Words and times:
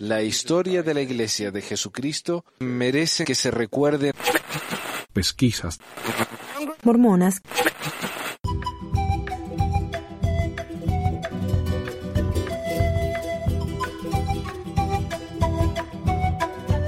La 0.00 0.22
historia 0.22 0.82
de 0.82 0.94
la 0.94 1.00
Iglesia 1.00 1.50
de 1.50 1.60
Jesucristo 1.62 2.44
merece 2.60 3.24
que 3.24 3.34
se 3.34 3.50
recuerde. 3.50 4.12
Pesquisas. 5.12 5.78
Mormonas. 6.84 7.40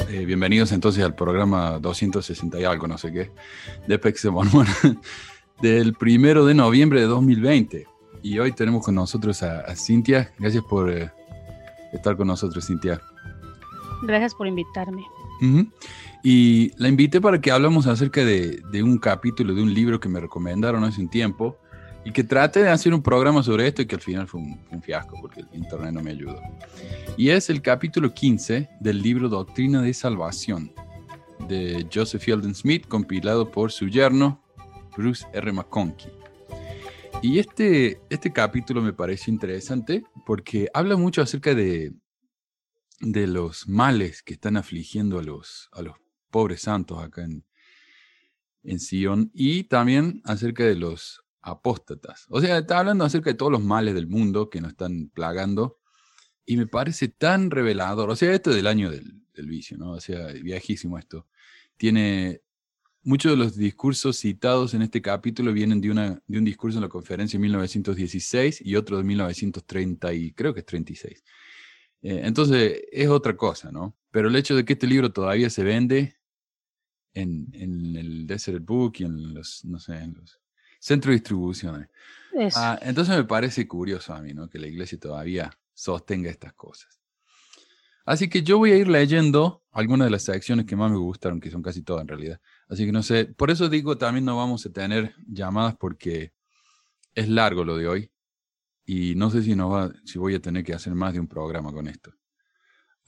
Eh, 0.08 0.24
bienvenidos 0.24 0.72
entonces 0.72 1.02
al 1.02 1.14
programa 1.14 1.78
260 1.78 2.60
y 2.60 2.64
algo, 2.64 2.86
no 2.86 2.98
sé 2.98 3.12
qué, 3.12 3.30
de 3.86 3.98
Pex 3.98 4.22
de 4.22 4.30
Mormón, 4.30 4.66
del 5.60 5.94
primero 5.94 6.44
de 6.44 6.54
noviembre 6.54 7.00
de 7.00 7.06
2020. 7.06 7.86
Y 8.22 8.38
hoy 8.38 8.52
tenemos 8.52 8.84
con 8.84 8.94
nosotros 8.94 9.42
a, 9.42 9.60
a 9.60 9.74
Cintia. 9.74 10.32
Gracias 10.38 10.62
por 10.62 10.90
eh, 10.90 11.10
estar 11.92 12.16
con 12.16 12.28
nosotros, 12.28 12.66
Cintia. 12.66 13.00
Gracias 14.02 14.34
por 14.34 14.46
invitarme. 14.46 15.04
Y 16.22 16.70
la 16.76 16.88
invité 16.88 17.20
para 17.20 17.40
que 17.40 17.50
hablemos 17.50 17.86
acerca 17.86 18.24
de, 18.24 18.62
de 18.70 18.82
un 18.82 18.98
capítulo 18.98 19.54
de 19.54 19.62
un 19.62 19.72
libro 19.72 20.00
que 20.00 20.08
me 20.08 20.20
recomendaron 20.20 20.84
hace 20.84 21.00
un 21.00 21.08
tiempo 21.08 21.56
y 22.04 22.12
que 22.12 22.24
trate 22.24 22.62
de 22.62 22.68
hacer 22.68 22.94
un 22.94 23.02
programa 23.02 23.42
sobre 23.42 23.66
esto 23.66 23.82
y 23.82 23.86
que 23.86 23.94
al 23.94 24.00
final 24.00 24.26
fue 24.26 24.40
un, 24.40 24.60
un 24.70 24.82
fiasco 24.82 25.16
porque 25.20 25.40
el 25.40 25.48
internet 25.52 25.92
no 25.92 26.02
me 26.02 26.10
ayudó. 26.10 26.40
Y 27.16 27.30
es 27.30 27.50
el 27.50 27.62
capítulo 27.62 28.12
15 28.12 28.68
del 28.80 29.02
libro 29.02 29.28
Doctrina 29.28 29.82
de 29.82 29.92
Salvación 29.92 30.72
de 31.48 31.86
Joseph 31.92 32.22
Fielding 32.22 32.54
Smith, 32.54 32.86
compilado 32.86 33.50
por 33.50 33.72
su 33.72 33.88
yerno 33.88 34.42
Bruce 34.96 35.26
R. 35.32 35.52
McConkie. 35.52 36.19
Y 37.22 37.38
este, 37.38 38.00
este 38.08 38.32
capítulo 38.32 38.80
me 38.80 38.94
parece 38.94 39.30
interesante 39.30 40.04
porque 40.24 40.68
habla 40.72 40.96
mucho 40.96 41.20
acerca 41.20 41.54
de, 41.54 41.92
de 43.00 43.26
los 43.26 43.68
males 43.68 44.22
que 44.22 44.32
están 44.32 44.56
afligiendo 44.56 45.18
a 45.18 45.22
los, 45.22 45.68
a 45.72 45.82
los 45.82 45.96
pobres 46.30 46.62
santos 46.62 46.98
acá 47.02 47.24
en, 47.24 47.44
en 48.62 48.80
Sion 48.80 49.30
y 49.34 49.64
también 49.64 50.22
acerca 50.24 50.64
de 50.64 50.76
los 50.76 51.22
apóstatas. 51.42 52.24
O 52.30 52.40
sea, 52.40 52.56
está 52.56 52.78
hablando 52.78 53.04
acerca 53.04 53.28
de 53.28 53.36
todos 53.36 53.52
los 53.52 53.62
males 53.62 53.94
del 53.94 54.06
mundo 54.06 54.48
que 54.48 54.62
nos 54.62 54.70
están 54.70 55.10
plagando 55.12 55.78
y 56.46 56.56
me 56.56 56.66
parece 56.66 57.08
tan 57.08 57.50
revelador. 57.50 58.08
O 58.08 58.16
sea, 58.16 58.32
esto 58.32 58.50
del 58.50 58.66
año 58.66 58.90
del, 58.90 59.22
del 59.34 59.46
vicio, 59.46 59.76
¿no? 59.76 59.92
O 59.92 60.00
sea, 60.00 60.28
viejísimo 60.28 60.96
esto. 60.96 61.26
Tiene 61.76 62.40
muchos 63.02 63.32
de 63.32 63.36
los 63.36 63.56
discursos 63.56 64.18
citados 64.18 64.74
en 64.74 64.82
este 64.82 65.00
capítulo 65.00 65.52
vienen 65.52 65.80
de, 65.80 65.90
una, 65.90 66.22
de 66.26 66.38
un 66.38 66.44
discurso 66.44 66.78
en 66.78 66.82
la 66.82 66.88
conferencia 66.88 67.38
de 67.38 67.42
1916 67.42 68.62
y 68.64 68.76
otro 68.76 68.98
de 68.98 69.04
1930 69.04 70.12
y 70.12 70.32
creo 70.32 70.52
que 70.54 70.60
es 70.60 70.66
36. 70.66 71.24
Eh, 72.02 72.20
entonces 72.24 72.82
es 72.90 73.08
otra 73.08 73.36
cosa, 73.36 73.70
¿no? 73.70 73.96
Pero 74.10 74.28
el 74.28 74.36
hecho 74.36 74.56
de 74.56 74.64
que 74.64 74.74
este 74.74 74.86
libro 74.86 75.12
todavía 75.12 75.50
se 75.50 75.64
vende 75.64 76.16
en, 77.14 77.48
en 77.52 77.96
el 77.96 78.26
Desert 78.26 78.64
Book 78.64 78.94
y 78.98 79.04
en 79.04 79.34
los, 79.34 79.64
no 79.64 79.78
sé, 79.78 79.96
en 79.96 80.14
los 80.14 80.40
centros 80.78 81.10
de 81.10 81.16
distribución. 81.16 81.88
Ah, 82.54 82.78
entonces 82.82 83.16
me 83.16 83.24
parece 83.24 83.66
curioso 83.66 84.14
a 84.14 84.22
mí, 84.22 84.32
¿no? 84.32 84.48
Que 84.48 84.58
la 84.58 84.66
iglesia 84.66 84.98
todavía 84.98 85.50
sostenga 85.74 86.30
estas 86.30 86.52
cosas. 86.54 86.99
Así 88.04 88.28
que 88.28 88.42
yo 88.42 88.58
voy 88.58 88.72
a 88.72 88.76
ir 88.76 88.88
leyendo 88.88 89.62
algunas 89.72 90.06
de 90.06 90.10
las 90.10 90.24
secciones 90.24 90.66
que 90.66 90.76
más 90.76 90.90
me 90.90 90.98
gustaron, 90.98 91.40
que 91.40 91.50
son 91.50 91.62
casi 91.62 91.82
todas 91.82 92.02
en 92.02 92.08
realidad. 92.08 92.40
Así 92.68 92.86
que 92.86 92.92
no 92.92 93.02
sé, 93.02 93.26
por 93.26 93.50
eso 93.50 93.68
digo, 93.68 93.98
también 93.98 94.24
no 94.24 94.36
vamos 94.36 94.66
a 94.66 94.72
tener 94.72 95.14
llamadas 95.26 95.76
porque 95.78 96.32
es 97.14 97.28
largo 97.28 97.64
lo 97.64 97.76
de 97.76 97.88
hoy 97.88 98.10
y 98.84 99.14
no 99.14 99.30
sé 99.30 99.42
si, 99.42 99.54
no 99.54 99.70
va, 99.70 99.92
si 100.04 100.18
voy 100.18 100.34
a 100.34 100.40
tener 100.40 100.64
que 100.64 100.74
hacer 100.74 100.94
más 100.94 101.12
de 101.12 101.20
un 101.20 101.28
programa 101.28 101.72
con 101.72 101.86
esto. 101.86 102.12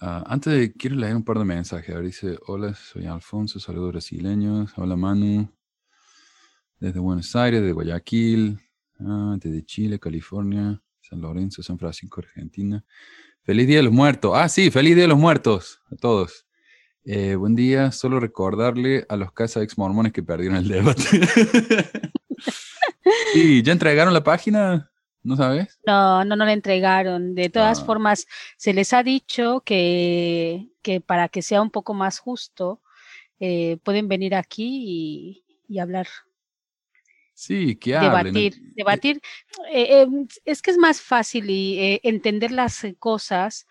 Ah, 0.01 0.25
antes 0.27 0.53
de, 0.53 0.73
quiero 0.73 0.97
leer 0.97 1.15
un 1.15 1.25
par 1.25 1.39
de 1.39 1.45
mensajes. 1.45 1.91
A 1.95 1.99
ver, 1.99 2.07
dice, 2.07 2.39
hola, 2.47 2.75
soy 2.75 3.07
Alfonso, 3.07 3.61
saludos 3.61 3.93
brasileños. 3.93 4.73
Hola, 4.77 4.97
Manu. 4.97 5.49
Desde 6.81 6.99
Buenos 6.99 7.35
Aires, 7.37 7.63
de 7.63 7.71
Guayaquil, 7.71 8.59
ah, 8.99 9.37
desde 9.39 9.65
Chile, 9.65 10.01
California, 10.01 10.83
San 11.01 11.21
Lorenzo, 11.21 11.63
San 11.63 11.79
Francisco, 11.79 12.21
Argentina. 12.21 12.85
Feliz 13.45 13.67
Día 13.67 13.79
de 13.79 13.83
los 13.83 13.93
Muertos. 13.93 14.33
Ah, 14.35 14.49
sí, 14.49 14.71
feliz 14.71 14.95
Día 14.95 15.05
de 15.05 15.09
los 15.09 15.19
Muertos 15.19 15.81
a 15.91 15.97
todos. 15.97 16.47
Eh, 17.05 17.35
buen 17.35 17.57
día, 17.57 17.91
solo 17.91 18.21
recordarle 18.21 19.05
a 19.09 19.17
los 19.17 19.33
casa 19.33 19.61
ex 19.63 19.77
mormones 19.77 20.13
que 20.13 20.23
perdieron 20.23 20.57
el 20.59 20.69
debate. 20.69 21.03
sí, 23.33 23.63
¿ya 23.63 23.73
entregaron 23.73 24.15
la 24.15 24.23
página? 24.23 24.91
¿No 25.25 25.37
sabes? 25.37 25.79
No, 25.87 26.25
no, 26.25 26.37
no 26.37 26.45
le 26.45 26.53
entregaron. 26.53 27.35
De 27.35 27.49
todas 27.49 27.81
Ah. 27.81 27.85
formas, 27.85 28.27
se 28.57 28.73
les 28.73 28.93
ha 28.93 29.03
dicho 29.03 29.63
que, 29.65 30.69
que 30.83 31.01
para 31.01 31.29
que 31.29 31.43
sea 31.43 31.61
un 31.63 31.71
poco 31.71 31.95
más 31.95 32.19
justo, 32.21 32.81
eh, 33.41 33.79
pueden 33.83 34.07
venir 34.09 34.35
aquí 34.37 34.85
y, 34.87 35.45
y 35.69 35.79
hablar, 35.81 36.07
Sí, 37.43 37.75
que 37.75 37.97
hablen. 37.97 38.33
debatir, 38.33 38.55
Eh, 38.55 38.73
debatir. 38.77 39.21
Eh, 39.73 40.03
eh, 40.03 40.07
es 40.45 40.63
que 40.63 40.71
es 40.71 40.79
más 40.79 41.01
fácil 41.01 41.51
y, 41.51 41.77
eh, 41.79 42.01
entender 42.05 42.53
las 42.53 42.87
cosas, 43.01 43.67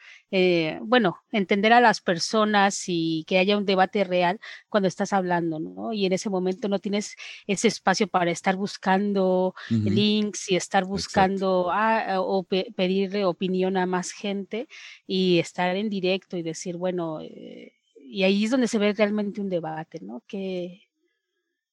bueno, 0.81 1.17
entender 1.31 1.71
a 1.73 1.79
las 1.81 2.01
personas 2.01 2.83
y 2.87 3.23
que 3.27 3.37
haya 3.37 3.57
un 3.57 3.65
debate 3.65 4.03
real 4.03 4.39
cuando 4.69 4.87
estás 4.89 5.13
hablando, 5.13 5.59
¿no? 5.59 5.93
Y 5.93 6.05
en 6.05 6.11
ese 6.13 6.29
momento 6.29 6.67
no 6.67 6.79
tienes 6.79 7.15
ese 7.47 7.69
espacio 7.69 8.07
para 8.07 8.31
estar 8.31 8.55
buscando 8.57 9.53
links 9.69 10.51
y 10.51 10.55
estar 10.57 10.83
buscando 10.85 11.69
ah, 11.71 12.15
o 12.21 12.43
pe- 12.43 12.73
pedirle 12.75 13.23
opinión 13.25 13.77
a 13.77 13.85
más 13.85 14.11
gente 14.11 14.67
y 15.07 15.39
estar 15.39 15.75
en 15.77 15.89
directo 15.89 16.35
y 16.37 16.43
decir, 16.43 16.75
bueno, 16.77 17.21
eh, 17.21 17.73
y 18.05 18.23
ahí 18.23 18.43
es 18.45 18.51
donde 18.51 18.67
se 18.67 18.77
ve 18.79 18.91
realmente 18.93 19.39
un 19.41 19.49
debate, 19.49 19.99
¿no? 20.01 20.23
¿Qué, 20.27 20.81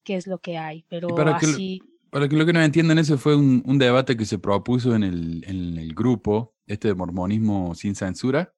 qué 0.03 0.15
es 0.15 0.27
lo 0.27 0.39
que 0.39 0.57
hay? 0.57 0.83
Pero 0.89 1.15
para 1.15 1.37
que 1.37 1.47
lo- 1.47 1.53
así, 1.53 1.81
Para 2.11 2.27
que 2.27 2.35
lo 2.35 2.45
que 2.45 2.53
no 2.53 2.61
entiendan, 2.61 2.97
ese 2.97 3.17
fue 3.17 3.35
un, 3.35 3.77
debate 3.77 4.17
que 4.17 4.25
se 4.25 4.39
propuso 4.39 4.95
en 4.95 5.03
el, 5.03 5.93
grupo, 5.93 6.55
este 6.65 6.87
de 6.87 6.95
Mormonismo 6.95 7.75
sin 7.75 7.95
censura, 7.95 8.53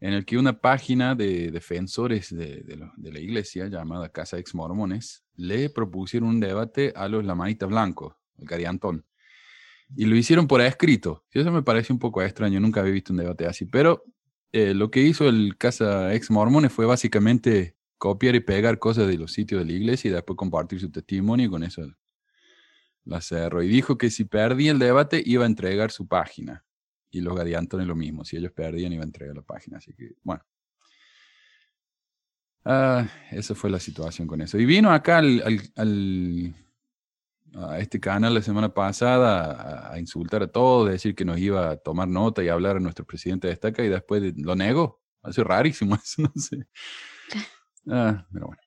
en 0.00 0.14
el 0.14 0.24
que 0.24 0.38
una 0.38 0.60
página 0.60 1.14
de 1.14 1.50
defensores 1.50 2.34
de, 2.34 2.64
la 2.96 3.18
iglesia 3.18 3.68
llamada 3.68 4.08
Casa 4.08 4.38
Ex 4.38 4.54
Mormones 4.54 5.24
le 5.34 5.68
propusieron 5.68 6.30
un 6.30 6.40
debate 6.40 6.92
a 6.96 7.08
los 7.08 7.24
Lamanitas 7.24 7.68
Blancos, 7.68 8.14
el 8.38 8.48
Cariantón. 8.48 9.04
Y 9.94 10.06
lo 10.06 10.16
hicieron 10.16 10.48
por 10.48 10.60
escrito. 10.62 11.24
Y 11.32 11.40
eso 11.40 11.52
me 11.52 11.62
parece 11.62 11.92
un 11.92 11.98
poco 11.98 12.22
extraño, 12.22 12.60
nunca 12.60 12.80
había 12.80 12.92
visto 12.92 13.12
un 13.12 13.18
debate 13.18 13.46
así. 13.46 13.66
Pero 13.66 14.04
eh, 14.52 14.74
lo 14.74 14.90
que 14.90 15.02
hizo 15.02 15.28
el 15.28 15.56
Casa 15.58 16.14
Ex 16.14 16.30
Mormones 16.30 16.72
fue 16.72 16.86
básicamente 16.86 17.76
copiar 17.98 18.34
y 18.34 18.40
pegar 18.40 18.78
cosas 18.78 19.06
de 19.06 19.18
los 19.18 19.32
sitios 19.32 19.60
de 19.60 19.66
la 19.66 19.72
iglesia 19.72 20.10
y 20.10 20.14
después 20.14 20.36
compartir 20.36 20.80
su 20.80 20.90
testimonio 20.90 21.46
y 21.46 21.50
con 21.50 21.62
eso 21.62 21.82
la 23.06 23.20
cerró. 23.22 23.62
Y 23.62 23.68
dijo 23.68 23.96
que 23.96 24.10
si 24.10 24.24
perdía 24.24 24.72
el 24.72 24.78
debate 24.78 25.22
iba 25.24 25.44
a 25.44 25.46
entregar 25.46 25.90
su 25.90 26.06
página. 26.06 26.64
Y 27.10 27.20
los 27.22 27.34
Gadiantones 27.34 27.86
lo 27.86 27.94
mismo. 27.96 28.24
Si 28.24 28.36
ellos 28.36 28.52
perdían 28.52 28.92
iba 28.92 29.02
a 29.02 29.06
entregar 29.06 29.34
la 29.34 29.42
página. 29.42 29.78
Así 29.78 29.94
que, 29.94 30.12
bueno. 30.22 30.44
Ah, 32.64 33.08
esa 33.30 33.54
fue 33.54 33.70
la 33.70 33.78
situación 33.80 34.26
con 34.26 34.40
eso. 34.40 34.58
Y 34.58 34.66
vino 34.66 34.90
acá 34.92 35.18
al, 35.18 35.40
al- 35.44 35.72
al- 35.76 36.54
a 37.54 37.78
este 37.78 38.00
canal 38.00 38.34
la 38.34 38.42
semana 38.42 38.74
pasada 38.74 39.52
a, 39.88 39.92
a 39.94 39.98
insultar 40.00 40.42
a 40.42 40.48
todos, 40.48 40.90
decir 40.90 41.14
que 41.14 41.24
nos 41.24 41.38
iba 41.38 41.70
a 41.70 41.76
tomar 41.76 42.08
nota 42.08 42.42
y 42.42 42.48
hablar 42.48 42.76
a 42.76 42.80
nuestro 42.80 43.06
presidente 43.06 43.46
de 43.46 43.54
estaca 43.54 43.82
y 43.84 43.88
después 43.88 44.20
de- 44.20 44.34
lo 44.36 44.56
negó. 44.56 45.00
Hace 45.22 45.42
rarísimo 45.44 45.94
eso, 46.02 46.22
no 46.22 46.32
sé. 46.36 46.66
Ah, 47.88 48.26
pero 48.32 48.48
bueno. 48.48 48.60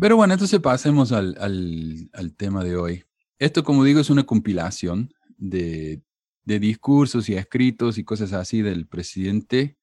Pero 0.00 0.16
bueno, 0.16 0.32
entonces 0.32 0.58
pasemos 0.60 1.12
al, 1.12 1.36
al- 1.40 2.34
tema 2.36 2.64
de 2.64 2.76
hoy. 2.76 3.04
Esto, 3.38 3.62
como 3.62 3.84
digo, 3.84 4.00
es 4.00 4.08
una 4.08 4.24
compilación 4.24 5.12
de, 5.36 6.02
de 6.44 6.58
discursos 6.58 7.28
y 7.28 7.34
escritos 7.34 7.98
y 7.98 8.04
cosas 8.04 8.32
así 8.32 8.62
del 8.62 8.86
presidente 8.86 9.76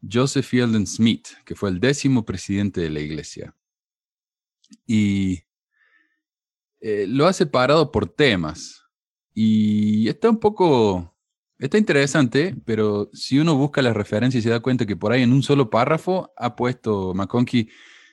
Joseph 0.00 0.46
Fielding 0.46 0.86
Smith, 0.86 1.26
que 1.44 1.56
fue 1.56 1.70
el 1.70 1.80
décimo 1.80 2.24
presidente 2.24 2.80
de 2.80 2.90
la 2.90 3.00
iglesia. 3.00 3.54
Y 4.86 5.42
eh, 6.80 7.06
lo 7.08 7.26
ha 7.26 7.32
separado 7.32 7.90
por 7.90 8.08
temas. 8.08 8.84
Y 9.34 10.08
está 10.08 10.30
un 10.30 10.38
poco, 10.38 11.16
está 11.58 11.78
interesante, 11.78 12.54
pero 12.64 13.10
si 13.12 13.38
uno 13.38 13.56
busca 13.56 13.82
las 13.82 13.96
referencias 13.96 14.42
y 14.42 14.44
se 14.44 14.50
da 14.50 14.60
cuenta 14.60 14.86
que 14.86 14.96
por 14.96 15.12
ahí 15.12 15.22
en 15.22 15.32
un 15.32 15.42
solo 15.42 15.70
párrafo 15.70 16.32
ha 16.36 16.54
puesto 16.54 17.14
McConkie 17.14 17.68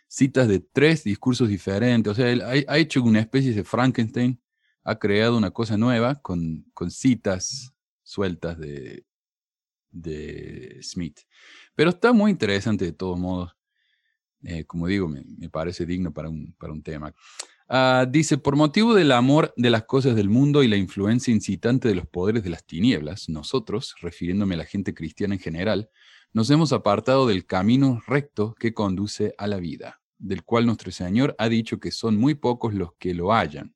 citas 0.07 0.47
de 0.47 0.59
tres 0.59 1.03
discursos 1.03 1.49
diferentes. 1.49 2.11
O 2.11 2.15
sea, 2.15 2.29
él 2.29 2.41
ha, 2.41 2.77
hecho 2.77 3.01
una 3.03 3.19
especie 3.19 3.53
de 3.53 3.63
Frankenstein, 3.63 4.41
ha 4.83 4.97
creado 4.99 5.37
una 5.37 5.51
cosa 5.51 5.77
nueva 5.77 6.15
con, 6.21 6.65
con 6.73 6.91
citas 6.91 7.73
sueltas 8.03 8.57
de, 8.57 9.05
de 9.89 10.79
Smith. 10.81 11.19
Pero 11.73 11.89
está 11.89 12.13
muy 12.13 12.31
interesante 12.31 12.85
de 12.85 12.93
todos 12.93 13.19
modos. 13.19 13.55
Eh, 14.43 14.65
como 14.65 14.87
digo, 14.87 15.07
me, 15.07 15.23
me 15.37 15.49
parece 15.49 15.85
digno 15.85 16.13
para 16.13 16.29
un, 16.29 16.53
para 16.59 16.71
un 16.71 16.83
tema. 16.83 17.13
Ah, 17.67 18.05
dice, 18.07 18.37
por 18.37 18.55
motivo 18.55 18.93
del 18.93 19.11
amor 19.11 19.51
de 19.57 19.71
las 19.71 19.85
cosas 19.85 20.15
del 20.15 20.29
mundo 20.29 20.61
y 20.61 20.67
la 20.67 20.75
influencia 20.75 21.33
incitante 21.33 21.87
de 21.87 21.95
los 21.95 22.05
poderes 22.05 22.43
de 22.43 22.51
las 22.51 22.63
tinieblas, 22.63 23.27
nosotros, 23.27 23.95
refiriéndome 24.01 24.53
a 24.53 24.59
la 24.59 24.65
gente 24.65 24.93
cristiana 24.93 25.33
en 25.33 25.39
general, 25.39 25.89
nos 26.35 26.49
hemos 26.49 26.73
apartado 26.73 27.27
del 27.27 27.45
camino 27.45 28.03
recto 28.05 28.55
que 28.55 28.73
conduce 28.73 29.33
a 29.37 29.47
la 29.47 29.55
vida, 29.55 30.01
del 30.17 30.43
cual 30.43 30.65
nuestro 30.65 30.91
Señor 30.91 31.33
ha 31.39 31.47
dicho 31.47 31.79
que 31.79 31.91
son 31.91 32.17
muy 32.17 32.35
pocos 32.35 32.73
los 32.73 32.93
que 32.99 33.13
lo 33.13 33.31
hallan, 33.31 33.73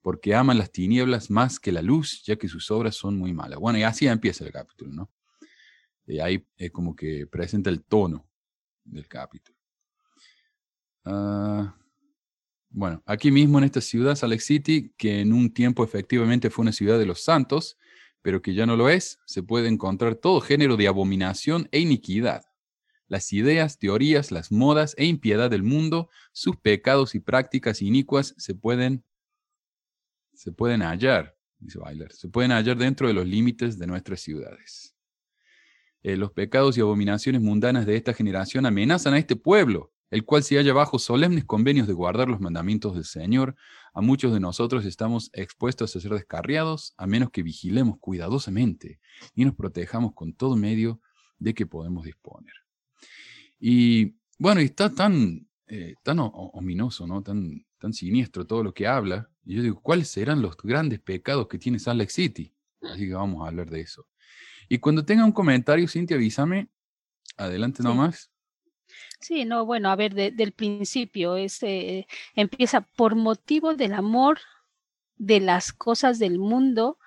porque 0.00 0.34
aman 0.34 0.56
las 0.56 0.72
tinieblas 0.72 1.30
más 1.30 1.60
que 1.60 1.72
la 1.72 1.82
luz, 1.82 2.22
ya 2.24 2.36
que 2.36 2.48
sus 2.48 2.70
obras 2.70 2.96
son 2.96 3.18
muy 3.18 3.34
malas. 3.34 3.58
Bueno, 3.58 3.78
y 3.78 3.82
así 3.82 4.06
empieza 4.06 4.46
el 4.46 4.50
capítulo, 4.50 4.90
¿no? 4.94 5.10
Y 6.06 6.20
ahí 6.20 6.42
es 6.56 6.70
como 6.70 6.96
que 6.96 7.26
presenta 7.26 7.68
el 7.68 7.84
tono 7.84 8.26
del 8.82 9.06
capítulo. 9.06 9.58
Ah, 11.04 11.76
bueno, 12.70 13.02
aquí 13.04 13.30
mismo 13.30 13.58
en 13.58 13.64
esta 13.64 13.82
ciudad, 13.82 14.14
Salt 14.14 14.30
Lake 14.30 14.42
City, 14.42 14.94
que 14.96 15.20
en 15.20 15.34
un 15.34 15.52
tiempo 15.52 15.84
efectivamente 15.84 16.48
fue 16.48 16.62
una 16.62 16.72
ciudad 16.72 16.98
de 16.98 17.04
los 17.04 17.22
santos, 17.22 17.76
pero 18.22 18.42
que 18.42 18.54
ya 18.54 18.66
no 18.66 18.76
lo 18.76 18.88
es, 18.88 19.18
se 19.26 19.42
puede 19.42 19.68
encontrar 19.68 20.14
todo 20.14 20.40
género 20.40 20.76
de 20.76 20.88
abominación 20.88 21.68
e 21.72 21.80
iniquidad. 21.80 22.44
Las 23.08 23.32
ideas, 23.32 23.78
teorías, 23.78 24.30
las 24.30 24.52
modas 24.52 24.94
e 24.96 25.04
impiedad 25.04 25.50
del 25.50 25.62
mundo, 25.62 26.08
sus 26.32 26.56
pecados 26.56 27.14
y 27.14 27.20
prácticas 27.20 27.82
inicuas 27.82 28.34
se 28.38 28.54
pueden, 28.54 29.04
se 30.32 30.52
pueden 30.52 30.82
hallar, 30.82 31.36
dice 31.58 31.78
Bailer, 31.78 32.12
se 32.12 32.28
pueden 32.28 32.52
hallar 32.52 32.76
dentro 32.76 33.08
de 33.08 33.14
los 33.14 33.26
límites 33.26 33.78
de 33.78 33.86
nuestras 33.86 34.20
ciudades. 34.20 34.94
Eh, 36.02 36.16
los 36.16 36.32
pecados 36.32 36.78
y 36.78 36.80
abominaciones 36.80 37.42
mundanas 37.42 37.84
de 37.84 37.96
esta 37.96 38.14
generación 38.14 38.64
amenazan 38.64 39.14
a 39.14 39.18
este 39.18 39.36
pueblo, 39.36 39.92
el 40.10 40.24
cual 40.24 40.42
se 40.42 40.56
halla 40.56 40.72
bajo 40.72 40.98
solemnes 40.98 41.44
convenios 41.44 41.86
de 41.86 41.92
guardar 41.92 42.28
los 42.28 42.40
mandamientos 42.40 42.94
del 42.94 43.04
Señor. 43.04 43.56
A 43.94 44.00
muchos 44.00 44.32
de 44.32 44.40
nosotros 44.40 44.84
estamos 44.84 45.30
expuestos 45.32 45.94
a 45.94 46.00
ser 46.00 46.12
descarriados, 46.12 46.94
a 46.96 47.06
menos 47.06 47.30
que 47.30 47.42
vigilemos 47.42 47.98
cuidadosamente 47.98 49.00
y 49.34 49.44
nos 49.44 49.54
protejamos 49.54 50.12
con 50.14 50.32
todo 50.32 50.56
medio 50.56 51.00
de 51.38 51.54
que 51.54 51.66
podemos 51.66 52.04
disponer. 52.04 52.52
Y 53.58 54.16
bueno, 54.38 54.60
está 54.60 54.92
tan, 54.92 55.48
eh, 55.66 55.94
tan 56.02 56.18
ominoso, 56.20 57.06
¿no? 57.06 57.22
tan, 57.22 57.64
tan 57.78 57.92
siniestro 57.92 58.46
todo 58.46 58.64
lo 58.64 58.74
que 58.74 58.86
habla. 58.86 59.30
Y 59.44 59.56
yo 59.56 59.62
digo, 59.62 59.80
¿cuáles 59.80 60.08
serán 60.08 60.42
los 60.42 60.56
grandes 60.56 61.00
pecados 61.00 61.46
que 61.48 61.58
tiene 61.58 61.78
Salt 61.78 61.98
Lake 61.98 62.10
City? 62.10 62.54
Así 62.82 63.06
que 63.06 63.14
vamos 63.14 63.44
a 63.44 63.48
hablar 63.48 63.70
de 63.70 63.80
eso. 63.80 64.06
Y 64.68 64.78
cuando 64.78 65.04
tenga 65.04 65.24
un 65.24 65.32
comentario, 65.32 65.88
Cintia, 65.88 66.16
avísame. 66.16 66.70
Adelante 67.36 67.82
nomás. 67.82 68.30
Sí, 69.20 69.44
no, 69.44 69.66
bueno, 69.66 69.90
a 69.90 69.96
ver, 69.96 70.14
del 70.14 70.52
principio, 70.52 71.36
es, 71.36 71.62
eh, 71.62 72.06
empieza 72.34 72.80
por 72.80 73.16
motivo 73.16 73.74
del 73.74 73.92
amor 73.92 74.38
de 75.16 75.40
las 75.40 75.72
cosas 75.72 76.18
del 76.18 76.38
mundo 76.38 76.98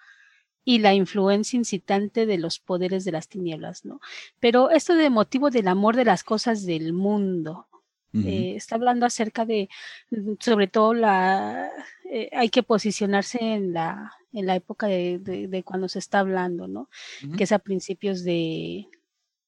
y 0.63 0.79
la 0.79 0.93
influencia 0.93 1.57
incitante 1.57 2.25
de 2.25 2.37
los 2.37 2.59
poderes 2.59 3.03
de 3.03 3.11
las 3.11 3.27
tinieblas, 3.27 3.83
¿no? 3.83 3.99
Pero 4.39 4.69
esto 4.69 4.93
de 4.95 5.09
motivo 5.09 5.49
del 5.49 5.67
amor 5.67 5.95
de 5.95 6.05
las 6.05 6.23
cosas 6.23 6.65
del 6.65 6.93
mundo, 6.93 7.67
eh, 8.13 8.53
está 8.55 8.75
hablando 8.75 9.07
acerca 9.07 9.43
de, 9.43 9.69
mm, 10.11 10.33
sobre 10.39 10.67
todo, 10.67 10.93
la, 10.93 11.71
eh, 12.05 12.29
hay 12.31 12.49
que 12.49 12.61
posicionarse 12.61 13.39
en 13.41 13.73
la, 13.73 14.13
en 14.31 14.45
la 14.45 14.55
época 14.55 14.85
de, 14.85 15.63
cuando 15.65 15.89
se 15.89 15.97
está 15.97 16.19
hablando, 16.19 16.67
¿no? 16.67 16.89
Que 17.35 17.45
es 17.45 17.51
a 17.51 17.57
principios 17.57 18.23
de, 18.23 18.87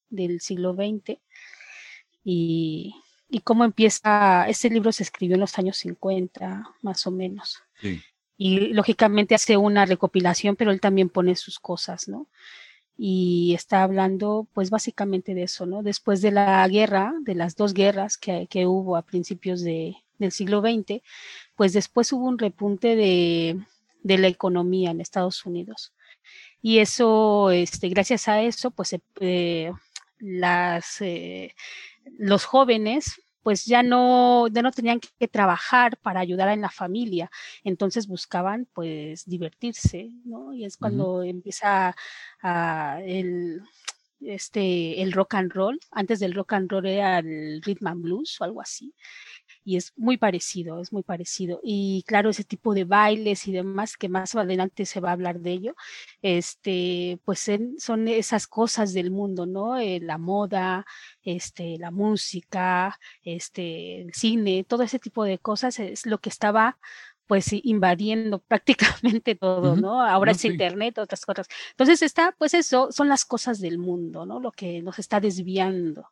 del 0.10 0.42
siglo 0.42 0.74
XX. 0.74 1.20
Y, 2.26 2.94
y 3.30 3.40
cómo 3.40 3.64
empieza, 3.64 4.46
este 4.50 4.70
libro 4.70 4.92
se 4.92 5.04
escribió 5.04 5.36
en 5.36 5.42
los 5.42 5.58
años 5.58 5.78
50, 5.78 6.68
más 6.82 7.08
o 7.08 7.12
menos. 7.12 7.62
Y 8.38 8.74
lógicamente 8.74 9.36
hace 9.36 9.56
una 9.56 9.86
recopilación, 9.86 10.58
pero 10.58 10.72
él 10.72 10.82
también 10.82 11.08
pone 11.08 11.36
sus 11.36 11.60
cosas, 11.60 12.10
¿no? 12.10 12.28
y 12.98 13.54
está 13.54 13.84
hablando 13.84 14.48
pues 14.54 14.70
básicamente 14.70 15.34
de 15.34 15.44
eso, 15.44 15.66
¿no? 15.66 15.84
Después 15.84 16.22
de 16.22 16.32
la 16.32 16.68
guerra, 16.68 17.14
de 17.22 17.36
las 17.36 17.56
dos 17.56 17.74
guerras 17.74 18.18
que, 18.18 18.48
que 18.50 18.66
hubo 18.68 18.96
a 18.96 19.02
principios 19.02 19.62
de, 19.62 19.98
del 20.18 20.32
siglo 20.32 20.62
XX, 20.62 21.02
pues 21.56 21.74
después 21.74 22.12
hubo 22.14 22.26
un 22.26 22.40
repunte 22.40 22.96
de, 22.96 23.60
de, 24.04 24.18
la 24.18 24.28
economía 24.28 24.92
en 24.92 25.02
Estados 25.02 25.46
Unidos. 25.46 25.94
Y 26.62 26.80
eso, 26.80 27.52
este, 27.52 27.90
gracias 27.90 28.28
a 28.28 28.42
eso, 28.42 28.72
pues 28.72 28.96
eh, 29.20 29.72
las, 30.20 31.02
eh, 31.02 31.54
los 32.18 32.46
jóvenes 32.46 33.22
pues 33.46 33.66
ya 33.66 33.84
no, 33.84 34.48
ya 34.48 34.64
no 34.64 34.72
tenían 34.72 35.00
que 35.00 35.28
trabajar 35.28 35.98
para 35.98 36.20
ayudar 36.20 36.50
en 36.50 36.62
la 36.62 36.72
familia, 36.72 37.30
entonces 37.64 38.08
buscaban 38.08 38.68
pues 38.74 39.24
divertirse, 39.26 40.10
¿no? 40.24 40.52
Y 40.52 40.66
es 40.66 40.78
cuando 40.78 41.22
empieza 41.22 41.96
el, 43.04 43.62
este, 44.22 45.00
el 45.00 45.12
rock 45.12 45.36
and 45.36 45.54
roll, 45.54 45.80
antes 45.92 46.20
del 46.20 46.34
rock 46.34 46.54
and 46.54 46.72
roll 46.72 46.88
era 46.88 47.20
el 47.20 47.62
rhythm 47.62 47.86
and 47.86 48.02
blues 48.02 48.42
o 48.42 48.46
algo 48.46 48.62
así, 48.62 48.96
y 49.66 49.78
es 49.78 49.94
muy 49.98 50.18
parecido, 50.18 50.80
es 50.80 50.94
muy 50.94 51.02
parecido. 51.04 51.60
Y 51.64 52.04
claro, 52.08 52.30
ese 52.30 52.44
tipo 52.44 52.76
de 52.76 52.86
bailes 52.86 53.48
y 53.48 53.52
demás, 53.52 53.98
que 53.98 54.10
más 54.10 54.36
adelante 54.36 54.86
se 54.86 55.00
va 55.00 55.10
a 55.10 55.14
hablar 55.14 55.40
de 55.40 55.52
ello, 55.52 55.76
este, 56.22 57.20
pues 57.26 57.50
son 57.80 58.08
esas 58.08 58.48
cosas 58.48 58.94
del 58.94 59.10
mundo, 59.10 59.48
¿no? 59.48 59.78
Eh, 59.80 60.00
la 60.02 60.20
moda, 60.20 60.86
este, 61.24 61.78
la 61.80 61.90
música, 61.90 63.00
este, 63.24 64.02
el 64.02 64.14
cine, 64.14 64.64
todo 64.68 64.84
ese 64.84 65.00
tipo 65.00 65.24
de 65.24 65.40
cosas 65.40 65.80
es 65.80 66.06
lo 66.06 66.20
que 66.20 66.30
estaba 66.30 66.78
pues 67.26 67.48
invadiendo 67.52 68.40
prácticamente 68.48 69.34
todo, 69.34 69.76
¿no? 69.76 70.02
Ahora 70.02 70.34
es 70.34 70.46
internet, 70.46 71.00
otras 71.00 71.26
cosas. 71.26 71.48
Entonces 71.72 72.04
está, 72.04 72.36
pues 72.38 72.54
eso, 72.54 72.92
son 72.92 73.10
las 73.10 73.26
cosas 73.26 73.60
del 73.60 73.80
mundo, 73.80 74.28
¿no? 74.28 74.40
Lo 74.40 74.52
que 74.52 74.84
nos 74.84 75.00
está 75.00 75.20
desviando. 75.20 76.12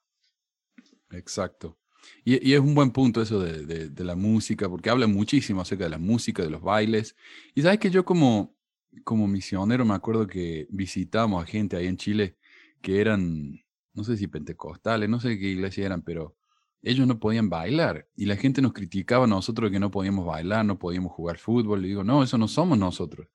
Exacto. 1.11 1.77
Y, 2.23 2.53
es 2.53 2.59
un 2.59 2.75
buen 2.75 2.91
punto 2.91 3.21
eso 3.21 3.39
de, 3.39 4.03
la 4.03 4.15
música, 4.15 4.69
porque 4.69 4.89
habla 4.89 5.07
muchísimo 5.07 5.61
acerca 5.61 5.85
de 5.85 5.89
la 5.89 5.97
música, 5.97 6.43
de 6.43 6.49
los 6.49 6.61
bailes. 6.61 7.15
Y 7.55 7.61
sabes 7.61 7.79
que 7.79 7.89
yo 7.89 8.05
como, 8.05 8.55
como 9.03 9.27
misionero 9.27 9.85
me 9.85 9.93
acuerdo 9.93 10.27
que 10.27 10.67
visitamos 10.69 11.43
a 11.43 11.47
gente 11.47 11.75
ahí 11.77 11.87
en 11.87 11.97
Chile 11.97 12.37
que 12.81 13.01
eran, 13.01 13.61
no 13.93 14.03
sé 14.03 14.17
si 14.17 14.27
pentecostales, 14.27 15.09
no 15.09 15.19
sé 15.19 15.39
qué 15.39 15.47
iglesia 15.47 15.85
eran, 15.85 16.01
pero 16.01 16.35
ellos 16.81 17.07
no 17.07 17.19
podían 17.19 17.49
bailar. 17.49 18.07
Y 18.15 18.25
la 18.25 18.35
gente 18.35 18.61
nos 18.61 18.73
criticaba 18.73 19.25
a 19.25 19.27
nosotros 19.27 19.71
que 19.71 19.79
no 19.79 19.91
podíamos 19.91 20.25
bailar, 20.25 20.65
no 20.65 20.79
podíamos 20.79 21.13
jugar 21.13 21.37
fútbol. 21.37 21.81
Le 21.81 21.87
digo, 21.89 22.03
no, 22.03 22.23
eso 22.23 22.37
no 22.37 22.47
somos 22.47 22.77
nosotros. 22.77 23.27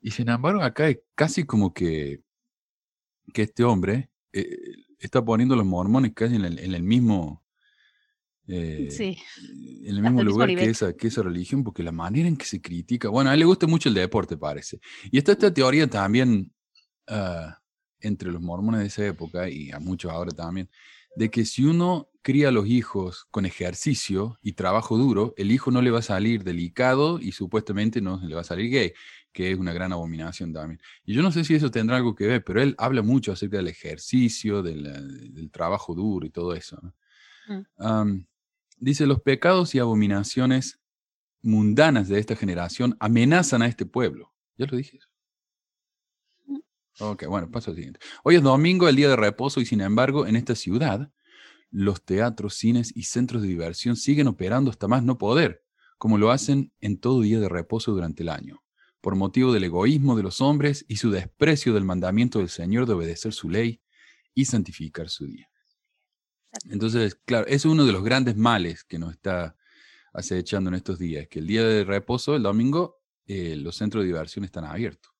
Y 0.00 0.10
sin 0.10 0.28
embargo, 0.28 0.62
acá 0.62 0.88
es 0.88 1.00
casi 1.14 1.44
como 1.44 1.72
que, 1.74 2.22
que 3.32 3.42
este 3.42 3.64
hombre 3.64 4.10
eh, 4.32 4.58
está 4.98 5.24
poniendo 5.24 5.54
a 5.54 5.58
los 5.58 5.66
mormones 5.66 6.12
casi 6.14 6.36
en 6.36 6.44
el 6.44 6.82
mismo 6.82 7.43
eh, 8.46 8.88
sí. 8.90 9.16
En 9.84 9.96
el 9.96 10.02
mismo 10.02 10.22
lugar 10.22 10.48
que 10.48 10.64
esa, 10.64 10.94
que 10.94 11.08
esa 11.08 11.22
religión, 11.22 11.64
porque 11.64 11.82
la 11.82 11.92
manera 11.92 12.28
en 12.28 12.36
que 12.36 12.44
se 12.44 12.60
critica, 12.60 13.08
bueno, 13.08 13.30
a 13.30 13.34
él 13.34 13.40
le 13.40 13.46
gusta 13.46 13.66
mucho 13.66 13.88
el 13.88 13.94
deporte, 13.94 14.36
parece. 14.36 14.80
Y 15.10 15.18
está 15.18 15.32
esta 15.32 15.52
teoría 15.52 15.88
también 15.88 16.52
ah, 17.08 17.58
entre 18.00 18.30
los 18.30 18.42
mormones 18.42 18.80
de 18.80 18.86
esa 18.86 19.06
época 19.06 19.48
y 19.48 19.70
a 19.70 19.78
muchos 19.78 20.12
ahora 20.12 20.30
también, 20.30 20.68
de 21.16 21.30
que 21.30 21.44
si 21.44 21.64
uno 21.64 22.10
cría 22.22 22.48
a 22.48 22.52
los 22.52 22.66
hijos 22.66 23.26
con 23.30 23.46
ejercicio 23.46 24.38
y 24.42 24.52
trabajo 24.52 24.96
duro, 24.96 25.34
el 25.36 25.52
hijo 25.52 25.70
no 25.70 25.82
le 25.82 25.90
va 25.90 25.98
a 26.00 26.02
salir 26.02 26.42
delicado 26.42 27.20
y 27.20 27.32
supuestamente 27.32 28.00
no 28.00 28.18
le 28.22 28.34
va 28.34 28.40
a 28.40 28.44
salir 28.44 28.70
gay, 28.70 28.92
que 29.32 29.52
es 29.52 29.58
una 29.58 29.72
gran 29.72 29.92
abominación 29.92 30.52
también. 30.52 30.80
Y 31.04 31.14
yo 31.14 31.22
no 31.22 31.30
sé 31.32 31.44
si 31.44 31.54
eso 31.54 31.70
tendrá 31.70 31.96
algo 31.96 32.14
que 32.14 32.26
ver, 32.26 32.44
pero 32.44 32.62
él 32.62 32.74
habla 32.78 33.02
mucho 33.02 33.32
acerca 33.32 33.58
del 33.58 33.68
ejercicio, 33.68 34.62
del, 34.62 35.50
trabajo 35.52 35.94
duro 35.94 36.26
y 36.26 36.30
todo 36.30 36.54
eso. 36.54 36.80
Mm. 37.46 38.24
Dice, 38.84 39.06
los 39.06 39.22
pecados 39.22 39.74
y 39.74 39.78
abominaciones 39.78 40.78
mundanas 41.40 42.06
de 42.06 42.18
esta 42.18 42.36
generación 42.36 42.98
amenazan 43.00 43.62
a 43.62 43.66
este 43.66 43.86
pueblo. 43.86 44.34
Ya 44.58 44.66
lo 44.66 44.76
dije. 44.76 44.98
Ok, 47.00 47.24
bueno, 47.26 47.50
paso 47.50 47.70
al 47.70 47.76
siguiente. 47.76 47.98
Hoy 48.24 48.36
es 48.36 48.42
domingo, 48.42 48.86
el 48.86 48.96
día 48.96 49.08
de 49.08 49.16
reposo, 49.16 49.62
y 49.62 49.64
sin 49.64 49.80
embargo, 49.80 50.26
en 50.26 50.36
esta 50.36 50.54
ciudad, 50.54 51.10
los 51.70 52.04
teatros, 52.04 52.56
cines 52.56 52.92
y 52.94 53.04
centros 53.04 53.40
de 53.40 53.48
diversión 53.48 53.96
siguen 53.96 54.26
operando 54.26 54.70
hasta 54.70 54.86
más 54.86 55.02
no 55.02 55.16
poder, 55.16 55.64
como 55.96 56.18
lo 56.18 56.30
hacen 56.30 56.70
en 56.82 57.00
todo 57.00 57.22
día 57.22 57.40
de 57.40 57.48
reposo 57.48 57.92
durante 57.92 58.22
el 58.22 58.28
año, 58.28 58.62
por 59.00 59.16
motivo 59.16 59.54
del 59.54 59.64
egoísmo 59.64 60.14
de 60.14 60.24
los 60.24 60.42
hombres 60.42 60.84
y 60.88 60.96
su 60.96 61.10
desprecio 61.10 61.72
del 61.72 61.84
mandamiento 61.84 62.38
del 62.38 62.50
Señor 62.50 62.84
de 62.84 62.92
obedecer 62.92 63.32
su 63.32 63.48
ley 63.48 63.80
y 64.34 64.44
santificar 64.44 65.08
su 65.08 65.24
día. 65.24 65.48
Entonces, 66.70 67.16
claro, 67.24 67.46
es 67.46 67.64
uno 67.64 67.84
de 67.84 67.92
los 67.92 68.04
grandes 68.04 68.36
males 68.36 68.84
que 68.84 68.98
nos 68.98 69.12
está 69.12 69.56
acechando 70.12 70.70
en 70.70 70.76
estos 70.76 70.98
días, 70.98 71.26
que 71.28 71.40
el 71.40 71.46
día 71.46 71.64
de 71.64 71.84
reposo, 71.84 72.36
el 72.36 72.42
domingo, 72.42 73.00
eh, 73.26 73.56
los 73.56 73.76
centros 73.76 74.02
de 74.02 74.08
diversión 74.08 74.44
están 74.44 74.64
abiertos. 74.64 75.12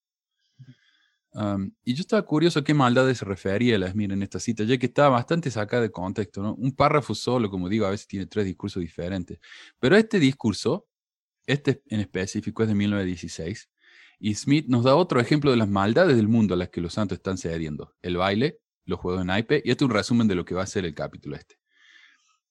y 1.83 1.93
yo 1.93 1.99
estaba 1.99 2.21
curioso 2.25 2.63
qué 2.63 2.73
maldades 2.73 3.17
se 3.17 3.25
refería 3.25 3.77
Lasmir 3.77 4.13
en 4.13 4.23
esta 4.23 4.39
cita, 4.39 4.63
ya 4.63 4.77
que 4.77 4.85
está 4.85 5.09
bastante 5.09 5.51
sacada 5.51 5.81
de 5.81 5.91
contexto. 5.91 6.41
¿no? 6.41 6.55
Un 6.55 6.71
párrafo 6.71 7.13
solo, 7.13 7.49
como 7.49 7.67
digo, 7.67 7.85
a 7.85 7.89
veces 7.89 8.07
tiene 8.07 8.25
tres 8.25 8.45
discursos 8.45 8.79
diferentes. 8.81 9.39
Pero 9.79 9.97
este 9.97 10.17
discurso 10.17 10.87
este 11.47 11.81
en 11.87 11.99
específico 11.99 12.63
es 12.63 12.69
de 12.69 12.75
1916. 12.75 13.69
Y 14.19 14.35
Smith 14.35 14.67
nos 14.67 14.83
da 14.83 14.95
otro 14.95 15.19
ejemplo 15.19 15.51
de 15.51 15.57
las 15.57 15.67
maldades 15.67 16.15
del 16.15 16.27
mundo 16.27 16.53
a 16.53 16.57
las 16.57 16.69
que 16.69 16.81
los 16.81 16.93
santos 16.93 17.17
están 17.17 17.37
cediendo. 17.37 17.93
El 18.01 18.17
baile, 18.17 18.59
los 18.85 18.99
juegos 18.99 19.21
de 19.21 19.25
naipe, 19.25 19.61
y 19.65 19.71
este 19.71 19.83
es 19.83 19.89
un 19.89 19.95
resumen 19.95 20.27
de 20.27 20.35
lo 20.35 20.45
que 20.45 20.55
va 20.55 20.63
a 20.63 20.67
ser 20.67 20.85
el 20.85 20.93
capítulo 20.93 21.35
este. 21.35 21.57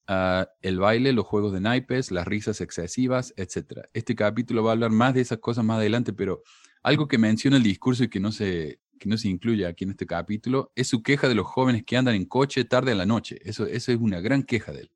Ah, 0.07 0.47
el 0.61 0.77
baile, 0.77 1.13
los 1.13 1.25
juegos 1.25 1.51
de 1.51 1.61
naipes, 1.61 2.11
las 2.11 2.27
risas 2.27 2.61
excesivas, 2.61 3.33
etc. 3.37 3.87
Este 3.93 4.15
capítulo 4.15 4.63
va 4.63 4.71
a 4.71 4.73
hablar 4.73 4.91
más 4.91 5.15
de 5.15 5.21
esas 5.21 5.39
cosas 5.39 5.65
más 5.65 5.77
adelante, 5.77 6.13
pero 6.13 6.43
algo 6.83 7.07
que 7.07 7.17
menciona 7.17 7.57
el 7.57 7.63
discurso 7.63 8.03
y 8.03 8.09
que 8.09 8.19
no 8.19 8.31
se, 8.31 8.79
que 8.99 9.09
no 9.09 9.17
se 9.17 9.29
incluye 9.29 9.65
aquí 9.65 9.83
en 9.83 9.91
este 9.91 10.05
capítulo 10.05 10.71
es 10.75 10.87
su 10.87 11.01
queja 11.01 11.27
de 11.27 11.33
los 11.33 11.47
jóvenes 11.47 11.83
que 11.83 11.97
andan 11.97 12.13
en 12.13 12.25
coche 12.25 12.65
tarde 12.65 12.91
en 12.91 12.99
la 12.99 13.07
noche. 13.07 13.39
Eso, 13.43 13.65
eso 13.65 13.91
es 13.91 13.97
una 13.99 14.19
gran 14.19 14.43
queja 14.43 14.71
de 14.71 14.81
él 14.81 14.91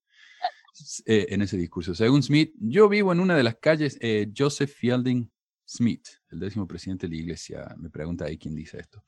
eh, 1.07 1.27
en 1.29 1.41
ese 1.41 1.57
discurso. 1.57 1.95
Según 1.95 2.21
Smith, 2.21 2.53
yo 2.59 2.87
vivo 2.87 3.11
en 3.11 3.19
una 3.19 3.35
de 3.35 3.43
las 3.43 3.55
calles, 3.55 3.97
eh, 4.01 4.31
Joseph 4.37 4.71
Fielding 4.71 5.31
Smith, 5.69 6.07
el 6.31 6.39
décimo 6.39 6.67
presidente 6.67 7.05
de 7.07 7.15
la 7.15 7.21
iglesia, 7.21 7.75
me 7.77 7.91
pregunta 7.91 8.25
ahí 8.25 8.39
quién 8.39 8.55
dice 8.55 8.79
esto. 8.79 9.03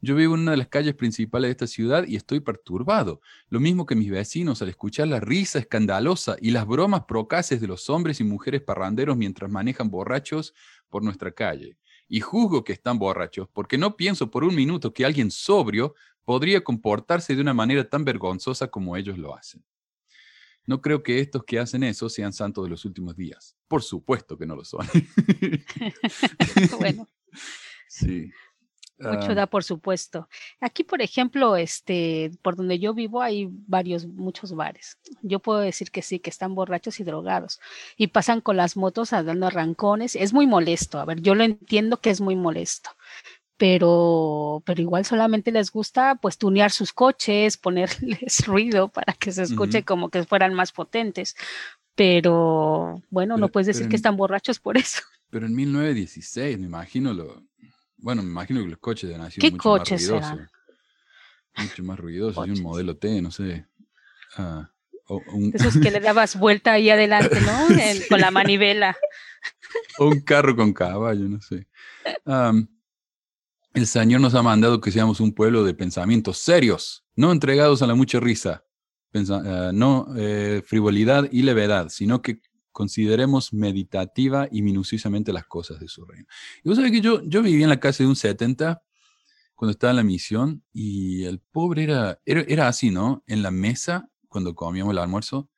Yo 0.00 0.16
vivo 0.16 0.34
en 0.34 0.40
una 0.40 0.50
de 0.50 0.56
las 0.56 0.66
calles 0.66 0.96
principales 0.96 1.46
de 1.46 1.52
esta 1.52 1.66
ciudad 1.68 2.04
y 2.08 2.16
estoy 2.16 2.40
perturbado, 2.40 3.20
lo 3.48 3.60
mismo 3.60 3.86
que 3.86 3.94
mis 3.94 4.10
vecinos 4.10 4.60
al 4.62 4.70
escuchar 4.70 5.06
la 5.06 5.20
risa 5.20 5.60
escandalosa 5.60 6.34
y 6.40 6.50
las 6.50 6.66
bromas 6.66 7.04
procaces 7.04 7.60
de 7.60 7.68
los 7.68 7.88
hombres 7.88 8.18
y 8.18 8.24
mujeres 8.24 8.62
parranderos 8.62 9.16
mientras 9.16 9.48
manejan 9.48 9.90
borrachos 9.90 10.54
por 10.88 11.04
nuestra 11.04 11.30
calle. 11.30 11.78
Y 12.08 12.18
juzgo 12.18 12.64
que 12.64 12.72
están 12.72 12.98
borrachos 12.98 13.48
porque 13.52 13.78
no 13.78 13.96
pienso 13.96 14.28
por 14.28 14.42
un 14.42 14.56
minuto 14.56 14.92
que 14.92 15.04
alguien 15.04 15.30
sobrio 15.30 15.94
podría 16.24 16.64
comportarse 16.64 17.36
de 17.36 17.42
una 17.42 17.54
manera 17.54 17.88
tan 17.88 18.04
vergonzosa 18.04 18.66
como 18.66 18.96
ellos 18.96 19.18
lo 19.18 19.36
hacen. 19.36 19.62
No 20.66 20.80
creo 20.80 21.02
que 21.02 21.18
estos 21.20 21.44
que 21.44 21.58
hacen 21.58 21.82
eso 21.82 22.08
sean 22.08 22.32
santos 22.32 22.64
de 22.64 22.70
los 22.70 22.84
últimos 22.84 23.16
días. 23.16 23.56
Por 23.68 23.82
supuesto 23.82 24.38
que 24.38 24.46
no 24.46 24.54
lo 24.56 24.64
son. 24.64 24.86
bueno. 26.78 27.06
Sí. 27.88 28.30
Mucho 28.98 29.32
Ah, 29.32 29.34
da, 29.34 29.46
por 29.48 29.64
supuesto. 29.64 30.28
Aquí, 30.60 30.84
por 30.84 31.02
ejemplo, 31.02 31.56
este, 31.56 32.30
por 32.40 32.54
donde 32.54 32.78
yo 32.78 32.94
vivo 32.94 33.20
hay 33.20 33.48
varios, 33.50 34.06
muchos 34.06 34.54
bares. 34.54 34.96
Yo 35.22 35.40
puedo 35.40 35.58
decir 35.58 35.90
que 35.90 36.02
sí, 36.02 36.20
que 36.20 36.30
están 36.30 36.54
borrachos 36.54 37.00
y 37.00 37.04
drogados 37.04 37.58
y 37.96 38.08
pasan 38.08 38.40
con 38.40 38.56
las 38.56 38.76
motos 38.76 39.12
a- 39.12 39.24
dando 39.24 39.48
arrancones. 39.48 40.14
Es 40.14 40.32
muy 40.32 40.46
molesto. 40.46 41.00
A 41.00 41.04
ver, 41.04 41.20
yo 41.20 41.34
lo 41.34 41.42
entiendo 41.42 41.96
que 41.96 42.10
es 42.10 42.20
muy 42.20 42.36
molesto, 42.36 42.90
pero, 43.62 44.60
pero 44.66 44.82
igual 44.82 45.04
solamente 45.04 45.52
les 45.52 45.70
gusta 45.70 46.16
pues 46.16 46.36
tunear 46.36 46.72
sus 46.72 46.92
coches, 46.92 47.56
ponerles 48.26 48.44
ruido 48.44 48.88
para 48.88 49.12
que 49.12 49.30
se 49.30 49.44
escuche 49.44 49.78
Ujú. 49.78 49.84
como 49.86 50.08
que 50.10 50.24
fueran 50.24 50.52
más 50.52 50.72
potentes. 50.72 51.36
Pero 51.94 53.00
bueno, 53.10 53.34
no 53.36 53.46
Pero- 53.46 53.52
puedes 53.52 53.68
decir 53.68 53.82
pero 53.82 53.90
que 53.90 53.94
en- 53.94 53.98
están 53.98 54.16
borrachos 54.16 54.58
por 54.58 54.76
eso. 54.78 55.02
Pero 55.30 55.46
en 55.46 55.54
1916, 55.54 56.58
me 56.58 56.66
imagino 56.66 57.14
lo. 57.14 57.40
Bueno, 57.98 58.22
me 58.24 58.30
imagino 58.30 58.62
que 58.62 58.68
los 58.70 58.78
coches 58.80 59.10
sido 59.30 59.40
¿Qué 59.42 59.52
mucho 59.52 59.62
coches 59.62 60.02
más 60.02 60.08
ruidosos. 60.10 60.28
serán? 60.30 60.50
Mucho 61.56 61.82
más 61.84 61.98
ruidosos. 62.00 62.48
Y 62.48 62.50
un 62.50 62.62
modelo 62.62 62.96
T, 62.96 63.22
no 63.22 63.30
sé. 63.30 63.64
Ah, 64.36 64.68
o, 65.06 65.22
un, 65.32 65.52
Esos 65.54 65.76
que 65.78 65.92
le 65.92 66.00
dabas 66.00 66.36
vuelta 66.36 66.72
ahí 66.72 66.90
adelante, 66.90 67.40
¿no? 67.40 67.68
El- 67.80 68.08
con 68.08 68.20
la 68.20 68.32
manivela. 68.32 68.96
o 69.98 70.08
un 70.08 70.20
carro 70.20 70.56
con 70.56 70.72
caballo, 70.72 71.28
no 71.28 71.40
sé. 71.40 71.68
Am, 72.26 72.66
el 73.74 73.86
Señor 73.86 74.20
nos 74.20 74.34
ha 74.34 74.42
mandado 74.42 74.80
que 74.80 74.90
seamos 74.90 75.20
un 75.20 75.32
pueblo 75.32 75.64
de 75.64 75.74
pensamientos 75.74 76.38
serios, 76.38 77.04
no 77.16 77.32
entregados 77.32 77.82
a 77.82 77.86
la 77.86 77.94
mucha 77.94 78.20
risa, 78.20 78.64
ah, 79.14 79.70
no 79.72 80.08
eh, 80.16 80.62
frivolidad 80.64 81.28
y 81.30 81.42
levedad, 81.42 81.88
sino 81.88 82.22
que 82.22 82.40
consideremos 82.70 83.52
meditativa 83.52 84.48
y 84.50 84.62
minuciosamente 84.62 85.32
las 85.32 85.46
cosas 85.46 85.80
de 85.80 85.88
su 85.88 86.04
reino. 86.04 86.26
Y 86.64 86.68
vos 86.68 86.76
sabés 86.76 86.90
que 86.90 87.00
yo, 87.00 87.22
yo 87.22 87.42
viví 87.42 87.62
en 87.62 87.68
la 87.68 87.80
casa 87.80 88.02
de 88.02 88.08
un 88.08 88.16
70 88.16 88.82
cuando 89.54 89.72
estaba 89.72 89.90
en 89.92 89.96
la 89.98 90.02
misión 90.02 90.64
y 90.72 91.24
el 91.24 91.38
pobre 91.38 91.84
era, 91.84 92.18
era, 92.24 92.68
así, 92.68 92.90
¿no? 92.90 93.22
En 93.26 93.42
la 93.42 93.50
mesa, 93.50 94.10
cuando 94.28 94.54
comíamos 94.54 94.92
el 94.92 94.98
almuerzo, 94.98 95.50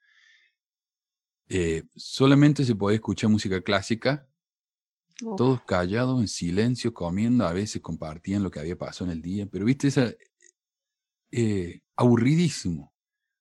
eh, 1.48 1.84
solamente 1.94 2.64
se 2.64 2.74
podía 2.74 2.96
escuchar 2.96 3.30
música 3.30 3.60
clásica 3.60 4.26
todos 5.36 5.62
callados, 5.62 6.20
en 6.20 6.28
silencio, 6.28 6.92
comiendo, 6.94 7.46
a 7.46 7.52
veces 7.52 7.80
compartían 7.82 8.42
lo 8.42 8.50
que 8.50 8.60
había 8.60 8.76
pasado 8.76 9.10
en 9.10 9.16
el 9.16 9.22
día, 9.22 9.46
pero 9.50 9.64
viste, 9.64 9.88
esa, 9.88 10.12
eh, 11.30 11.80
aburridísimo, 11.96 12.92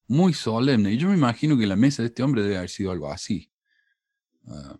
muy 0.07 0.33
solemne. 0.33 0.91
Y 0.93 0.97
yo 0.97 1.09
me 1.09 1.15
imagino 1.15 1.57
que 1.57 1.67
la 1.67 1.75
mesa 1.75 2.01
de 2.01 2.07
este 2.07 2.23
hombre 2.23 2.41
debe 2.43 2.57
haber 2.57 2.69
sido 2.69 2.91
algo 2.91 3.11
así. 3.11 3.51
Ah, 4.47 4.77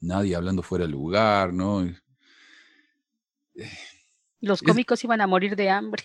nadie 0.00 0.34
hablando 0.36 0.62
fuera 0.62 0.84
del 0.84 0.92
lugar, 0.92 1.52
¿no? 1.52 1.84
Los 4.40 4.62
es- 4.62 4.66
cómicos 4.68 5.02
iban 5.04 5.20
a 5.20 5.26
morir 5.26 5.56
de 5.56 5.70
hambre. 5.70 6.04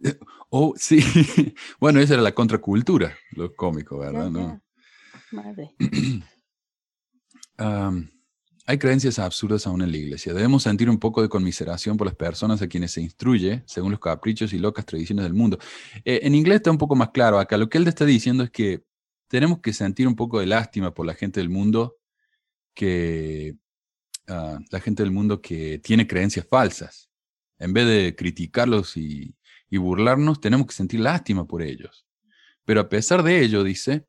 Oh, 0.50 0.74
sí, 0.78 1.00
bueno, 1.80 2.00
esa 2.00 2.14
era 2.14 2.22
la 2.22 2.32
contracultura, 2.32 3.14
los 3.32 3.50
cómicos, 3.54 3.98
¿verdad? 3.98 4.30
¿No? 4.30 4.62
Madre. 5.32 5.74
Am, 7.58 8.10
hay 8.68 8.76
creencias 8.76 9.18
absurdas 9.18 9.66
aún 9.66 9.80
en 9.80 9.90
la 9.90 9.96
iglesia. 9.96 10.34
Debemos 10.34 10.64
sentir 10.64 10.90
un 10.90 10.98
poco 10.98 11.22
de 11.22 11.30
conmiseración 11.30 11.96
por 11.96 12.06
las 12.06 12.14
personas 12.14 12.60
a 12.60 12.68
quienes 12.68 12.92
se 12.92 13.00
instruye 13.00 13.62
según 13.64 13.92
los 13.92 13.98
caprichos 13.98 14.52
y 14.52 14.58
locas 14.58 14.84
tradiciones 14.84 15.24
del 15.24 15.32
mundo. 15.32 15.58
Eh, 16.04 16.20
en 16.22 16.34
inglés 16.34 16.56
está 16.56 16.70
un 16.70 16.76
poco 16.76 16.94
más 16.94 17.08
claro. 17.08 17.38
Acá 17.38 17.56
lo 17.56 17.70
que 17.70 17.78
él 17.78 17.88
está 17.88 18.04
diciendo 18.04 18.44
es 18.44 18.50
que 18.50 18.84
tenemos 19.26 19.60
que 19.60 19.72
sentir 19.72 20.06
un 20.06 20.14
poco 20.14 20.38
de 20.38 20.44
lástima 20.44 20.92
por 20.92 21.06
la 21.06 21.14
gente 21.14 21.40
del 21.40 21.48
mundo 21.48 21.96
que 22.74 23.56
ah, 24.26 24.58
la 24.70 24.80
gente 24.80 25.02
del 25.02 25.12
mundo 25.12 25.40
que 25.40 25.78
tiene 25.78 26.06
creencias 26.06 26.46
falsas. 26.46 27.08
En 27.58 27.72
vez 27.72 27.86
de 27.86 28.14
criticarlos 28.14 28.98
y, 28.98 29.34
y 29.70 29.78
burlarnos, 29.78 30.42
tenemos 30.42 30.66
que 30.66 30.74
sentir 30.74 31.00
lástima 31.00 31.46
por 31.46 31.62
ellos. 31.62 32.06
Pero 32.66 32.82
a 32.82 32.90
pesar 32.90 33.22
de 33.22 33.40
ello, 33.40 33.64
dice, 33.64 34.04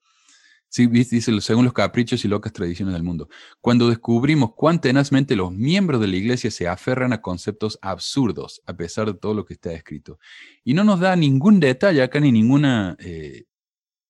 sí, 0.70 0.88
dice, 0.88 1.42
según 1.42 1.66
los 1.66 1.74
caprichos 1.74 2.24
y 2.24 2.28
locas 2.28 2.54
tradiciones 2.54 2.94
del 2.94 3.04
mundo, 3.04 3.28
cuando 3.62 3.90
descubrimos 3.90 4.54
cuán 4.56 4.80
tenazmente 4.80 5.36
los 5.36 5.52
miembros 5.52 6.00
de 6.00 6.08
la 6.08 6.16
iglesia 6.16 6.52
se 6.52 6.68
aferran 6.68 7.12
a 7.14 7.22
conceptos 7.22 7.78
absurdos, 7.82 8.62
a 8.66 8.76
pesar 8.76 9.08
de 9.08 9.16
todo 9.16 9.34
lo 9.34 9.46
que 9.46 9.56
está 9.56 9.74
escrito. 9.74 10.20
Y 10.64 10.74
no 10.74 10.84
nos 10.84 11.00
da 11.00 11.16
ningún 11.16 11.60
detalle 11.60 12.02
acá 12.02 12.20
ni 12.20 12.32
ninguna 12.32 12.96
eh, 13.00 13.46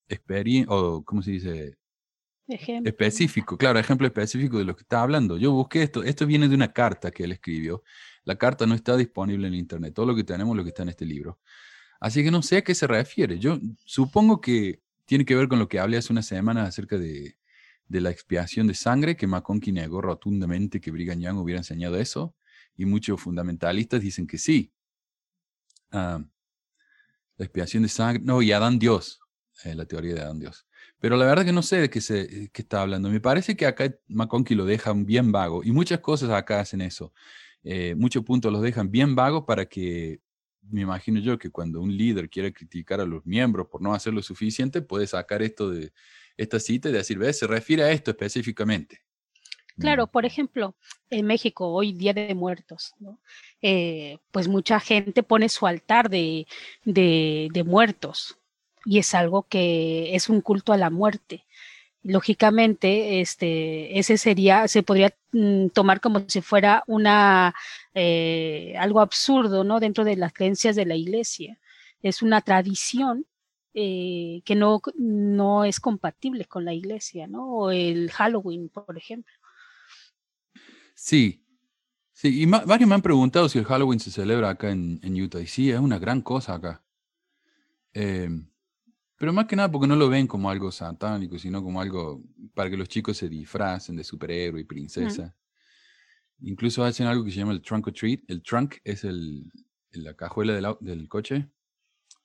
experiencia, 0.07 0.73
o 0.73 1.03
¿cómo 1.03 1.21
se 1.21 1.31
dice? 1.31 1.75
Ejemplo. 2.47 2.89
específico, 2.89 3.57
claro, 3.59 3.77
ejemplo 3.77 4.07
específico 4.07 4.57
de 4.57 4.63
lo 4.65 4.75
que 4.75 4.81
está 4.81 5.03
hablando. 5.03 5.37
Yo 5.37 5.51
busqué 5.51 5.83
esto, 5.83 6.03
esto 6.03 6.25
viene 6.25 6.47
de 6.47 6.55
una 6.55 6.73
carta 6.73 7.11
que 7.11 7.23
él 7.23 7.31
escribió. 7.31 7.83
La 8.23 8.37
carta 8.37 8.65
no 8.65 8.73
está 8.73 8.97
disponible 8.97 9.47
en 9.47 9.53
internet, 9.53 9.93
todo 9.93 10.07
lo 10.07 10.15
que 10.15 10.23
tenemos 10.23 10.53
es 10.53 10.57
lo 10.57 10.63
que 10.63 10.69
está 10.69 10.81
en 10.81 10.89
este 10.89 11.05
libro. 11.05 11.39
Así 11.99 12.23
que 12.23 12.31
no 12.31 12.41
sé 12.41 12.57
a 12.57 12.61
qué 12.63 12.73
se 12.73 12.87
refiere. 12.87 13.37
Yo 13.39 13.59
supongo 13.85 14.41
que 14.41 14.81
tiene 15.09 15.25
que 15.25 15.35
ver 15.35 15.47
con 15.47 15.57
lo 15.57 15.67
que 15.67 15.79
hablé 15.79 15.97
hace 15.97 16.13
unas 16.13 16.27
semanas 16.27 16.67
acerca 16.67 16.95
de, 16.99 17.35
la 17.87 18.11
expiación 18.11 18.67
de 18.67 18.75
sangre, 18.75 19.17
que 19.17 19.25
McConkie 19.25 19.71
negó 19.71 20.01
rotundamente 20.01 20.79
que 20.79 20.91
Brigham 20.91 21.19
Young 21.19 21.39
hubiera 21.39 21.59
enseñado 21.59 21.97
eso, 21.97 22.35
y 22.77 22.85
muchos 22.85 23.19
fundamentalistas 23.19 24.01
dicen 24.01 24.27
que 24.27 24.37
sí. 24.37 24.71
Ah, 25.91 26.23
la 27.37 27.43
expiación 27.43 27.81
de 27.81 27.89
sangre, 27.89 28.21
no, 28.23 28.43
y 28.43 28.51
Adán 28.51 28.77
Dios, 28.77 29.19
eh, 29.63 29.73
la 29.73 29.85
teoría 29.85 30.13
de 30.13 30.21
Adán 30.21 30.37
Dios. 30.37 30.67
Pero 30.99 31.17
la 31.17 31.25
verdad 31.25 31.43
que 31.43 31.53
no 31.53 31.63
sé 31.63 31.77
de 31.77 31.89
qué, 31.89 32.01
se, 32.01 32.43
eh, 32.43 32.51
está 32.53 32.83
hablando. 32.83 33.09
Me 33.09 33.19
parece 33.19 33.57
que 33.57 33.65
acá 33.65 33.91
McConkie 34.09 34.53
lo 34.53 34.65
deja 34.65 34.93
bien 34.93 35.31
vago, 35.31 35.63
y 35.63 35.71
muchas 35.71 36.01
cosas 36.01 36.29
acá 36.29 36.59
hacen 36.59 36.81
eso. 36.81 37.13
Eh, 37.63 37.95
muchos 37.95 38.23
puntos 38.23 38.53
los 38.53 38.61
dejan 38.61 38.91
bien 38.91 39.15
vagos 39.15 39.45
para 39.47 39.65
que, 39.65 40.21
me 40.69 40.81
imagino 40.81 41.19
yo, 41.19 41.37
que 41.37 41.49
cuando 41.49 41.81
un 41.81 41.95
líder 41.95 42.29
quiere 42.29 42.53
criticar 42.53 42.99
a 43.01 43.05
los 43.05 43.25
miembros 43.25 43.67
por 43.67 43.81
no 43.81 43.93
hacer 43.93 44.13
lo 44.13 44.21
suficiente, 44.21 44.81
puede 44.81 45.07
sacar 45.07 45.41
esto 45.41 45.69
de 45.69 45.91
esta 46.37 46.59
cita 46.59 46.89
y 46.89 46.93
decir, 46.93 47.17
¿ves? 47.17 47.39
Se 47.39 47.47
refiere 47.47 47.83
a 47.83 47.91
esto 47.91 48.11
específicamente. 48.11 49.01
Claro, 49.77 50.05
Mm. 50.07 50.09
por 50.09 50.25
ejemplo, 50.25 50.75
en 51.09 51.25
México, 51.25 51.67
hoy 51.69 51.93
Día 51.93 52.13
de 52.13 52.35
Muertos, 52.35 52.93
¿no? 52.99 53.19
Eh, 53.61 54.17
pues 54.31 54.47
mucha 54.47 54.79
gente 54.79 55.23
pone 55.23 55.47
su 55.49 55.65
altar 55.67 56.09
de, 56.09 56.47
de, 56.83 57.47
de 57.51 57.63
muertos 57.63 58.37
y 58.85 58.99
es 58.99 59.13
algo 59.13 59.43
que 59.43 60.15
es 60.15 60.29
un 60.29 60.41
culto 60.41 60.73
a 60.73 60.77
la 60.77 60.89
muerte. 60.89 61.45
Lógicamente, 62.03 63.19
este, 63.19 63.99
ese 63.99 64.17
sería, 64.17 64.67
se 64.67 64.83
podría 64.83 65.13
mm, 65.33 65.67
tomar 65.67 65.99
como 65.99 66.23
si 66.27 66.41
fuera 66.41 66.83
una 66.87 67.53
eh, 67.93 68.73
algo 68.79 69.01
absurdo, 69.01 69.63
¿no? 69.63 69.79
Dentro 69.79 70.03
de 70.03 70.15
las 70.15 70.33
creencias 70.33 70.75
de 70.75 70.85
la 70.85 70.95
iglesia. 70.95 71.59
Es 72.01 72.21
una 72.21 72.41
tradición 72.41 73.25
eh, 73.73 74.41
que 74.45 74.55
no, 74.55 74.81
no 74.97 75.65
es 75.65 75.79
compatible 75.79 76.45
con 76.45 76.65
la 76.65 76.73
iglesia, 76.73 77.27
¿no? 77.27 77.51
O 77.51 77.71
el 77.71 78.09
Halloween, 78.11 78.69
por 78.69 78.97
ejemplo. 78.97 79.33
Sí, 80.95 81.45
sí, 82.13 82.41
y 82.41 82.45
varios 82.45 82.89
me 82.89 82.95
han 82.95 83.01
preguntado 83.01 83.47
si 83.47 83.59
el 83.59 83.65
Halloween 83.65 83.99
se 83.99 84.11
celebra 84.11 84.49
acá 84.49 84.69
en, 84.69 85.21
Utah, 85.21 85.39
y 85.39 85.47
sí, 85.47 85.69
es 85.71 85.79
una 85.79 85.99
gran 85.99 86.21
cosa 86.21 86.55
acá. 86.55 86.83
Eh, 87.93 88.29
Pero 89.19 89.33
más 89.33 89.47
que 89.47 89.55
nada 89.57 89.69
porque 89.69 89.85
no 89.85 89.97
lo 89.97 90.07
ven 90.07 90.27
como 90.27 90.49
algo 90.49 90.71
satánico, 90.71 91.37
sino 91.37 91.61
como 91.61 91.81
algo 91.81 92.23
para 92.53 92.69
que 92.69 92.77
los 92.77 92.87
chicos 92.87 93.17
se 93.17 93.27
disfracen 93.27 93.97
de 93.97 94.03
superhéroe 94.05 94.61
y 94.61 94.63
princesa. 94.63 95.35
Incluso 96.39 96.85
hacen 96.85 97.05
algo 97.05 97.25
que 97.25 97.31
se 97.31 97.37
llama 97.37 97.51
el 97.51 97.61
trunk 97.61 97.87
or 97.87 97.93
treat. 97.93 98.21
El 98.29 98.41
trunk 98.41 98.77
es 98.85 99.03
el, 99.03 99.51
la 99.91 100.13
cajuela 100.13 100.53
del, 100.53 100.73
del 100.79 101.09
coche. 101.09 101.49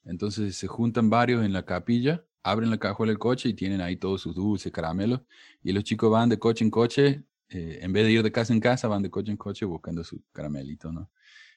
Entonces 0.05 0.55
se 0.55 0.69
juntan 0.69 1.11
varios 1.11 1.45
en 1.45 1.53
la 1.53 1.65
capilla, 1.65 2.25
abren 2.45 2.71
la 2.71 2.79
cajuela 2.79 3.11
del 3.11 3.19
coche 3.19 3.49
y 3.49 3.55
tienen 3.55 3.81
ahí 3.81 3.97
todos 3.97 4.21
sus 4.21 4.37
dulces, 4.37 4.71
caramelos. 4.71 5.23
Y 5.65 5.73
los 5.73 5.83
chicos 5.83 6.13
van 6.13 6.29
de 6.29 6.39
coche 6.39 6.65
en 6.65 6.71
coche, 6.71 7.25
eh, 7.49 7.81
en 7.83 7.93
vez 7.93 8.05
de 8.05 8.13
ir 8.13 8.23
de 8.23 8.31
casa 8.31 8.53
en 8.53 8.61
casa, 8.61 8.87
van 8.87 9.03
de 9.03 9.11
coche 9.11 9.33
en 9.33 9.37
coche 9.37 9.65
buscando 9.65 10.05
su 10.05 10.23
caramelito, 10.31 10.93
¿no? 10.93 11.11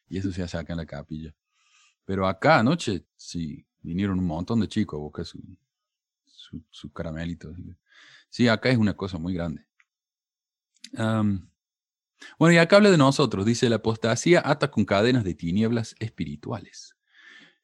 Y 0.10 0.18
eso 0.18 0.32
se 0.32 0.42
acá 0.42 0.74
en 0.74 0.78
la 0.78 0.86
capilla. 0.88 1.36
Pero 2.06 2.28
acá 2.28 2.58
anoche, 2.58 3.06
sí, 3.16 3.68
vinieron 3.88 4.20
un 4.20 4.26
montón 4.26 4.60
de 4.60 4.68
chicos 4.68 4.98
a 4.98 5.02
buscar 5.02 5.26
su, 5.26 5.42
su, 6.70 6.92
caramelito. 6.92 7.54
Sí, 8.30 8.48
acá 8.48 8.70
es 8.70 8.78
una 8.78 8.96
cosa 8.96 9.18
muy 9.18 9.34
grande. 9.34 9.66
bueno, 10.92 12.54
y 12.54 12.58
acá 12.58 12.76
habla 12.76 12.92
de 12.92 12.98
nosotros. 12.98 13.46
Dice, 13.46 13.70
la 13.70 13.78
apostasía 13.78 14.42
ata 14.44 14.70
con 14.70 14.86
cadenas 14.86 15.24
de 15.24 15.34
tinieblas 15.34 15.96
espirituales. 16.00 16.96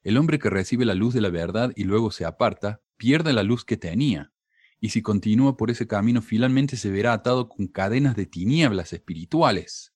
El 0.01 0.17
hombre 0.17 0.39
que 0.39 0.49
recibe 0.49 0.85
la 0.85 0.95
luz 0.95 1.13
de 1.13 1.21
la 1.21 1.29
verdad 1.29 1.71
y 1.75 1.83
luego 1.83 2.11
se 2.11 2.25
aparta, 2.25 2.81
pierde 2.97 3.33
la 3.33 3.43
luz 3.43 3.65
que 3.65 3.77
tenía. 3.77 4.31
Y 4.79 4.89
si 4.89 5.01
continúa 5.01 5.55
por 5.55 5.71
ese 5.71 5.87
camino, 5.87 6.21
finalmente 6.21 6.75
se 6.75 6.89
verá 6.89 7.13
atado 7.13 7.47
con 7.47 7.67
cadenas 7.67 8.15
de 8.15 8.25
tinieblas 8.25 8.91
espirituales. 8.91 9.92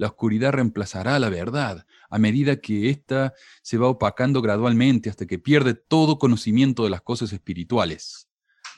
La 0.00 0.06
oscuridad 0.06 0.52
reemplazará 0.52 1.16
a 1.16 1.18
la 1.18 1.28
verdad 1.28 1.84
a 2.08 2.18
medida 2.18 2.56
que 2.56 2.88
ésta 2.88 3.34
se 3.60 3.76
va 3.76 3.86
opacando 3.86 4.40
gradualmente 4.40 5.10
hasta 5.10 5.26
que 5.26 5.38
pierde 5.38 5.74
todo 5.74 6.18
conocimiento 6.18 6.84
de 6.84 6.88
las 6.88 7.02
cosas 7.02 7.34
espirituales. 7.34 8.26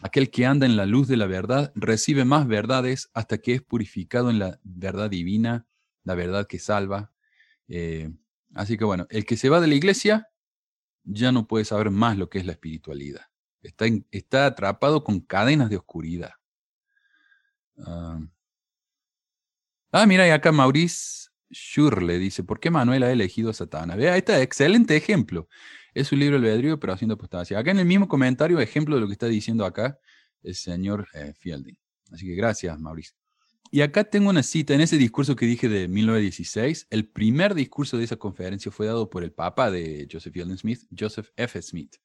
Aquel 0.01 0.33
que 0.33 0.47
anda 0.47 0.67
en 0.67 0.75
la 0.75 0.85
luz 0.85 1.07
de 1.07 1.17
la 1.17 1.27
verdad 1.27 1.71
recibe 1.77 2.25
más 2.25 2.49
verdades 2.49 3.09
hasta 3.15 3.39
que 3.39 3.55
es 3.55 3.63
purificado 3.63 4.31
en 4.31 4.41
la 4.41 4.59
verdad 4.65 5.11
divina, 5.11 5.69
la 6.03 6.17
verdad 6.17 6.49
que 6.49 6.59
salva. 6.59 7.13
Eh, 7.69 8.11
así 8.55 8.77
que 8.77 8.85
bueno, 8.85 9.07
el 9.09 9.25
que 9.25 9.37
se 9.37 9.49
va 9.49 9.61
de 9.61 9.69
la 9.69 9.77
iglesia 9.77 10.27
ya 11.05 11.31
no 11.31 11.47
puede 11.47 11.65
saber 11.65 11.91
más 11.91 12.19
lo 12.19 12.31
que 12.31 12.41
es 12.41 12.47
la 12.47 12.53
espiritualidad. 12.53 13.27
Está, 13.63 13.85
está 14.11 14.47
atrapado 14.47 15.05
con 15.05 15.21
cadenas 15.21 15.71
de 15.71 15.77
oscuridad. 15.77 16.33
Ah, 17.79 18.19
Ah, 19.95 20.07
mira, 20.07 20.27
y 20.27 20.31
acá 20.31 20.53
Maurice 20.53 21.29
Schurle 21.51 22.19
dice, 22.19 22.43
¿por 22.43 22.59
qué 22.59 22.71
Manuel 22.71 23.03
ha 23.03 23.13
elegido 23.13 23.51
a 23.51 23.53
Satana? 23.53 23.95
Vea, 23.95 24.17
este 24.17 24.41
excelente 24.41 24.97
ejemplo. 24.97 25.49
Es 25.93 26.11
un 26.13 26.19
libro 26.19 26.37
albedrío, 26.37 26.81
pero 26.81 26.95
haciendo 26.95 27.15
apostasia. 27.15 27.59
Acá 27.59 27.73
en 27.73 27.79
el 27.79 27.85
mismo 27.85 28.09
comentario, 28.09 28.59
ejemplo 28.59 28.95
de 28.95 29.03
lo 29.03 29.07
que 29.07 29.13
está 29.13 29.27
diciendo 29.27 29.67
acá 29.67 29.99
el 30.43 30.55
señor 30.55 31.07
eh, 31.13 31.35
Fielding. 31.39 31.77
Así 32.11 32.27
que 32.27 32.35
gracias, 32.35 32.81
Maurice. 32.81 33.13
Y 33.71 33.83
acá 33.83 34.05
tengo 34.05 34.31
una 34.31 34.43
cita 34.43 34.73
en 34.73 34.81
ese 34.81 34.97
discurso 34.97 35.37
que 35.37 35.45
dije 35.45 35.69
de 35.69 35.89
1916. 35.89 36.87
El 36.89 37.07
primer 37.09 37.55
discurso 37.55 37.99
de 37.99 38.05
esa 38.05 38.17
conferencia 38.17 38.73
fue 38.73 38.87
dado 38.87 39.11
por 39.11 39.25
el 39.25 39.33
Papa 39.33 39.71
de 39.71 40.09
Joseph 40.11 40.33
Fielding 40.33 40.57
Smith, 40.57 40.81
Joseph 40.99 41.29
F. 41.37 41.61
Smith. 41.61 41.97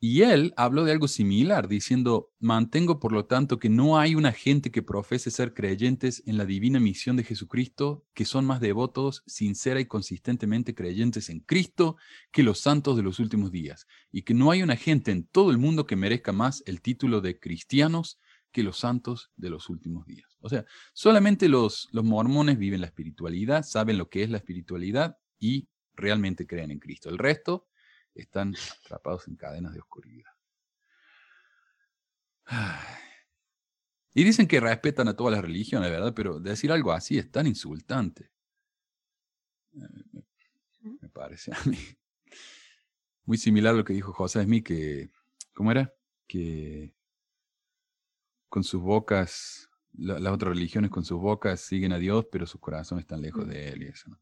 Y 0.00 0.22
él 0.22 0.52
habló 0.56 0.84
de 0.84 0.92
algo 0.92 1.08
similar, 1.08 1.66
diciendo, 1.66 2.30
mantengo 2.38 3.00
por 3.00 3.12
lo 3.12 3.24
tanto 3.24 3.58
que 3.58 3.70
no 3.70 3.98
hay 3.98 4.14
una 4.14 4.32
gente 4.32 4.70
que 4.70 4.82
profese 4.82 5.30
ser 5.30 5.54
creyentes 5.54 6.22
en 6.26 6.36
la 6.36 6.44
divina 6.44 6.78
misión 6.78 7.16
de 7.16 7.24
Jesucristo, 7.24 8.04
que 8.12 8.26
son 8.26 8.44
más 8.44 8.60
devotos, 8.60 9.22
sincera 9.26 9.80
y 9.80 9.86
consistentemente 9.86 10.74
creyentes 10.74 11.30
en 11.30 11.40
Cristo 11.40 11.96
que 12.32 12.42
los 12.42 12.60
santos 12.60 12.96
de 12.96 13.02
los 13.02 13.18
últimos 13.18 13.50
días, 13.50 13.86
y 14.12 14.22
que 14.22 14.34
no 14.34 14.50
hay 14.50 14.62
una 14.62 14.76
gente 14.76 15.10
en 15.10 15.26
todo 15.26 15.50
el 15.50 15.58
mundo 15.58 15.86
que 15.86 15.96
merezca 15.96 16.32
más 16.32 16.62
el 16.66 16.82
título 16.82 17.22
de 17.22 17.38
cristianos 17.38 18.18
que 18.52 18.62
los 18.62 18.78
santos 18.78 19.32
de 19.36 19.50
los 19.50 19.68
últimos 19.68 20.06
días. 20.06 20.36
O 20.40 20.48
sea, 20.48 20.64
solamente 20.92 21.48
los, 21.48 21.88
los 21.92 22.04
mormones 22.04 22.58
viven 22.58 22.82
la 22.82 22.86
espiritualidad, 22.86 23.64
saben 23.64 23.98
lo 23.98 24.08
que 24.10 24.22
es 24.22 24.30
la 24.30 24.36
espiritualidad 24.36 25.16
y 25.40 25.68
realmente 25.94 26.46
creen 26.46 26.70
en 26.70 26.78
Cristo. 26.78 27.08
El 27.08 27.18
resto 27.18 27.66
están 28.14 28.54
atrapados 28.82 29.28
en 29.28 29.36
cadenas 29.36 29.72
de 29.72 29.80
oscuridad. 29.80 30.30
Y 34.14 34.22
dicen 34.22 34.46
que 34.46 34.60
respetan 34.60 35.08
a 35.08 35.16
todas 35.16 35.34
las 35.34 35.42
religiones, 35.42 35.90
¿verdad? 35.90 36.14
Pero 36.14 36.38
decir 36.38 36.70
algo 36.70 36.92
así 36.92 37.18
es 37.18 37.30
tan 37.32 37.46
insultante. 37.46 38.30
Eh, 39.72 40.22
me 41.00 41.08
parece 41.08 41.52
a 41.52 41.58
mí. 41.68 41.78
Muy 43.24 43.38
similar 43.38 43.74
a 43.74 43.78
lo 43.78 43.84
que 43.84 43.94
dijo 43.94 44.12
José 44.12 44.44
Smith, 44.44 44.66
que, 44.66 45.10
¿cómo 45.52 45.72
era? 45.72 45.92
Que 46.28 46.94
con 48.48 48.62
sus 48.62 48.80
bocas, 48.80 49.68
las 49.94 50.32
otras 50.32 50.50
religiones 50.50 50.90
con 50.90 51.04
sus 51.04 51.18
bocas 51.18 51.60
siguen 51.60 51.92
a 51.92 51.98
Dios, 51.98 52.26
pero 52.30 52.46
sus 52.46 52.60
corazones 52.60 53.02
están 53.02 53.22
lejos 53.22 53.48
de 53.48 53.70
Él 53.70 53.82
y 53.82 53.86
eso. 53.86 54.10
¿no? 54.10 54.20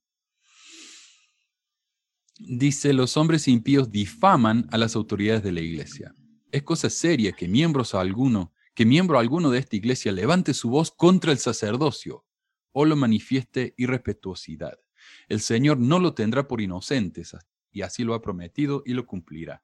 Dice, 2.45 2.93
los 2.93 3.17
hombres 3.17 3.47
impíos 3.47 3.93
difaman 3.93 4.69
a 4.73 4.79
las 4.79 4.97
autoridades 4.97 5.45
de 5.45 5.53
la 5.53 5.61
iglesia. 5.61 6.13
Es 6.51 6.65
cosa 6.65 6.91
seria 6.91 7.31
que 7.33 7.47
miembros 7.47 7.95
alguno, 7.95 8.53
que 8.75 8.85
miembro 8.85 9.21
alguno 9.21 9.49
de 9.51 9.61
esta 9.61 9.77
iglesia 9.77 10.11
levante 10.11 10.53
su 10.53 10.69
voz 10.69 10.91
contra 10.91 11.31
el 11.31 11.39
sacerdocio 11.39 12.25
o 12.73 12.85
lo 12.85 12.97
manifieste 12.97 13.75
irrespetuosidad. 13.77 14.77
El 15.29 15.41
Señor 15.41 15.79
no 15.79 16.01
lo 16.01 16.15
tendrá 16.15 16.49
por 16.49 16.61
inocentes 16.61 17.37
y 17.71 17.83
así 17.83 18.03
lo 18.03 18.13
ha 18.13 18.23
prometido 18.23 18.83
y 18.85 18.95
lo 18.95 19.07
cumplirá 19.07 19.63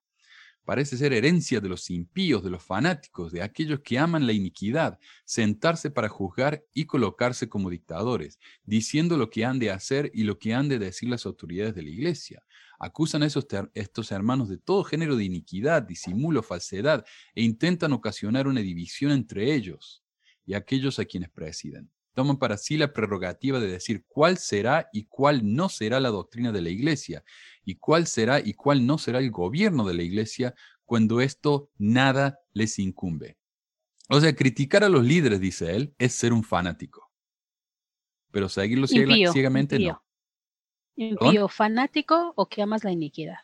parece 0.69 0.99
ser 0.99 1.15
herencia 1.15 1.63
de 1.63 1.69
los 1.71 1.89
impíos, 1.89 2.45
de 2.45 2.51
los 2.51 2.63
fanáticos, 2.63 3.33
de 3.33 3.41
aquellos 3.41 3.81
que 3.81 3.99
aman 3.99 4.27
la 4.27 4.35
iniquidad, 4.35 4.99
sentarse 5.25 5.91
para 5.91 6.11
juzgar 6.11 6.63
y 6.75 6.85
colocarse 6.85 7.49
como 7.49 7.71
dictadores, 7.71 8.39
diciendo 8.65 9.17
lo 9.17 9.31
que 9.31 9.47
han 9.47 9.59
de 9.59 9.71
hacer 9.71 10.11
y 10.13 10.25
lo 10.25 10.39
que 10.39 10.53
han 10.53 10.69
de 10.69 10.79
decir 10.79 11.09
las 11.09 11.25
autoridades 11.25 11.75
de 11.75 11.85
la 11.85 11.89
iglesia. 11.89 12.43
Acusan 12.79 13.23
a 13.23 13.27
esos 13.27 13.47
estos 13.75 14.13
hermanos 14.13 14.49
de 14.49 14.59
todo 14.59 14.85
género 14.85 15.17
de 15.17 15.25
iniquidad, 15.25 15.83
disimulo, 15.83 16.43
falsedad, 16.43 17.05
e 17.35 17.43
intentan 17.43 17.93
ocasionar 17.93 18.47
una 18.47 18.61
división 18.61 19.13
entre 19.13 19.55
ellos 19.55 20.05
y 20.47 20.55
aquellos 20.55 20.99
a 20.99 21.05
quienes 21.05 21.31
presiden 21.31 21.91
toman 22.19 22.37
para 22.37 22.57
sí 22.57 22.77
la 22.77 22.93
prerrogativa 22.93 23.61
de 23.61 23.69
decir 23.69 24.05
cuál 24.09 24.39
será 24.39 24.89
y 24.93 25.05
cuál 25.05 25.55
no 25.55 25.69
será 25.69 26.01
la 26.01 26.09
doctrina 26.09 26.51
de 26.51 26.61
la 26.61 26.69
iglesia, 26.69 27.23
y 27.65 27.77
cuál 27.77 28.09
será 28.09 28.41
y 28.41 28.55
cuál 28.55 28.85
no 28.85 28.99
será 28.99 29.21
el 29.21 29.31
gobierno 29.31 29.87
de 29.87 29.95
la 29.95 30.03
iglesia 30.03 30.53
cuando 30.85 31.21
esto 31.21 31.71
nada 31.79 32.41
les 32.53 32.81
incumbe. 32.81 33.39
O 34.09 34.21
sea, 34.21 34.35
criticar 34.35 34.83
a 34.83 34.89
los 34.89 35.05
líderes, 35.05 35.39
dice 35.39 35.77
él, 35.77 35.95
es 35.97 36.13
ser 36.13 36.33
un 36.33 36.43
fanático. 36.43 37.09
Pero 38.33 38.49
seguirlos 38.49 38.91
ciegamente 38.91 39.79
no. 39.79 40.03
Impío, 41.01 41.49
fanático 41.49 42.33
o 42.37 42.47
que 42.47 42.63
amas 42.63 42.85
la 42.85 42.93
iniquidad. 42.93 43.39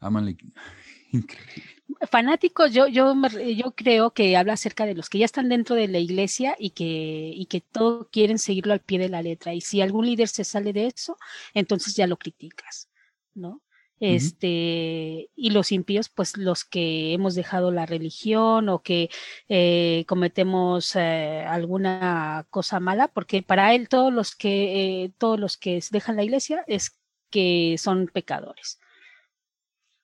Aman 0.00 0.24
la 0.24 0.30
iniquidad. 0.30 0.62
Increíble 1.12 1.80
fanáticos, 2.08 2.72
yo, 2.72 2.86
yo, 2.86 3.14
yo 3.56 3.72
creo 3.72 4.12
que 4.12 4.36
habla 4.36 4.54
acerca 4.54 4.86
de 4.86 4.94
los 4.94 5.08
que 5.08 5.18
ya 5.18 5.24
están 5.24 5.48
dentro 5.48 5.76
de 5.76 5.88
la 5.88 5.98
iglesia 5.98 6.56
y 6.58 6.70
que, 6.70 7.32
y 7.34 7.46
que 7.46 7.60
todo 7.60 8.08
quieren 8.10 8.38
seguirlo 8.38 8.72
al 8.72 8.80
pie 8.80 8.98
de 8.98 9.08
la 9.08 9.22
letra. 9.22 9.54
Y 9.54 9.60
si 9.60 9.80
algún 9.80 10.06
líder 10.06 10.28
se 10.28 10.44
sale 10.44 10.72
de 10.72 10.86
eso, 10.86 11.16
entonces 11.54 11.94
ya 11.94 12.06
lo 12.06 12.16
criticas, 12.16 12.88
¿no? 13.34 13.62
Este, 14.00 15.28
y 15.36 15.50
los 15.50 15.72
impíos, 15.72 16.08
pues 16.08 16.38
los 16.38 16.64
que 16.64 17.12
hemos 17.12 17.34
dejado 17.34 17.70
la 17.70 17.84
religión 17.84 18.70
o 18.70 18.82
que 18.82 19.10
eh, 19.48 20.04
cometemos 20.08 20.96
eh, 20.96 21.44
alguna 21.46 22.46
cosa 22.48 22.80
mala, 22.80 23.08
porque 23.08 23.42
para 23.42 23.74
él 23.74 23.90
todos 23.90 24.10
los 24.10 24.34
que, 24.34 25.04
eh, 25.04 25.12
todos 25.18 25.38
los 25.38 25.58
que 25.58 25.84
dejan 25.90 26.16
la 26.16 26.24
iglesia 26.24 26.64
es 26.66 26.98
que 27.28 27.76
son 27.78 28.06
pecadores. 28.06 28.80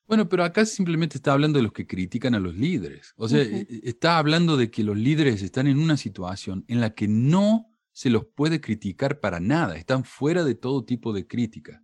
Bueno, 0.06 0.28
pero 0.28 0.44
acá 0.44 0.64
simplemente 0.66 1.16
está 1.16 1.32
hablando 1.32 1.58
de 1.58 1.64
los 1.64 1.72
que 1.72 1.86
critican 1.86 2.34
a 2.34 2.38
los 2.38 2.54
líderes. 2.54 3.14
O 3.16 3.28
sea, 3.28 3.40
e, 3.42 3.62
e, 3.62 3.80
está 3.84 4.18
hablando 4.18 4.58
de 4.58 4.70
que 4.70 4.84
los 4.84 4.96
líderes 4.96 5.42
están 5.42 5.66
en 5.66 5.78
una 5.78 5.96
situación 5.96 6.64
en 6.68 6.80
la 6.80 6.94
que 6.94 7.08
no 7.08 7.72
se 7.92 8.10
los 8.10 8.26
puede 8.26 8.60
criticar 8.60 9.20
para 9.20 9.40
nada, 9.40 9.76
están 9.76 10.04
fuera 10.04 10.44
de 10.44 10.54
todo 10.54 10.84
tipo 10.84 11.14
de 11.14 11.26
crítica. 11.26 11.82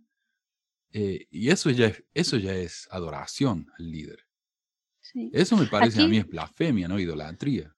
Eh, 0.93 1.27
y 1.31 1.49
eso 1.49 1.69
ya, 1.71 1.87
es, 1.87 2.03
eso 2.13 2.37
ya 2.37 2.53
es 2.53 2.87
adoración 2.91 3.67
al 3.77 3.91
líder. 3.91 4.19
Eso 5.31 5.57
me 5.57 5.67
parece 5.67 6.01
a 6.01 6.07
mí 6.07 6.17
es 6.17 6.27
blasfemia, 6.27 6.87
¿no? 6.87 6.97
Idolatría. 6.97 7.75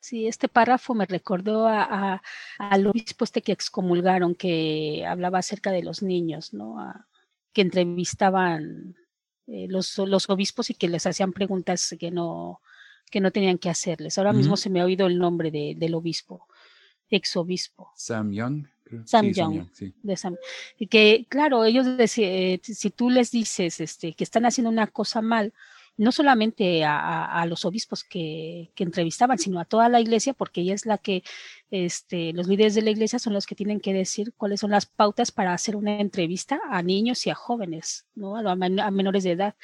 Sí, 0.00 0.26
este 0.26 0.48
párrafo 0.48 0.94
me 0.94 1.06
recordó 1.06 1.66
a, 1.66 2.22
al 2.58 2.86
obispo 2.86 3.24
este 3.24 3.42
que 3.42 3.52
excomulgaron, 3.52 4.34
que 4.34 5.04
hablaba 5.06 5.38
acerca 5.38 5.70
de 5.70 5.82
los 5.82 6.02
niños, 6.02 6.52
¿no? 6.52 6.76
que 7.52 7.62
entrevistaban 7.62 8.94
eh, 9.46 9.66
los, 9.68 9.96
los, 9.98 10.28
obispos 10.28 10.68
y 10.68 10.74
que 10.74 10.88
les 10.88 11.06
hacían 11.06 11.32
preguntas 11.32 11.96
que 11.98 12.10
no, 12.10 12.60
que 13.10 13.20
no 13.20 13.30
tenían 13.30 13.56
que 13.56 13.70
hacerles. 13.70 14.18
Ahora 14.18 14.34
mismo 14.34 14.58
se 14.58 14.68
me 14.68 14.80
ha 14.80 14.84
oído 14.84 15.06
el 15.06 15.18
nombre 15.18 15.50
de, 15.50 15.74
del 15.74 15.94
obispo. 15.94 16.46
Exobispo. 17.10 17.90
Sam 17.94 18.32
Young. 18.32 18.66
Sam 19.04 19.32
Young, 19.32 19.66
de 20.02 20.16
Sam. 20.16 20.36
Y 20.78 20.86
que, 20.86 21.26
claro, 21.28 21.64
ellos 21.64 21.96
decían, 21.96 22.30
eh, 22.30 22.60
si 22.62 22.90
tú 22.90 23.10
les 23.10 23.32
dices 23.32 23.80
este, 23.80 24.12
que 24.12 24.24
están 24.24 24.46
haciendo 24.46 24.70
una 24.70 24.86
cosa 24.86 25.22
mal, 25.22 25.52
no 25.98 26.12
solamente 26.12 26.84
a, 26.84 27.44
los 27.48 27.64
obispos 27.64 28.04
que, 28.04 28.70
entrevistaban, 28.76 29.38
sino 29.38 29.60
a 29.60 29.64
toda 29.64 29.88
la 29.88 30.00
iglesia, 30.00 30.34
porque 30.34 30.60
ella 30.60 30.74
es 30.74 30.84
la 30.84 30.98
que, 30.98 31.22
este, 31.70 32.32
los 32.34 32.48
líderes 32.48 32.74
de 32.74 32.82
la 32.82 32.90
iglesia 32.90 33.18
son 33.18 33.32
los 33.32 33.46
que 33.46 33.54
tienen 33.54 33.80
que 33.80 33.94
decir 33.94 34.34
cuáles 34.36 34.60
son 34.60 34.70
las 34.70 34.84
pautas 34.84 35.32
para 35.32 35.54
hacer 35.54 35.74
una 35.74 35.98
entrevista 35.98 36.60
a 36.70 36.82
niños 36.82 37.26
y 37.26 37.30
a 37.30 37.34
jóvenes, 37.34 38.06
¿no? 38.14 38.36
A, 38.36 38.54
menores 38.90 39.24
de 39.24 39.32
edad. 39.32 39.54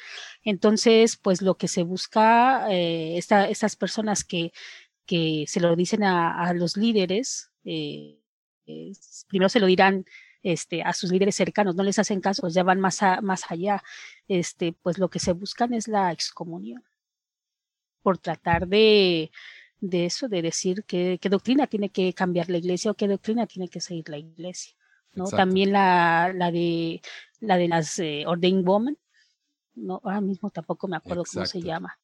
Entonces, 0.43 1.17
pues 1.17 1.41
lo 1.43 1.55
que 1.55 1.67
se 1.67 1.83
busca, 1.83 2.67
eh, 2.71 3.15
estas 3.17 3.75
personas 3.75 4.23
que, 4.23 4.53
que 5.05 5.45
se 5.47 5.59
lo 5.59 5.75
dicen 5.75 6.03
a, 6.03 6.53
los 6.53 6.77
líderes, 6.77 7.51
eh, 7.65 8.19
primero 9.27 9.49
se 9.49 9.59
lo 9.59 9.67
dirán 9.67 10.05
este, 10.41 10.83
a 10.83 10.93
sus 10.93 11.11
líderes 11.11 11.35
cercanos, 11.35 11.75
no 11.75 11.83
les 11.83 11.99
hacen 11.99 12.21
caso, 12.21 12.41
pues 12.41 12.53
ya 12.53 12.63
van 12.63 12.79
más, 12.79 12.99
más 13.21 13.43
allá, 13.49 13.83
este, 14.27 14.73
pues 14.73 14.97
lo 14.97 15.09
que 15.09 15.19
se 15.19 15.33
buscan 15.33 15.73
es 15.73 15.87
la 15.87 16.11
excomunión, 16.11 16.83
por 18.01 18.17
tratar 18.17 18.67
de, 18.67 19.31
de 19.79 20.05
eso, 20.05 20.27
de 20.27 20.41
decir 20.41 20.83
qué, 20.85 21.19
qué 21.21 21.29
doctrina 21.29 21.67
tiene 21.67 21.89
que 21.89 22.13
cambiar 22.13 22.49
la 22.49 22.57
iglesia 22.57 22.91
o 22.91 22.93
qué 22.93 23.07
doctrina 23.07 23.47
tiene 23.47 23.69
que 23.69 23.81
seguir 23.81 24.09
la 24.09 24.17
iglesia. 24.17 24.75
¿no? 25.13 25.25
También 25.25 25.71
la, 25.71 26.31
la, 26.33 26.51
de, 26.51 27.01
la 27.39 27.57
de 27.57 27.67
las 27.67 27.99
eh, 27.99 28.23
Ordained 28.25 28.65
Women, 28.65 28.97
no, 29.75 30.01
ahora 30.03 30.21
mismo 30.21 30.49
tampoco 30.49 30.87
me 30.87 30.97
acuerdo 30.97 31.23
cómo 31.31 31.45
se 31.45 31.61
llama. 31.61 31.97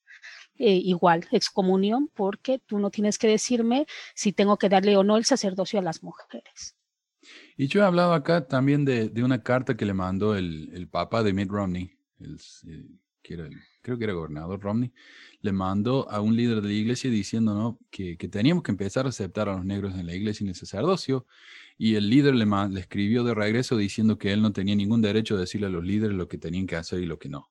Eh, 0.60 0.76
igual, 0.84 1.26
excomunión, 1.32 2.10
porque 2.14 2.60
tú 2.60 2.80
no 2.80 2.92
tienes 2.92 3.18
que 3.18 3.28
decirme 3.28 3.88
si 4.14 4.34
tengo 4.34 4.58
que 4.58 4.68
darle 4.68 4.98
o 4.98 5.04
no 5.04 5.16
el 5.16 5.24
sacerdocio 5.26 5.80
a 5.80 5.82
las 5.82 6.04
mujeres. 6.04 6.76
Y 7.56 7.68
yo 7.68 7.82
he 7.82 7.86
hablado 7.86 8.14
acá 8.14 8.46
también 8.46 8.86
de, 8.86 9.10
de 9.10 9.24
una 9.24 9.42
carta 9.42 9.78
que 9.78 9.86
le 9.86 9.94
mandó 9.94 10.36
el, 10.36 10.70
el 10.74 10.90
Papa 10.90 11.24
de 11.24 11.34
Mitt 11.34 11.50
Romney, 11.50 11.92
el, 12.20 12.38
eh, 12.68 12.86
era 13.34 13.50
creo 13.82 13.98
que 13.98 14.04
era 14.04 14.14
gobernador 14.14 14.60
Romney, 14.60 14.92
le 15.42 15.52
mandó 15.52 16.10
a 16.10 16.22
un 16.22 16.36
líder 16.36 16.62
de 16.62 16.68
la 16.68 16.74
iglesia 16.74 17.10
diciendo 17.10 17.54
¿no? 17.54 17.80
que, 17.90 18.18
que, 18.18 18.28
teníamos 18.28 18.64
que 18.64 18.72
empezar 18.72 19.06
a 19.06 19.10
aceptar 19.10 19.48
a 19.50 19.56
los 19.56 19.66
negros 19.66 19.96
en 19.96 20.06
la 20.06 20.16
iglesia 20.16 20.44
y 20.44 20.48
en 20.48 20.50
el 20.50 20.56
sacerdocio. 20.56 21.26
Y 21.78 21.96
el 21.96 22.10
líder 22.10 22.36
le, 22.36 22.46
le 22.46 22.80
escribió 22.80 23.24
de 23.24 23.34
regreso 23.34 23.78
diciendo 23.78 24.18
que 24.18 24.34
él 24.34 24.42
no 24.42 24.52
tenía 24.52 24.76
ningún 24.76 25.02
derecho 25.02 25.36
a 25.36 25.40
decirle 25.40 25.68
a 25.68 25.70
los 25.70 25.84
líderes 25.84 26.18
lo 26.18 26.28
que 26.28 26.38
tenían 26.38 26.68
que 26.68 26.76
hacer 26.76 27.00
y 27.00 27.06
lo 27.06 27.20
que 27.20 27.30
no. 27.30 27.50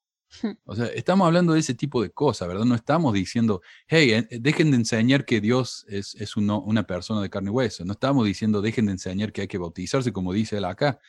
O 0.64 0.74
sea, 0.76 0.86
estamos 0.86 1.26
hablando 1.26 1.54
de 1.54 1.60
ese 1.60 1.74
tipo 1.74 2.02
de 2.02 2.10
cosas, 2.10 2.48
¿verdad? 2.48 2.64
No 2.64 2.74
estamos 2.74 3.14
diciendo, 3.14 3.62
hey, 3.86 4.12
eh, 4.12 4.38
dejen 4.40 4.70
de 4.70 4.76
enseñar 4.76 5.24
que 5.24 5.40
Dios 5.40 5.86
es, 5.88 6.14
es 6.16 6.36
uno, 6.36 6.60
una 6.60 6.86
persona 6.86 7.22
de 7.22 7.30
carne 7.30 7.50
y 7.50 7.52
hueso. 7.52 7.84
No 7.84 7.92
estamos 7.92 8.26
diciendo, 8.26 8.60
dejen 8.60 8.86
de 8.86 8.92
enseñar 8.92 9.32
que 9.32 9.42
hay 9.42 9.48
que 9.48 9.58
bautizarse, 9.58 10.12
como 10.12 10.32
dice 10.32 10.58
él 10.58 10.64
acá. 10.64 11.00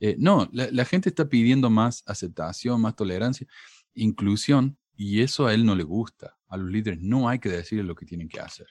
Eh, 0.00 0.16
no, 0.18 0.48
la, 0.52 0.84
gente 0.84 1.10
está 1.10 1.28
pidiendo 1.28 1.70
más 1.70 2.02
aceptación, 2.06 2.80
más 2.80 2.96
tolerancia, 2.96 3.46
inclusión, 3.94 4.76
y 4.96 5.22
eso 5.22 5.46
a 5.46 5.54
él 5.54 5.64
no 5.64 5.76
le 5.76 5.84
gusta. 5.84 6.36
A 6.48 6.56
los 6.56 6.70
líderes 6.70 7.00
no 7.00 7.28
hay 7.28 7.38
que 7.38 7.48
decirles 7.48 7.86
lo 7.86 7.94
que 7.94 8.04
tienen 8.04 8.28
que 8.28 8.40
hacer. 8.40 8.66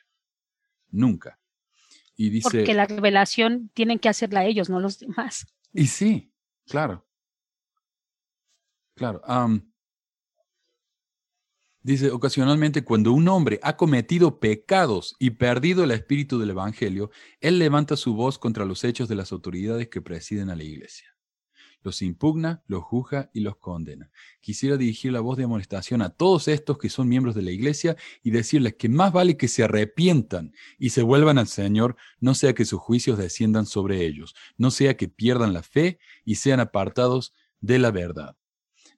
Nunca. 0.90 1.40
Y 2.18 2.30
dice, 2.30 2.50
Porque 2.50 2.74
la 2.74 2.86
revelación 2.86 3.72
tienen 3.74 3.98
que 3.98 4.10
hacerla 4.10 4.46
ellos, 4.46 4.70
no 4.70 4.82
los 4.82 5.00
demás. 5.00 5.48
Y 5.74 5.88
sí, 5.88 6.34
claro. 6.68 7.08
Claro. 8.96 9.22
Dice, 11.84 12.12
ocasionalmente 12.12 12.84
cuando 12.84 13.12
un 13.12 13.28
hombre 13.28 13.60
ha 13.64 13.76
cometido 13.76 14.40
pecados 14.40 15.16
y 15.18 15.32
perdido 15.32 15.84
el 15.84 15.90
espíritu 15.92 16.38
del 16.38 16.52
Evangelio, 16.52 17.10
él 17.40 17.58
levanta 17.58 17.98
su 17.98 18.14
voz 18.14 18.38
contra 18.38 18.66
los 18.66 18.84
hechos 18.84 19.10
de 19.10 19.16
las 19.16 19.32
autoridades 19.32 19.88
que 19.88 20.00
presiden 20.00 20.52
a 20.52 20.56
la 20.56 20.64
iglesia. 20.64 21.08
Los 21.82 22.04
impugna, 22.04 22.62
los 22.68 22.84
juzga 22.84 23.32
y 23.34 23.40
los 23.40 23.58
condena. 23.58 24.12
Quisiera 24.42 24.78
dirigir 24.78 25.12
la 25.12 25.22
voz 25.22 25.38
de 25.38 25.46
amonestación 25.46 26.04
a 26.04 26.12
todos 26.12 26.48
estos 26.48 26.78
que 26.78 26.90
son 26.90 27.10
miembros 27.10 27.34
de 27.34 27.42
la 27.42 27.50
iglesia 27.50 27.98
y 28.22 28.30
decirles 28.30 28.76
que 28.76 28.88
más 28.88 29.12
vale 29.12 29.36
que 29.36 29.48
se 29.48 29.64
arrepientan 29.64 30.54
y 30.78 30.92
se 30.92 31.02
vuelvan 31.02 31.40
al 31.40 31.48
Señor, 31.48 31.96
no 32.20 32.36
sea 32.36 32.54
que 32.54 32.66
sus 32.66 32.80
juicios 32.80 33.18
desciendan 33.18 33.66
sobre 33.66 34.06
ellos, 34.06 34.36
no 34.56 34.70
sea 34.70 34.96
que 34.96 35.08
pierdan 35.08 35.54
la 35.54 35.64
fe 35.64 35.98
y 36.24 36.36
sean 36.36 36.60
apartados 36.60 37.34
de 37.60 37.80
la 37.80 37.90
verdad. 37.90 38.38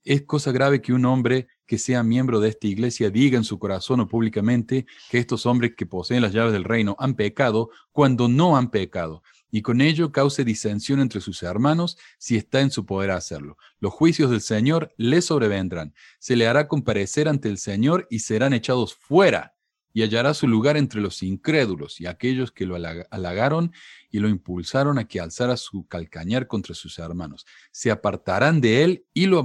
Es 0.05 0.23
cosa 0.23 0.51
grave 0.51 0.81
que 0.81 0.91
un 0.91 1.05
hombre 1.05 1.47
que 1.65 1.77
sea 1.77 2.03
miembro 2.03 2.41
de 2.41 2.49
esta 2.49 2.67
iglesia 2.67 3.09
diga 3.09 3.37
en 3.37 3.45
su 3.45 3.57
corazón 3.57 4.01
o 4.01 4.07
públicamente 4.07 4.85
que 5.09 5.17
estos 5.17 5.45
hombres 5.45 5.75
que 5.77 5.85
poseen 5.85 6.21
las 6.21 6.33
llaves 6.33 6.51
del 6.51 6.65
reino 6.65 6.97
han 6.99 7.15
pecado 7.15 7.69
cuando 7.93 8.27
no 8.27 8.57
han 8.57 8.69
pecado, 8.69 9.23
y 9.49 9.61
con 9.61 9.79
ello 9.79 10.11
cause 10.11 10.43
disensión 10.43 10.99
entre 10.99 11.21
sus 11.21 11.41
hermanos 11.41 11.97
si 12.17 12.35
está 12.35 12.59
en 12.59 12.71
su 12.71 12.85
poder 12.85 13.11
hacerlo. 13.11 13.57
Los 13.79 13.93
juicios 13.93 14.29
del 14.29 14.41
Señor 14.41 14.93
le 14.97 15.21
sobrevendrán, 15.21 15.93
se 16.19 16.35
le 16.35 16.47
hará 16.47 16.67
comparecer 16.67 17.29
ante 17.29 17.47
el 17.47 17.57
Señor 17.57 18.05
y 18.09 18.19
serán 18.19 18.53
echados 18.53 18.95
fuera 18.95 19.52
y 19.93 20.01
hallará 20.01 20.33
su 20.33 20.47
lugar 20.47 20.75
entre 20.75 20.99
los 20.99 21.21
incrédulos 21.21 22.01
y 22.01 22.07
aquellos 22.07 22.51
que 22.51 22.65
lo 22.65 22.75
halagaron 22.75 23.71
y 24.09 24.19
lo 24.19 24.27
impulsaron 24.27 24.97
a 24.97 25.07
que 25.07 25.19
alzara 25.19 25.55
su 25.55 25.87
calcañar 25.87 26.47
contra 26.47 26.73
sus 26.73 26.97
hermanos. 26.97 27.45
Se 27.71 27.91
apartarán 27.91 28.59
de 28.59 28.83
él 28.83 29.05
y 29.13 29.27
lo 29.27 29.37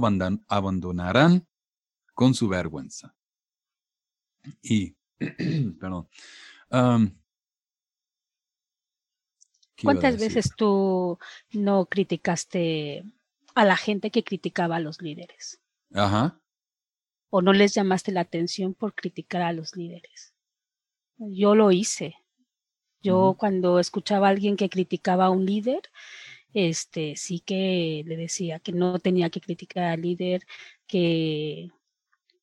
abandonarán 0.47 1.47
con 2.15 2.33
su 2.33 2.47
vergüenza. 2.47 3.15
Y, 4.61 4.95
perdón. 5.79 6.09
¿Cuántas 9.81 10.19
veces 10.19 10.53
tú 10.57 11.19
no 11.51 11.85
criticaste 11.85 13.05
a 13.55 13.65
la 13.65 13.77
gente 13.77 14.11
que 14.11 14.23
criticaba 14.23 14.77
a 14.77 14.79
los 14.79 15.01
líderes? 15.01 15.61
Ajá. 15.93 16.41
¿O 17.29 17.41
no 17.41 17.53
les 17.53 17.75
llamaste 17.75 18.11
la 18.11 18.21
atención 18.21 18.73
por 18.73 18.95
criticar 18.95 19.43
a 19.43 19.53
los 19.53 19.75
líderes? 19.75 20.33
Yo 21.19 21.55
lo 21.55 21.71
hice. 21.71 22.15
Yo 23.01 23.35
cuando 23.39 23.79
escuchaba 23.79 24.27
a 24.27 24.31
alguien 24.31 24.57
que 24.57 24.69
criticaba 24.69 25.25
a 25.25 25.29
un 25.29 25.45
líder, 25.45 25.81
este 26.53 27.15
sí 27.17 27.41
que 27.41 28.03
le 28.07 28.17
decía 28.17 28.59
que 28.59 28.73
no 28.73 28.99
tenía 28.99 29.29
que 29.29 29.41
criticar 29.41 29.85
al 29.85 30.01
líder, 30.01 30.43
que 30.87 31.69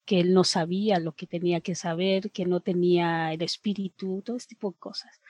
que 0.06 0.20
él 0.20 0.34
no 0.34 0.44
sabía 0.44 1.00
lo 1.00 1.14
que 1.14 1.26
tenía 1.26 1.60
que 1.60 1.74
saber, 1.76 2.32
que 2.32 2.46
no 2.46 2.60
tenía 2.60 3.32
el 3.32 3.42
espíritu, 3.42 4.22
todo 4.24 4.36
ese 4.38 4.48
tipo 4.48 4.72
de 4.72 4.78
cosas, 4.78 5.20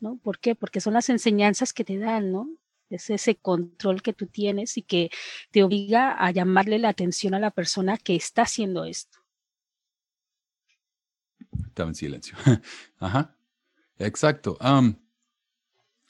¿no? 0.00 0.18
¿Por 0.18 0.40
qué? 0.40 0.54
Porque 0.54 0.80
son 0.80 0.94
las 0.94 1.10
enseñanzas 1.10 1.72
que 1.74 1.84
te 1.84 1.98
dan, 1.98 2.32
¿no? 2.32 2.48
Es 2.90 3.10
ese 3.10 3.36
control 3.36 4.02
que 4.02 4.12
tú 4.14 4.26
tienes 4.28 4.78
y 4.78 4.82
que 4.82 5.10
te 5.50 5.62
obliga 5.64 6.12
a 6.12 6.30
llamarle 6.32 6.78
la 6.78 6.90
atención 6.90 7.34
a 7.34 7.40
la 7.40 7.50
persona 7.52 7.98
que 7.98 8.16
está 8.16 8.42
haciendo 8.42 8.84
esto. 8.84 9.17
Estaba 11.66 11.88
en 11.88 11.94
silencio. 11.94 12.36
Ajá. 12.98 13.36
Exacto. 13.98 14.56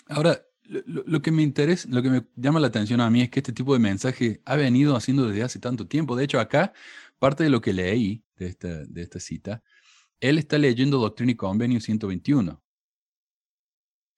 ahora, 0.09 0.43
lo, 0.65 1.23
que 1.23 1.31
me 1.31 1.43
interesa, 1.43 1.89
lo 1.91 2.03
que 2.03 2.11
me 2.11 2.27
llama 2.37 2.61
la 2.61 2.67
atención 2.67 3.01
a 3.01 3.11
mí 3.11 3.23
es 3.23 3.31
que 3.31 3.41
este 3.41 3.53
tipo 3.53 3.73
de 3.73 3.79
mensaje 3.79 4.43
ha 4.45 4.57
venido 4.57 4.97
haciendo 4.97 5.27
desde 5.27 5.43
hace 5.43 5.59
tanto 5.59 5.87
tiempo. 5.87 6.15
De 6.15 6.25
hecho, 6.25 6.39
acá, 6.41 6.73
parte 7.19 7.45
de 7.45 7.51
lo 7.51 7.61
que 7.61 7.73
leí 7.73 8.25
de 8.37 8.49
esta, 8.49 8.85
de 8.85 9.03
esta 9.03 9.21
cita, 9.21 9.63
él 10.21 10.39
está 10.39 10.59
leyendo 10.59 10.99
Doctrina 10.99 11.33
y 11.33 11.37
Convenio 11.37 11.81
121. 11.81 12.63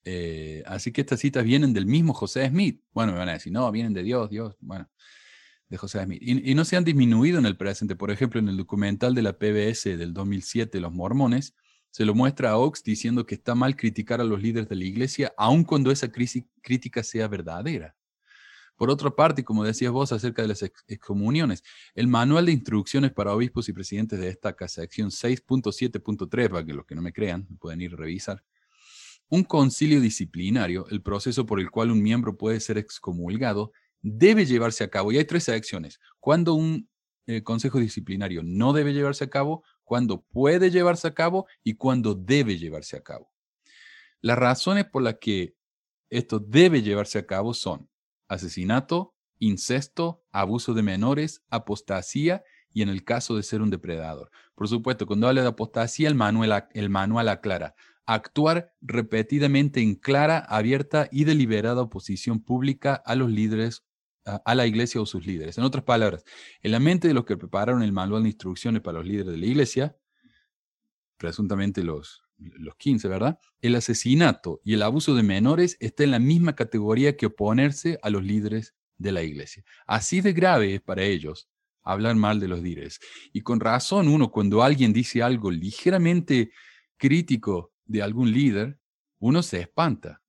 Eh, 0.04 0.62
así 0.66 0.92
que 0.92 1.02
estas 1.02 1.20
citas 1.20 1.44
vienen 1.44 1.72
del 1.72 1.86
mismo 1.86 2.14
José 2.14 2.48
Smith. 2.48 2.82
Bueno, 2.92 3.12
me 3.12 3.18
van 3.18 3.28
a 3.28 3.34
decir, 3.34 3.52
no, 3.52 3.70
vienen 3.70 3.92
de 3.92 4.02
Dios, 4.02 4.30
Dios, 4.30 4.56
bueno, 4.60 4.90
de 5.70 5.78
José 5.78 6.04
Smith. 6.04 6.20
Y, 6.20 6.50
y, 6.50 6.54
no 6.54 6.64
se 6.64 6.76
han 6.76 6.84
disminuido 6.84 7.38
en 7.38 7.46
el 7.46 7.56
presente. 7.56 7.96
Por 7.96 8.10
ejemplo, 8.10 8.38
en 8.40 8.48
el 8.48 8.56
documental 8.58 9.14
de 9.14 9.22
la 9.22 9.38
PBS 9.38 9.96
del 9.96 10.12
2007, 10.12 10.80
Los 10.80 10.92
Mormones, 10.92 11.54
se 11.90 12.04
lo 12.04 12.14
muestra 12.14 12.50
a 12.50 12.58
Ox 12.58 12.82
diciendo 12.82 13.26
que 13.26 13.34
está 13.34 13.54
mal 13.54 13.76
criticar 13.76 14.20
a 14.20 14.24
los 14.24 14.40
líderes 14.42 14.68
de 14.68 14.76
la 14.76 14.84
iglesia, 14.84 15.32
aun 15.36 15.64
cuando 15.64 15.90
esa 15.90 16.10
crítica 16.10 17.02
sea 17.02 17.26
verdadera. 17.26 17.96
Por 18.76 18.90
otra 18.90 19.10
parte, 19.10 19.44
como 19.44 19.64
decías 19.64 19.92
vos 19.92 20.10
acerca 20.10 20.40
de 20.40 20.48
las 20.48 20.62
excomuniones, 20.62 21.62
el 21.94 22.06
manual 22.06 22.46
de 22.46 22.52
instrucciones 22.52 23.12
para 23.12 23.34
obispos 23.34 23.68
y 23.68 23.72
presidentes 23.72 24.18
de 24.18 24.28
esta 24.28 24.56
sección 24.68 25.10
6.7.3, 25.10 26.48
para 26.48 26.64
que 26.64 26.72
los 26.72 26.86
que 26.86 26.94
no 26.94 27.02
me 27.02 27.12
crean 27.12 27.46
pueden 27.58 27.82
ir 27.82 27.92
a 27.92 27.96
revisar, 27.96 28.42
un 29.28 29.44
concilio 29.44 30.00
disciplinario, 30.00 30.86
el 30.88 31.02
proceso 31.02 31.44
por 31.44 31.60
el 31.60 31.70
cual 31.70 31.90
un 31.90 32.02
miembro 32.02 32.38
puede 32.38 32.58
ser 32.60 32.78
excomulgado, 32.78 33.72
debe 34.02 34.46
llevarse 34.46 34.84
a 34.84 34.88
cabo. 34.88 35.12
Y 35.12 35.18
hay 35.18 35.24
tres 35.24 35.44
secciones. 35.44 36.00
Cuando 36.18 36.54
un 36.54 36.88
eh, 37.26 37.42
consejo 37.42 37.78
disciplinario 37.78 38.42
no 38.42 38.72
debe 38.72 38.92
llevarse 38.92 39.24
a 39.24 39.30
cabo, 39.30 39.64
cuando 39.84 40.22
puede 40.22 40.70
llevarse 40.70 41.08
a 41.08 41.14
cabo 41.14 41.46
y 41.62 41.74
cuando 41.74 42.14
debe 42.14 42.58
llevarse 42.58 42.96
a 42.96 43.02
cabo. 43.02 43.30
Las 44.20 44.38
razones 44.38 44.84
por 44.86 45.02
las 45.02 45.16
que 45.20 45.54
esto 46.10 46.38
debe 46.38 46.82
llevarse 46.82 47.18
a 47.18 47.26
cabo 47.26 47.54
son 47.54 47.88
asesinato, 48.28 49.14
incesto, 49.38 50.22
abuso 50.30 50.74
de 50.74 50.82
menores, 50.82 51.42
apostasía 51.48 52.44
y 52.72 52.82
en 52.82 52.88
el 52.88 53.04
caso 53.04 53.36
de 53.36 53.42
ser 53.42 53.62
un 53.62 53.70
depredador. 53.70 54.30
Por 54.54 54.68
supuesto, 54.68 55.06
cuando 55.06 55.26
habla 55.26 55.42
de 55.42 55.48
apostasía, 55.48 56.08
el 56.08 56.14
manual 56.14 57.28
aclara 57.28 57.74
actuar 58.14 58.72
repetidamente 58.80 59.80
en 59.80 59.94
clara, 59.94 60.38
abierta 60.38 61.08
y 61.12 61.24
deliberada 61.24 61.82
oposición 61.82 62.40
pública 62.40 62.94
a 62.94 63.14
los 63.14 63.30
líderes, 63.30 63.84
a, 64.24 64.54
la 64.54 64.66
iglesia 64.66 65.00
o 65.00 65.06
sus 65.06 65.26
líderes. 65.26 65.58
En 65.58 65.64
otras 65.64 65.84
palabras, 65.84 66.24
en 66.62 66.72
la 66.72 66.80
mente 66.80 67.08
de 67.08 67.14
los 67.14 67.24
que 67.24 67.36
prepararon 67.36 67.82
el 67.82 67.92
manual 67.92 68.22
de 68.22 68.28
instrucciones 68.28 68.82
para 68.82 68.98
los 68.98 69.06
líderes 69.06 69.32
de 69.32 69.38
la 69.38 69.46
iglesia, 69.46 69.96
presuntamente 71.16 71.82
los, 71.82 72.22
los 72.38 72.76
15, 72.76 73.08
¿verdad? 73.08 73.38
El 73.60 73.74
asesinato 73.74 74.60
y 74.64 74.74
el 74.74 74.82
abuso 74.82 75.14
de 75.14 75.22
menores 75.22 75.76
está 75.80 76.04
en 76.04 76.12
la 76.12 76.18
misma 76.18 76.54
categoría 76.54 77.16
que 77.16 77.26
oponerse 77.26 77.98
a 78.02 78.10
los 78.10 78.22
líderes 78.22 78.74
de 78.98 79.12
la 79.12 79.22
iglesia. 79.22 79.64
Así 79.86 80.20
de 80.20 80.32
grave 80.32 80.74
es 80.74 80.80
para 80.80 81.02
ellos 81.02 81.48
hablar 81.82 82.14
mal 82.16 82.40
de 82.40 82.48
los 82.48 82.60
líderes. 82.62 83.00
Y 83.32 83.40
con 83.40 83.60
razón 83.60 84.08
uno, 84.08 84.30
cuando 84.30 84.62
alguien 84.62 84.92
dice 84.92 85.22
algo 85.22 85.50
ligeramente 85.50 86.52
crítico 86.96 87.72
de 87.84 88.02
algún 88.02 88.30
líder, 88.30 88.78
uno 89.18 89.42
se 89.42 89.60
espanta 89.60 90.22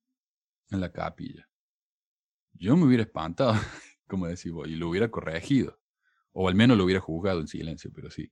en 0.70 0.80
la 0.80 0.90
capilla. 0.90 1.48
Yo 2.62 2.76
me 2.76 2.84
hubiera 2.84 3.02
espantado, 3.02 3.54
como 4.06 4.28
decimos, 4.28 4.68
y 4.68 4.76
lo 4.76 4.88
hubiera 4.88 5.10
corregido. 5.10 5.80
O 6.32 6.48
al 6.48 6.54
menos 6.54 6.78
lo 6.78 6.84
hubiera 6.84 7.00
juzgado 7.00 7.40
en 7.40 7.48
silencio, 7.48 7.90
pero 7.92 8.08
sí. 8.08 8.30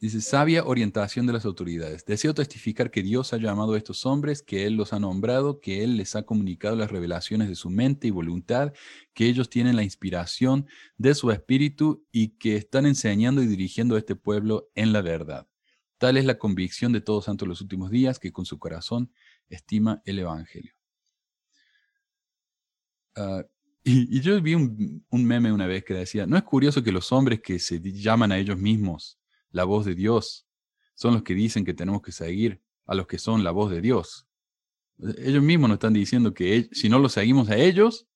Dice, 0.00 0.20
sabia 0.20 0.64
orientación 0.64 1.26
de 1.26 1.32
las 1.32 1.44
autoridades. 1.44 2.04
Deseo 2.04 2.34
testificar 2.34 2.90
que 2.90 3.04
Dios 3.04 3.32
ha 3.32 3.36
llamado 3.36 3.74
a 3.74 3.78
estos 3.78 4.04
hombres, 4.04 4.42
que 4.42 4.66
Él 4.66 4.74
los 4.74 4.92
ha 4.92 4.98
nombrado, 4.98 5.60
que 5.60 5.84
Él 5.84 5.96
les 5.96 6.16
ha 6.16 6.24
comunicado 6.24 6.74
las 6.74 6.90
revelaciones 6.90 7.48
de 7.48 7.54
su 7.54 7.70
mente 7.70 8.08
y 8.08 8.10
voluntad, 8.10 8.72
que 9.14 9.26
ellos 9.26 9.48
tienen 9.48 9.76
la 9.76 9.84
inspiración 9.84 10.66
de 10.96 11.14
su 11.14 11.30
espíritu 11.30 12.04
y 12.10 12.30
que 12.30 12.56
están 12.56 12.84
enseñando 12.84 13.44
y 13.44 13.46
dirigiendo 13.46 13.94
a 13.94 13.98
este 13.98 14.16
pueblo 14.16 14.70
en 14.74 14.92
la 14.92 15.02
verdad. 15.02 15.46
Tal 15.98 16.16
es 16.16 16.24
la 16.24 16.38
convicción 16.38 16.92
de 16.92 17.00
todos 17.00 17.26
santos 17.26 17.46
los 17.46 17.60
últimos 17.60 17.92
días, 17.92 18.18
que 18.18 18.32
con 18.32 18.44
su 18.44 18.58
corazón 18.58 19.12
estima 19.48 20.02
el 20.04 20.18
Evangelio. 20.18 20.72
Uh, 23.16 23.42
y, 23.84 24.20
yo 24.20 24.40
vi 24.40 24.54
un, 24.54 25.04
meme 25.10 25.52
una 25.52 25.66
vez 25.66 25.84
que 25.84 25.94
decía, 25.94 26.26
¿no 26.26 26.36
es 26.36 26.42
curioso 26.42 26.82
que 26.82 26.92
los 26.92 27.10
hombres 27.12 27.40
que 27.40 27.58
se 27.58 27.80
llaman 27.80 28.32
a 28.32 28.38
ellos 28.38 28.58
mismos 28.58 29.18
la 29.50 29.64
voz 29.64 29.86
de 29.86 29.94
Dios. 29.94 30.46
Son 30.94 31.14
los 31.14 31.22
que 31.22 31.34
dicen 31.34 31.64
que 31.64 31.74
tenemos 31.74 32.02
que 32.02 32.12
seguir 32.12 32.62
a 32.86 32.94
los 32.94 33.06
que 33.06 33.18
son 33.18 33.44
la 33.44 33.50
voz 33.50 33.70
de 33.70 33.80
Dios. 33.80 34.26
Ellos 34.98 35.42
mismos 35.42 35.68
nos 35.68 35.76
están 35.76 35.92
diciendo 35.92 36.34
que 36.34 36.68
si 36.72 36.88
no 36.88 36.98
los 36.98 37.12
seguimos 37.12 37.48
a 37.50 37.56
ellos, 37.56 38.08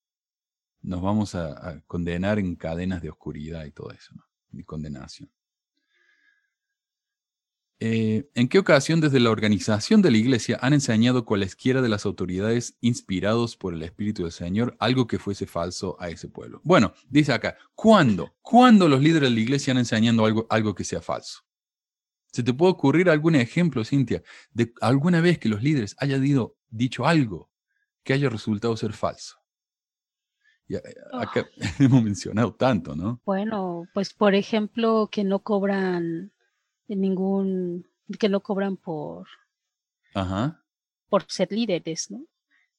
nos 0.80 1.00
vamos 1.00 1.34
a, 1.34 1.82
condenar 1.86 2.38
en 2.38 2.56
cadenas 2.56 3.02
de 3.02 3.10
oscuridad 3.10 3.64
y 3.64 3.70
todo 3.70 3.92
eso, 3.92 4.14
¿no? 4.14 4.24
y 4.52 4.64
condenación. 4.64 5.30
Eh, 7.84 8.30
¿En 8.36 8.46
qué 8.46 8.60
ocasión 8.60 9.00
desde 9.00 9.18
la 9.18 9.30
organización 9.30 10.02
de 10.02 10.12
la 10.12 10.16
iglesia 10.16 10.56
han 10.62 10.72
enseñado 10.72 11.24
cualesquiera 11.24 11.82
de 11.82 11.88
las 11.88 12.06
autoridades 12.06 12.76
inspirados 12.80 13.56
por 13.56 13.74
el 13.74 13.82
Espíritu 13.82 14.22
del 14.22 14.30
Señor 14.30 14.76
algo 14.78 15.08
que 15.08 15.18
fuese 15.18 15.48
falso 15.48 15.96
a 15.98 16.08
ese 16.08 16.28
pueblo? 16.28 16.60
Bueno, 16.62 16.92
dice 17.08 17.32
acá, 17.32 17.56
¿cuándo? 17.74 18.36
¿Cuándo 18.40 18.86
los 18.86 19.00
líderes 19.00 19.30
de 19.30 19.34
la 19.34 19.40
iglesia 19.40 19.72
han 19.72 19.78
enseñado 19.78 20.24
algo, 20.24 20.46
algo 20.48 20.76
que 20.76 20.84
sea 20.84 21.00
falso? 21.00 21.40
¿Se 22.30 22.44
te 22.44 22.54
puede 22.54 22.70
ocurrir 22.70 23.10
algún 23.10 23.34
ejemplo, 23.34 23.84
Cintia, 23.84 24.22
de 24.52 24.72
alguna 24.80 25.20
vez 25.20 25.38
que 25.38 25.48
los 25.48 25.60
líderes 25.60 25.96
hayan 25.98 26.22
dicho 26.70 27.04
algo 27.04 27.50
que 28.04 28.12
haya 28.12 28.28
resultado 28.28 28.76
ser 28.76 28.92
falso? 28.92 29.38
Y 30.68 30.76
acá 30.76 31.48
hemos 31.80 32.04
mencionado 32.04 32.54
tanto, 32.54 32.94
¿no? 32.94 33.20
Bueno, 33.24 33.88
pues 33.92 34.14
por 34.14 34.36
ejemplo, 34.36 35.08
que 35.10 35.24
no 35.24 35.40
cobran 35.40 36.31
ningún, 36.96 37.86
que 38.18 38.28
no 38.28 38.40
cobran 38.40 38.76
por, 38.76 39.28
Ajá. 40.14 40.62
por 41.08 41.24
ser 41.28 41.52
líderes, 41.52 42.10
¿no? 42.10 42.24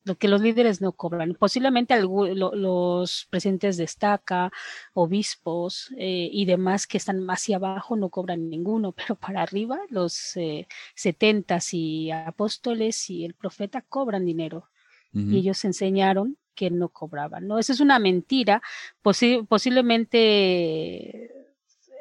Lo 0.05 0.17
que 0.17 0.27
los 0.27 0.41
líderes 0.41 0.81
no 0.81 0.91
cobran. 0.91 1.33
Posiblemente 1.35 1.95
los 2.01 3.25
presidentes 3.29 3.77
de 3.77 3.85
estaca, 3.85 4.51
obispos 4.93 5.93
eh, 5.97 6.27
y 6.29 6.43
demás 6.43 6.87
que 6.87 6.97
están 6.97 7.25
hacia 7.29 7.55
abajo 7.55 7.95
no 7.95 8.09
cobran 8.09 8.49
ninguno, 8.49 8.91
pero 8.91 9.15
para 9.15 9.41
arriba 9.41 9.79
los 9.89 10.35
eh, 10.35 10.67
setentas 10.93 11.73
y 11.73 12.11
apóstoles 12.11 13.09
y 13.09 13.23
el 13.23 13.33
profeta 13.33 13.81
cobran 13.81 14.25
dinero. 14.25 14.69
Y 15.15 15.37
ellos 15.37 15.63
enseñaron 15.63 16.39
que 16.55 16.71
no 16.71 16.89
cobraban, 16.89 17.47
¿no? 17.47 17.59
Esa 17.59 17.71
es 17.71 17.81
una 17.81 17.99
mentira. 17.99 18.63
posiblemente 19.03 21.29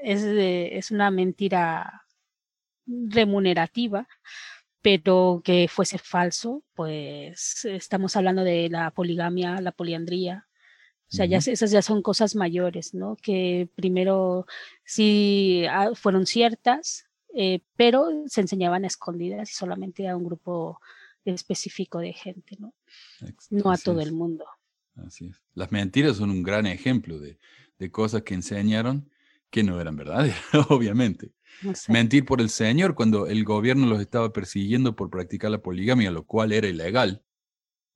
es, 0.02 0.22
es 0.22 0.90
una 0.90 1.10
mentira 1.10 2.01
remunerativa, 2.86 4.08
pero 4.80 5.40
que 5.44 5.68
fuese 5.68 5.98
falso, 5.98 6.64
pues 6.74 7.64
estamos 7.64 8.16
hablando 8.16 8.42
de 8.42 8.68
la 8.68 8.90
poligamia, 8.90 9.60
la 9.60 9.72
poliandría. 9.72 10.46
O 11.08 11.14
sea, 11.14 11.26
ya, 11.26 11.38
esas 11.38 11.70
ya 11.70 11.82
son 11.82 12.00
cosas 12.00 12.34
mayores, 12.34 12.94
¿no? 12.94 13.16
Que 13.16 13.68
primero 13.74 14.46
sí 14.84 15.64
ah, 15.70 15.90
fueron 15.94 16.24
ciertas, 16.26 17.04
eh, 17.34 17.60
pero 17.76 18.08
se 18.26 18.40
enseñaban 18.40 18.84
a 18.84 18.86
escondidas 18.86 19.50
y 19.50 19.54
solamente 19.54 20.08
a 20.08 20.16
un 20.16 20.24
grupo 20.24 20.80
específico 21.24 21.98
de 21.98 22.14
gente, 22.14 22.56
¿no? 22.58 22.74
No 23.50 23.70
a 23.70 23.76
todo 23.76 24.00
el 24.00 24.12
mundo. 24.12 24.46
Así 24.96 25.26
es. 25.26 25.40
Las 25.54 25.70
mentiras 25.70 26.16
son 26.16 26.30
un 26.30 26.42
gran 26.42 26.66
ejemplo 26.66 27.18
de, 27.18 27.38
de 27.78 27.90
cosas 27.90 28.22
que 28.22 28.34
enseñaron 28.34 29.10
que 29.50 29.62
no 29.62 29.80
eran 29.80 29.96
verdaderas, 29.96 30.40
obviamente. 30.70 31.32
Mentir 31.88 32.24
por 32.24 32.40
el 32.40 32.50
Señor 32.50 32.94
cuando 32.94 33.26
el 33.26 33.44
gobierno 33.44 33.86
los 33.86 34.00
estaba 34.00 34.32
persiguiendo 34.32 34.96
por 34.96 35.10
practicar 35.10 35.50
la 35.50 35.62
poligamia, 35.62 36.10
lo 36.10 36.24
cual 36.24 36.52
era 36.52 36.66
ilegal. 36.66 37.22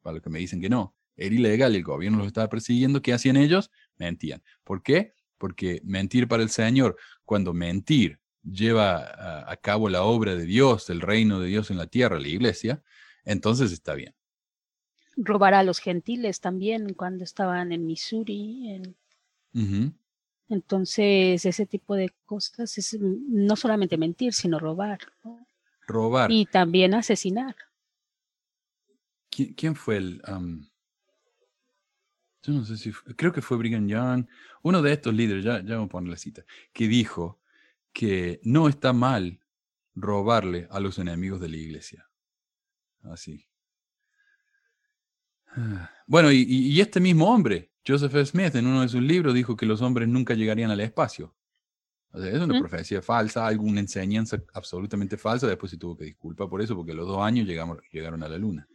Para 0.02 0.14
los 0.14 0.22
que 0.22 0.30
me 0.30 0.38
dicen 0.38 0.60
que 0.60 0.68
no, 0.68 0.94
era 1.16 1.34
ilegal 1.34 1.74
y 1.74 1.78
el 1.78 1.82
gobierno 1.82 2.18
los 2.18 2.28
estaba 2.28 2.48
persiguiendo. 2.48 3.02
¿Qué 3.02 3.12
hacían 3.12 3.36
ellos? 3.36 3.70
Mentían. 3.96 4.42
¿Por 4.64 4.82
qué? 4.82 5.14
Porque 5.38 5.80
mentir 5.84 6.28
para 6.28 6.42
el 6.42 6.50
Señor, 6.50 6.96
cuando 7.24 7.52
mentir 7.52 8.20
lleva 8.42 9.50
a, 9.50 9.56
cabo 9.56 9.88
la 9.88 10.02
obra 10.04 10.34
de 10.34 10.44
Dios, 10.44 10.88
el 10.90 11.00
reino 11.00 11.40
de 11.40 11.48
Dios 11.48 11.70
en 11.70 11.78
la 11.78 11.88
tierra, 11.88 12.20
la 12.20 12.28
iglesia, 12.28 12.82
entonces 13.24 13.72
está 13.72 13.94
bien. 13.94 14.14
Robar 15.16 15.54
a 15.54 15.62
los 15.62 15.78
gentiles 15.80 16.40
también 16.40 16.94
cuando 16.94 17.24
estaban 17.24 17.72
en 17.72 17.86
Missouri. 17.86 18.70
En... 19.52 19.98
Entonces, 20.48 21.44
ese 21.44 21.66
tipo 21.66 21.94
de 21.96 22.10
cosas 22.24 22.78
es 22.78 22.96
no 23.00 23.56
solamente 23.56 23.96
mentir, 23.96 24.32
sino 24.32 24.58
robar. 24.58 25.00
Robar. 25.86 26.30
Y 26.30 26.46
también 26.46 26.94
asesinar. 26.94 27.56
¿Quién, 29.30 29.74
fue 29.76 29.98
el... 29.98 30.22
yo 32.42 32.52
no 32.52 32.64
sé 32.64 32.78
si... 32.78 32.90
creo 32.92 33.32
que 33.32 33.42
fue 33.42 33.58
Brigham 33.58 33.86
Young, 33.86 34.26
uno 34.62 34.80
de 34.80 34.92
estos 34.92 35.12
líderes, 35.12 35.44
ya, 35.44 35.62
ya 35.62 35.74
vamos 35.74 35.88
a 35.88 35.92
poner 35.92 36.10
la 36.10 36.16
cita, 36.16 36.42
que 36.72 36.88
dijo 36.88 37.38
que 37.92 38.40
no 38.44 38.66
está 38.66 38.94
mal 38.94 39.40
robarle 39.94 40.68
a 40.70 40.80
los 40.80 40.98
enemigos 40.98 41.40
de 41.40 41.48
la 41.50 41.56
iglesia. 41.56 42.08
Así. 43.02 43.46
Bueno, 46.06 46.32
y 46.32 46.80
este 46.80 47.00
mismo 47.00 47.30
hombre, 47.30 47.72
Joseph 47.86 48.26
Smith 48.26 48.54
en 48.56 48.66
uno 48.66 48.82
de 48.82 48.88
sus 48.88 49.02
libros 49.02 49.34
dijo 49.34 49.56
que 49.56 49.66
los 49.66 49.80
hombres 49.80 50.08
nunca 50.08 50.34
llegarían 50.34 50.70
al 50.70 50.80
espacio. 50.80 51.34
es 52.14 52.40
una 52.40 52.58
profecía 52.58 53.00
falsa, 53.00 53.46
alguna 53.46 53.80
enseñanza 53.80 54.42
absolutamente 54.54 55.16
falsa. 55.16 55.46
Después 55.46 55.70
se 55.70 55.78
tuvo 55.78 55.96
que 55.96 56.04
disculpar 56.04 56.48
por 56.48 56.60
eso, 56.60 56.74
porque 56.74 56.94
los 56.94 57.06
dos 57.06 57.18
años 57.18 57.46
llegamos, 57.46 57.78
llegaron 57.92 58.22
a 58.22 58.28
la 58.28 58.38
luna. 58.38 58.68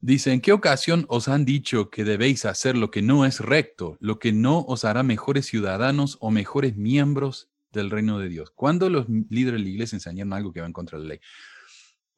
Dice, 0.00 0.32
¿en 0.32 0.40
qué 0.40 0.52
ocasión 0.52 1.06
os 1.08 1.28
han 1.28 1.44
dicho 1.44 1.88
que 1.88 2.04
debéis 2.04 2.44
hacer 2.44 2.76
lo 2.76 2.90
que 2.90 3.00
no 3.00 3.24
es 3.24 3.40
recto, 3.40 3.96
lo 4.00 4.18
que 4.18 4.32
no 4.32 4.60
os 4.60 4.84
hará 4.84 5.02
mejores 5.02 5.46
ciudadanos 5.46 6.18
o 6.20 6.30
mejores 6.30 6.76
miembros 6.76 7.50
del 7.72 7.90
reino 7.90 8.18
de 8.18 8.28
Dios? 8.28 8.50
¿Cuándo 8.50 8.90
los 8.90 9.08
líderes 9.08 9.60
de 9.60 9.64
la 9.64 9.70
iglesia 9.70 9.96
enseñaron 9.96 10.32
algo 10.32 10.52
que 10.52 10.60
va 10.60 10.66
en 10.66 10.72
contra 10.72 10.98
de 10.98 11.04
la 11.04 11.08
ley? 11.10 11.20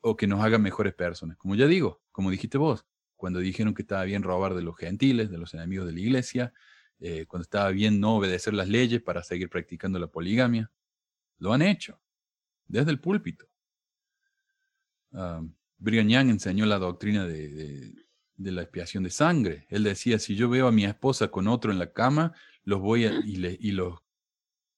O 0.01 0.17
que 0.17 0.27
nos 0.27 0.43
haga 0.43 0.59
mejores 0.59 0.95
personas. 0.95 1.37
Como 1.37 1.55
ya 1.55 1.67
digo, 1.67 2.03
como 2.11 2.31
dijiste 2.31 2.59
vos, 2.59 2.85
cuando 3.17 3.41
dijeron 3.41 3.75
que 3.75 3.83
estaba 3.83 4.05
bien 4.05 4.23
robar 4.23 4.55
de 4.55 4.63
los 4.63 4.77
gentiles, 4.77 5.31
de 5.31 5.39
los 5.39 5.55
enemigos 5.55 5.87
de 5.87 5.93
la 5.93 6.01
iglesia, 6.01 6.53
eh, 6.99 7.27
cuando 7.27 7.43
estaba 7.43 7.71
bien 7.71 8.01
no 8.01 8.17
obedecer 8.17 8.55
las 8.55 8.69
leyes 8.69 9.03
para 9.03 9.23
seguir 9.23 9.51
practicando 9.51 9.99
la 9.99 10.07
poligamia. 10.07 10.71
Lo 11.39 11.53
han 11.53 11.63
hecho, 11.63 12.01
desde 12.67 12.91
el 12.91 13.01
púlpito. 13.01 13.47
Uh, 15.11 15.49
Young 15.79 16.31
enseñó 16.31 16.67
la 16.67 16.79
doctrina 16.79 17.27
de, 17.27 17.93
la 18.37 18.63
expiación 18.63 19.05
de 19.05 19.11
sangre. 19.11 19.67
Él 19.69 19.83
decía, 19.83 20.19
si 20.19 20.37
yo 20.37 20.49
veo 20.49 20.67
a 20.67 20.73
mi 20.73 20.85
esposa 20.85 21.29
con 21.29 21.49
otro 21.49 21.71
en 21.71 21.79
la 21.79 21.93
cama, 21.93 22.35
los 22.65 22.81
voy 22.81 23.05
a, 23.05 23.13
y, 23.25 23.37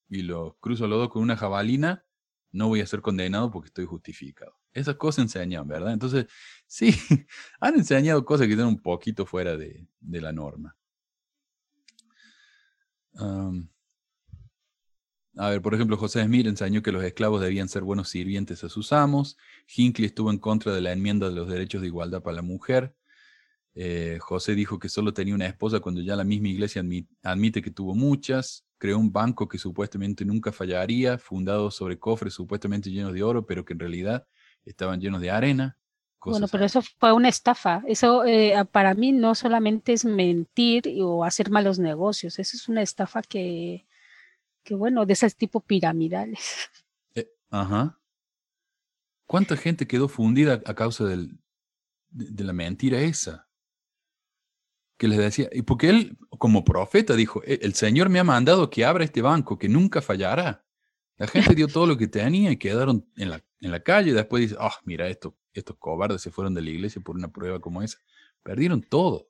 y 0.08 0.22
los 0.22 0.56
cruzo 0.60 0.86
los 0.86 0.98
dos 0.98 1.08
con 1.08 1.22
una 1.22 1.36
jabalina, 1.36 2.04
no 2.50 2.68
voy 2.68 2.80
a 2.80 2.86
ser 2.86 3.00
condenado 3.00 3.50
porque 3.50 3.68
estoy 3.68 3.84
justificado. 3.84 4.57
Esas 4.72 4.96
cosas 4.96 5.24
enseñan, 5.24 5.66
¿verdad? 5.66 5.92
Entonces, 5.92 6.26
sí, 6.66 6.94
han 7.60 7.74
enseñado 7.76 8.24
cosas 8.24 8.46
que 8.46 8.52
están 8.52 8.68
un 8.68 8.80
poquito 8.80 9.26
fuera 9.26 9.56
de, 9.56 9.86
la 10.00 10.32
norma. 10.32 10.76
A 15.38 15.50
ver, 15.50 15.62
por 15.62 15.72
ejemplo, 15.72 15.96
José 15.96 16.24
Smith 16.24 16.46
enseñó 16.46 16.82
que 16.82 16.90
los 16.90 17.04
esclavos 17.04 17.40
debían 17.40 17.68
ser 17.68 17.82
buenos 17.82 18.08
sirvientes 18.08 18.64
a 18.64 18.68
sus 18.68 18.92
amos. 18.92 19.36
Hinckley 19.76 20.06
estuvo 20.06 20.30
en 20.32 20.38
contra 20.38 20.74
de 20.74 20.80
la 20.80 20.92
enmienda 20.92 21.28
de 21.28 21.36
los 21.36 21.48
derechos 21.48 21.80
de 21.80 21.86
igualdad 21.86 22.22
para 22.22 22.36
la 22.36 22.42
mujer. 22.42 22.94
Eh, 23.74 24.18
José 24.20 24.56
dijo 24.56 24.80
que 24.80 24.88
solo 24.88 25.14
tenía 25.14 25.36
una 25.36 25.46
esposa 25.46 25.78
cuando 25.78 26.00
ya 26.00 26.16
la 26.16 26.24
misma 26.24 26.48
iglesia 26.48 26.82
admite 27.22 27.62
que 27.62 27.70
tuvo 27.70 27.94
muchas. 27.94 28.66
Creó 28.78 28.98
un 28.98 29.12
banco 29.12 29.46
que 29.46 29.58
supuestamente 29.58 30.24
nunca 30.24 30.50
fallaría, 30.50 31.18
fundado 31.18 31.70
sobre 31.70 32.00
cofres 32.00 32.34
supuestamente 32.34 32.90
llenos 32.90 33.12
de 33.12 33.22
oro, 33.22 33.46
pero 33.46 33.64
que 33.64 33.74
en 33.74 33.78
realidad 33.78 34.26
estaban 34.68 35.00
llenos 35.00 35.20
de 35.20 35.30
arena. 35.30 35.76
Bueno, 36.24 36.48
pero 36.48 36.64
eso 36.64 36.82
fue 36.82 37.12
una 37.12 37.28
estafa. 37.28 37.82
Eso 37.86 38.24
eh, 38.24 38.54
para 38.72 38.94
mí 38.94 39.12
no 39.12 39.34
solamente 39.34 39.92
es 39.92 40.04
mentir 40.04 40.84
o 41.00 41.24
hacer 41.24 41.50
malos 41.50 41.78
negocios, 41.78 42.38
eso 42.38 42.56
es 42.56 42.68
una 42.68 42.82
estafa 42.82 43.22
que, 43.22 43.86
que 44.64 44.74
bueno, 44.74 45.06
de 45.06 45.12
ese 45.12 45.30
tipo 45.30 45.60
piramidales. 45.60 46.70
Eh, 47.14 47.26
ajá. 47.50 47.98
¿Cuánta 49.26 49.56
gente 49.56 49.88
quedó 49.88 50.08
fundida 50.08 50.60
a 50.64 50.74
causa 50.74 51.04
del, 51.04 51.40
de, 52.10 52.44
la 52.44 52.52
mentira 52.52 53.00
esa? 53.00 53.48
Que 54.98 55.08
les 55.08 55.18
decía, 55.18 55.48
y 55.50 55.62
porque 55.62 55.88
él 55.88 56.18
como 56.38 56.64
profeta 56.64 57.14
dijo, 57.14 57.42
e, 57.44 57.58
el 57.62 57.74
Señor 57.74 58.08
me 58.08 58.20
ha 58.20 58.24
mandado 58.24 58.70
que 58.70 58.84
abra 58.84 59.04
este 59.04 59.22
banco, 59.22 59.58
que 59.58 59.68
nunca 59.68 60.00
fallará. 60.00 60.64
La 61.16 61.26
gente 61.26 61.54
dio 61.54 61.66
todo 61.66 61.86
lo 61.86 61.96
que 61.96 62.06
tenía 62.06 62.52
y 62.52 62.58
quedaron 62.58 63.10
en 63.16 63.30
la, 63.30 63.42
en 63.60 63.70
la 63.70 63.80
calle 63.80 64.10
y 64.10 64.14
después 64.14 64.42
dice, 64.42 64.56
ah, 64.58 64.74
mira 64.84 65.08
esto, 65.08 65.36
estos 65.52 65.76
cobardes 65.78 66.22
se 66.22 66.30
fueron 66.30 66.54
de 66.54 66.62
la 66.62 66.70
iglesia 66.70 67.00
por 67.00 67.16
una 67.16 67.28
prueba 67.28 67.60
como 67.60 67.82
esa. 67.82 67.98
Perdieron 68.42 68.82
todo. 68.82 69.28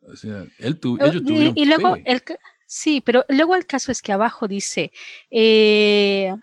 O 0.00 0.16
sea, 0.16 0.44
él 0.58 0.78
tu, 0.78 0.96
ellos 1.00 1.22
tuvieron 1.24 1.52
y, 1.56 1.64
luego 1.64 1.96
el, 2.04 2.22
sí, 2.66 3.00
pero 3.00 3.24
luego 3.28 3.54
el 3.56 3.66
caso 3.66 3.92
es 3.92 4.00
que 4.00 4.12
abajo 4.12 4.48
dice, 4.48 4.92
eh, 5.30 6.34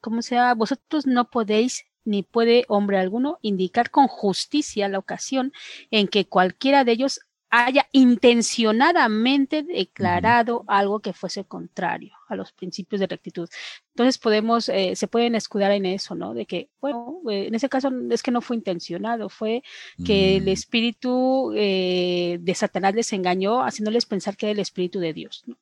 ¿cómo 0.00 0.20
sea? 0.22 0.54
Vosotros 0.54 1.06
no 1.06 1.30
podéis 1.30 1.84
ni 2.04 2.22
puede 2.22 2.64
hombre 2.68 2.98
alguno 2.98 3.38
indicar 3.42 3.90
con 3.90 4.08
justicia 4.08 4.88
la 4.88 4.98
ocasión 4.98 5.52
en 5.90 6.08
que 6.08 6.26
cualquiera 6.26 6.84
de 6.84 6.92
ellos 6.92 7.20
haya 7.54 7.86
intencionadamente 7.92 9.62
declarado 9.62 10.64
algo 10.68 11.00
que 11.00 11.12
fuese 11.12 11.44
contrario 11.44 12.14
a 12.28 12.34
los 12.34 12.50
principios 12.50 13.00
de 13.00 13.06
rectitud. 13.06 13.46
Entonces 13.88 14.16
podemos, 14.16 14.70
eh, 14.70 14.96
se 14.96 15.06
pueden 15.06 15.34
escudar 15.34 15.70
en 15.72 15.84
eso, 15.84 16.14
¿no? 16.14 16.32
De 16.32 16.46
que, 16.46 16.70
bueno, 16.80 17.20
eh, 17.30 17.48
en 17.48 17.54
ese 17.54 17.68
caso 17.68 17.90
es 18.10 18.22
que 18.22 18.30
no 18.30 18.40
fue 18.40 18.56
intencionado, 18.56 19.28
fue 19.28 19.62
que 20.02 20.38
el 20.38 20.46
mm. 20.46 20.48
espíritu 20.48 21.52
eh, 21.54 22.38
de 22.40 22.54
Satanás 22.54 22.94
les 22.94 23.12
engañó 23.12 23.62
haciéndoles 23.62 24.06
pensar 24.06 24.34
que 24.34 24.46
era 24.46 24.52
el 24.52 24.58
espíritu 24.58 24.98
de 24.98 25.12
Dios, 25.12 25.42
¿no? 25.46 25.58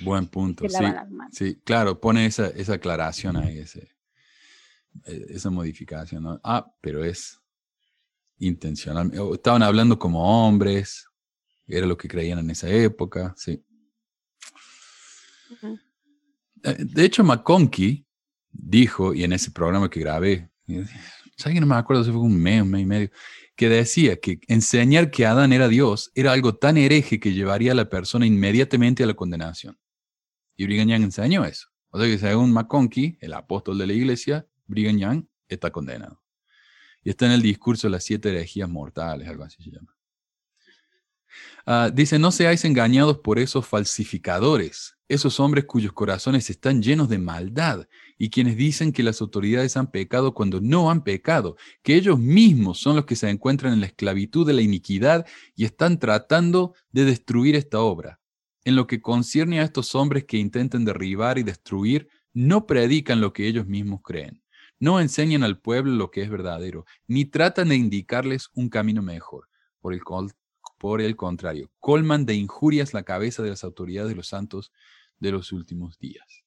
Buen 0.00 0.28
punto, 0.28 0.66
sí, 0.66 0.76
sí, 1.32 1.60
claro, 1.62 2.00
pone 2.00 2.24
esa, 2.24 2.48
esa 2.48 2.74
aclaración 2.74 3.36
ahí, 3.36 3.58
ese, 3.58 3.90
e, 5.04 5.26
esa 5.28 5.50
modificación, 5.50 6.22
¿no? 6.22 6.40
Ah, 6.42 6.66
pero 6.80 7.04
es 7.04 7.38
intencional. 8.38 9.10
Estaban 9.34 9.62
hablando 9.62 9.98
como 9.98 10.46
hombres, 10.46 11.07
era 11.68 11.86
lo 11.86 11.96
que 11.96 12.08
creían 12.08 12.38
en 12.38 12.50
esa 12.50 12.68
época, 12.68 13.34
sí. 13.36 13.62
Eh, 16.64 16.76
de 16.78 17.04
hecho, 17.04 17.22
McConkie 17.22 18.06
dijo, 18.50 19.14
y 19.14 19.24
en 19.24 19.32
ese 19.32 19.50
programa 19.50 19.90
que 19.90 20.00
grabé, 20.00 20.50
¿sabes 21.36 21.54
que 21.54 21.60
no 21.60 21.66
me 21.66 21.76
acuerdo 21.76 22.04
si 22.04 22.10
fue 22.10 22.20
un 22.20 22.40
mes, 22.40 22.62
un 22.62 22.70
mes 22.70 22.82
y 22.82 22.86
medio? 22.86 23.10
Que 23.54 23.68
decía 23.68 24.16
que 24.16 24.40
enseñar 24.48 25.10
que 25.10 25.26
Adán 25.26 25.52
era 25.52 25.68
Dios 25.68 26.10
era 26.14 26.32
algo 26.32 26.56
tan 26.56 26.76
hereje 26.76 27.20
que 27.20 27.32
llevaría 27.32 27.72
a 27.72 27.74
la 27.74 27.88
persona 27.88 28.26
inmediatamente 28.26 29.02
a 29.02 29.06
la 29.06 29.14
condenación. 29.14 29.78
Y 30.56 30.64
Brigham 30.64 30.88
Young 30.88 31.02
enseñó 31.04 31.44
eso. 31.44 31.68
O 31.90 31.98
sea 31.98 32.08
que 32.08 32.18
según 32.18 32.52
McConkie, 32.52 33.18
el 33.20 33.32
apóstol 33.32 33.78
de 33.78 33.86
la 33.86 33.92
iglesia, 33.92 34.46
Brigham 34.66 34.98
Young 34.98 35.24
está 35.48 35.70
condenado. 35.70 36.22
Y 37.02 37.10
está 37.10 37.26
en 37.26 37.32
el 37.32 37.42
discurso 37.42 37.86
de 37.86 37.92
las 37.92 38.04
siete 38.04 38.28
herejías 38.30 38.68
mortales, 38.68 39.28
algo 39.28 39.44
así 39.44 39.62
se 39.62 39.70
llama. 39.70 39.97
Ah, 41.66 41.90
dice, 41.92 42.18
no 42.18 42.30
seáis 42.30 42.64
engañados 42.64 43.18
por 43.18 43.38
esos 43.38 43.66
falsificadores, 43.66 44.96
esos 45.08 45.40
hombres 45.40 45.64
cuyos 45.64 45.92
corazones 45.92 46.50
están 46.50 46.82
llenos 46.82 47.08
de 47.08 47.18
maldad 47.18 47.86
y 48.18 48.30
quienes 48.30 48.56
dicen 48.56 48.92
que 48.92 49.02
las 49.02 49.20
autoridades 49.20 49.76
han 49.76 49.90
pecado 49.90 50.34
cuando 50.34 50.60
no 50.60 50.90
han 50.90 51.02
pecado, 51.02 51.56
que 51.82 51.94
ellos 51.94 52.18
mismos 52.18 52.78
son 52.78 52.96
los 52.96 53.06
que 53.06 53.16
se 53.16 53.28
encuentran 53.30 53.72
en 53.72 53.80
la 53.80 53.86
esclavitud 53.86 54.46
de 54.46 54.52
la 54.52 54.62
iniquidad 54.62 55.26
y 55.54 55.64
están 55.64 55.98
tratando 55.98 56.74
de 56.92 57.04
destruir 57.04 57.56
esta 57.56 57.80
obra. 57.80 58.20
En 58.64 58.76
lo 58.76 58.86
que 58.86 59.00
concierne 59.00 59.60
a 59.60 59.64
estos 59.64 59.94
hombres 59.94 60.24
que 60.24 60.36
intentan 60.36 60.84
derribar 60.84 61.38
y 61.38 61.42
destruir, 61.42 62.08
no 62.34 62.66
predican 62.66 63.20
lo 63.20 63.32
que 63.32 63.48
ellos 63.48 63.66
mismos 63.66 64.00
creen. 64.02 64.42
No 64.80 65.00
enseñan 65.00 65.42
al 65.42 65.58
pueblo 65.58 65.92
lo 65.92 66.10
que 66.10 66.22
es 66.22 66.30
verdadero, 66.30 66.84
ni 67.06 67.24
tratan 67.24 67.70
de 67.70 67.76
indicarles 67.76 68.50
un 68.52 68.68
camino 68.68 69.02
mejor. 69.02 69.48
Por 69.80 69.92
el, 69.92 70.02
por 70.78 71.00
el 71.00 71.16
contrario, 71.16 71.70
colman 71.80 72.24
de 72.24 72.34
injurias 72.34 72.94
la 72.94 73.02
cabeza 73.02 73.42
de 73.42 73.50
las 73.50 73.64
autoridades 73.64 74.08
de 74.08 74.16
los 74.16 74.28
santos 74.28 74.72
de 75.18 75.32
los 75.32 75.52
últimos 75.52 75.98
días. 75.98 76.44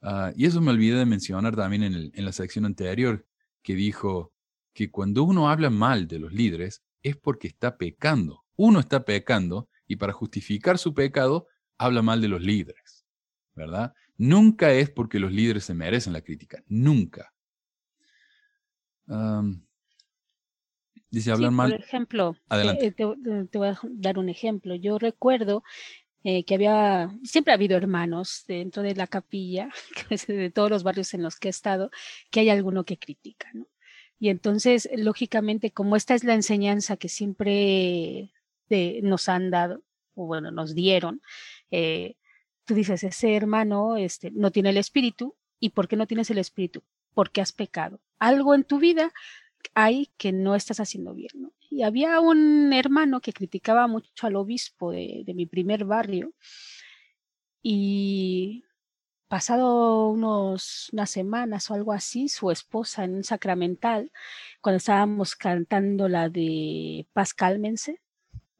Ah, 0.00 0.32
y 0.36 0.46
eso 0.46 0.60
me 0.60 0.70
olvidé 0.70 0.96
de 0.96 1.06
mencionar 1.06 1.56
también 1.56 1.82
en, 1.82 2.12
en 2.14 2.24
la 2.24 2.32
sección 2.32 2.64
anterior, 2.64 3.26
que 3.62 3.74
dijo 3.74 4.32
que 4.72 4.90
cuando 4.90 5.24
uno 5.24 5.48
habla 5.48 5.70
mal 5.70 6.06
de 6.06 6.18
los 6.18 6.32
líderes 6.32 6.82
es 7.02 7.16
porque 7.16 7.48
está 7.48 7.76
pecando. 7.76 8.44
Uno 8.56 8.80
está 8.80 9.04
pecando 9.04 9.68
y 9.86 9.96
para 9.96 10.12
justificar 10.12 10.78
su 10.78 10.94
pecado 10.94 11.48
habla 11.78 12.02
mal 12.02 12.20
de 12.20 12.28
los 12.28 12.42
líderes, 12.42 13.06
¿verdad? 13.54 13.94
Nunca 14.16 14.72
es 14.72 14.90
porque 14.90 15.18
los 15.18 15.32
líderes 15.32 15.64
se 15.64 15.74
merecen 15.74 16.12
la 16.12 16.22
crítica, 16.22 16.62
nunca. 16.66 17.32
Dice 21.14 21.30
hablar 21.30 21.52
mal. 21.52 21.70
Por 21.70 21.80
ejemplo, 21.80 22.36
eh, 22.50 22.90
te, 22.90 23.04
voy 23.04 23.68
a 23.68 23.78
dar 23.84 24.18
un 24.18 24.28
ejemplo. 24.28 24.74
Yo 24.74 24.98
recuerdo 24.98 25.62
eh, 26.24 26.44
que 26.44 26.56
había, 26.56 27.16
siempre 27.22 27.52
ha 27.52 27.54
habido 27.54 27.76
hermanos 27.76 28.42
dentro 28.48 28.82
de 28.82 28.96
la 28.96 29.06
capilla, 29.06 29.68
de 30.26 30.50
todos 30.50 30.70
los 30.70 30.82
barrios 30.82 31.14
en 31.14 31.22
los 31.22 31.38
que 31.38 31.48
he 31.48 31.50
estado, 31.50 31.92
que 32.32 32.40
hay 32.40 32.48
alguno 32.48 32.84
que 32.84 32.98
critica, 32.98 33.48
¿no? 33.54 33.68
Y 34.18 34.28
entonces, 34.28 34.88
lógicamente, 34.96 35.70
como 35.70 35.94
esta 35.94 36.14
es 36.16 36.24
la 36.24 36.34
enseñanza 36.34 36.96
que 36.96 37.08
siempre 37.08 38.32
nos 39.02 39.28
han 39.28 39.50
dado, 39.50 39.82
o 40.14 40.26
bueno, 40.26 40.50
nos 40.50 40.74
dieron, 40.74 41.22
eh, 41.70 42.16
tú 42.64 42.74
dices, 42.74 43.04
ese 43.04 43.36
hermano 43.36 43.96
este, 43.96 44.32
no 44.32 44.50
tiene 44.50 44.70
el 44.70 44.78
espíritu, 44.78 45.36
¿y 45.60 45.70
por 45.70 45.86
qué 45.86 45.96
no 45.96 46.08
tienes 46.08 46.30
el 46.30 46.38
espíritu? 46.38 46.82
Porque 47.12 47.40
has 47.40 47.52
pecado. 47.52 48.00
Algo 48.18 48.54
en 48.54 48.64
tu 48.64 48.78
vida 48.78 49.12
hay 49.74 50.10
que 50.16 50.32
no 50.32 50.54
estás 50.54 50.80
haciendo 50.80 51.14
bien. 51.14 51.30
¿no? 51.34 51.52
Y 51.70 51.82
había 51.82 52.20
un 52.20 52.72
hermano 52.72 53.20
que 53.20 53.32
criticaba 53.32 53.86
mucho 53.86 54.26
al 54.26 54.36
obispo 54.36 54.92
de, 54.92 55.24
mi 55.34 55.46
primer 55.46 55.84
barrio 55.84 56.32
y 57.62 58.64
pasado 59.28 60.08
unos, 60.08 60.90
unas 60.92 61.10
semanas 61.10 61.70
o 61.70 61.74
algo 61.74 61.92
así, 61.92 62.28
su 62.28 62.50
esposa 62.50 63.04
en 63.04 63.14
un 63.14 63.24
sacramental, 63.24 64.12
cuando 64.60 64.76
estábamos 64.76 65.34
cantando 65.34 66.08
la 66.08 66.28
de 66.28 67.06
Paz 67.12 67.34
Cálmense, 67.34 68.00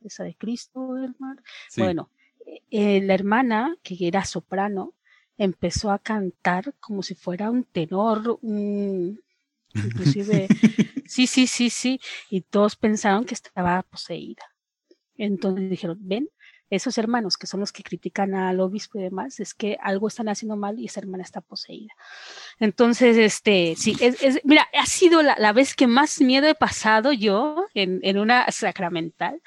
esa 0.03 0.25
de 0.25 0.35
Cristo, 0.35 0.97
hermano. 0.97 1.43
Bueno, 1.77 2.11
eh, 2.71 3.01
la 3.03 3.15
hermana, 3.15 3.77
que 3.83 3.97
era 4.01 4.25
soprano, 4.25 4.95
empezó 5.39 5.91
a 5.91 5.99
cantar 5.99 6.75
como 6.81 7.03
si 7.03 7.15
fuera 7.15 7.51
un 7.51 7.65
tenor, 7.65 8.39
un, 8.43 9.21
Inclusive, 9.75 10.49
sí, 11.07 11.27
sí, 11.27 11.47
sí, 11.47 11.71
sí. 11.71 12.01
Y 12.31 12.43
todos 12.43 12.77
pensaron 12.77 13.25
que 13.25 13.35
estaba 13.35 13.83
poseída. 13.83 14.43
Entonces 15.17 15.71
dijeron, 15.71 15.99
ven, 16.01 16.29
esos 16.71 16.99
hermanos 16.99 17.37
que 17.37 17.47
son 17.47 17.61
los 17.61 17.73
que 17.73 17.83
critican 17.83 18.35
al 18.35 18.61
obispo 18.61 18.99
y 18.99 19.03
demás, 19.03 19.39
es 19.41 19.55
que 19.55 19.77
algo 19.81 20.09
están 20.09 20.29
haciendo 20.29 20.57
mal 20.57 20.79
y 20.79 20.87
esa 20.87 21.01
hermana 21.01 21.23
está 21.23 21.41
poseída. 21.41 21.93
Entonces, 22.59 23.17
este, 23.17 23.75
sí, 23.77 23.97
es, 24.01 24.41
mira, 24.45 24.67
ha 24.73 24.87
sido 24.87 25.23
la, 25.23 25.53
vez 25.53 25.75
que 25.75 25.87
más 25.87 26.21
miedo 26.21 26.49
he 26.49 26.55
pasado 26.55 27.13
yo 27.13 27.67
en, 27.75 28.01
en 28.03 28.19
una 28.19 28.51
sacramental, 28.51 29.41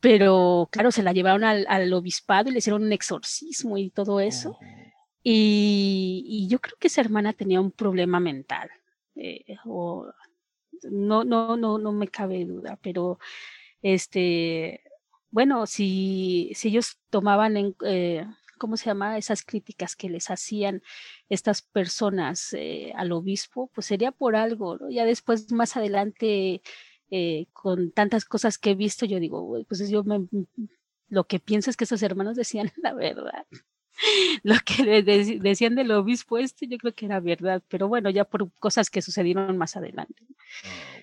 pero 0.00 0.68
claro, 0.70 0.90
se 0.90 1.02
la 1.02 1.12
llevaron 1.12 1.44
al, 1.44 1.66
al, 1.68 1.92
obispado 1.92 2.48
y 2.48 2.52
le 2.52 2.58
hicieron 2.58 2.82
un 2.82 2.92
exorcismo 2.92 3.78
y 3.78 3.90
todo 3.90 4.20
eso. 4.20 4.50
Oh. 4.50 4.64
Y, 5.22 6.24
y 6.26 6.48
yo 6.48 6.60
creo 6.60 6.76
que 6.78 6.86
esa 6.88 7.00
hermana 7.00 7.32
tenía 7.32 7.60
un 7.60 7.72
problema 7.72 8.20
mental. 8.20 8.70
Eh, 9.16 9.56
o, 9.64 10.06
no, 10.84 11.24
no, 11.24 11.56
no, 11.56 11.78
no 11.78 11.92
me 11.92 12.08
cabe 12.08 12.44
duda, 12.44 12.78
pero 12.82 13.18
este, 13.82 14.82
bueno, 15.30 15.66
si, 15.66 16.52
si 16.54 16.68
ellos 16.68 16.98
tomaban 17.10 17.56
en, 17.56 17.76
eh, 17.84 18.26
¿cómo 18.58 18.76
se 18.76 18.86
llama? 18.86 19.18
Esas 19.18 19.44
críticas 19.44 19.96
que 19.96 20.08
les 20.08 20.30
hacían 20.30 20.82
estas 21.28 21.62
personas 21.62 22.52
eh, 22.54 22.92
al 22.96 23.12
obispo, 23.12 23.70
pues 23.74 23.86
sería 23.86 24.12
por 24.12 24.36
algo, 24.36 24.78
¿no? 24.78 24.90
Ya 24.90 25.04
después, 25.04 25.52
más 25.52 25.76
adelante, 25.76 26.62
con 27.52 27.92
tantas 27.92 28.24
cosas 28.24 28.58
que 28.58 28.70
he 28.70 28.74
visto, 28.74 29.06
yo 29.06 29.20
digo, 29.20 29.64
pues 29.68 29.88
yo 29.88 30.02
me, 30.04 30.26
lo 31.08 31.24
que 31.24 31.38
pienso 31.38 31.70
es 31.70 31.76
que 31.76 31.84
esos 31.84 32.02
hermanos 32.02 32.36
decían 32.36 32.70
la 32.82 32.94
verdad. 32.94 33.46
lo 34.42 34.54
que 34.64 34.82
le 34.82 35.02
decían 35.02 35.74
del 35.74 35.90
obispo 35.92 36.38
este, 36.38 36.66
yo 36.66 36.78
creo 36.78 36.94
que 36.94 37.06
era 37.06 37.20
verdad, 37.20 37.62
pero 37.68 37.88
bueno, 37.88 38.10
ya 38.10 38.24
por 38.24 38.50
cosas 38.58 38.90
que 38.90 39.02
sucedieron 39.02 39.56
más 39.56 39.76
adelante. 39.76 40.22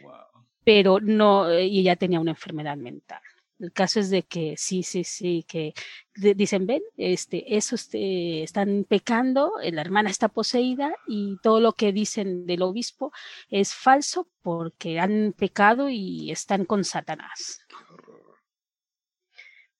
Oh, 0.05 0.23
pero 0.63 0.99
no, 0.99 1.49
eh, 1.49 1.65
y 1.67 1.79
ella 1.79 1.95
tenía 1.95 2.19
una 2.19 2.31
enfermedad 2.31 2.77
mental. 2.77 3.21
El 3.59 3.71
caso 3.71 3.99
es 3.99 4.09
de 4.09 4.23
que 4.23 4.55
sí, 4.57 4.83
sí, 4.83 5.03
sí, 5.05 5.45
que 5.47 5.73
dicen, 6.15 6.65
ven, 6.67 6.81
este, 6.97 7.55
eso 7.55 7.75
este, 7.75 8.43
están 8.43 8.85
pecando, 8.87 9.53
la 9.61 9.79
hermana 9.79 10.09
está 10.09 10.27
poseída 10.27 10.93
y 11.07 11.37
todo 11.41 11.61
lo 11.61 11.71
que 11.71 11.93
dicen 11.93 12.45
del 12.45 12.61
obispo 12.63 13.13
es 13.49 13.73
falso 13.73 14.27
porque 14.41 14.99
han 14.99 15.33
pecado 15.37 15.87
y 15.89 16.29
están 16.31 16.65
con 16.65 16.83
Satanás. 16.83 17.61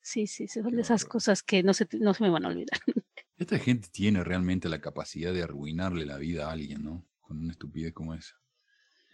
Sí, 0.03 0.27
sí, 0.27 0.49
son 0.49 0.69
de 0.75 0.81
esas 0.81 1.05
cosas 1.05 1.41
que 1.41 1.63
no 1.63 1.73
se, 1.73 1.87
no 1.93 2.13
se 2.13 2.23
me 2.23 2.29
van 2.29 2.43
a 2.43 2.49
olvidar. 2.49 2.77
Esta 3.37 3.57
gente 3.57 3.87
tiene 3.89 4.21
realmente 4.23 4.67
la 4.67 4.81
capacidad 4.81 5.33
de 5.33 5.43
arruinarle 5.43 6.05
la 6.05 6.17
vida 6.17 6.47
a 6.47 6.51
alguien, 6.51 6.83
¿no? 6.83 7.07
Con 7.21 7.39
una 7.39 7.53
estupidez 7.53 7.93
como 7.93 8.13
esa. 8.13 8.35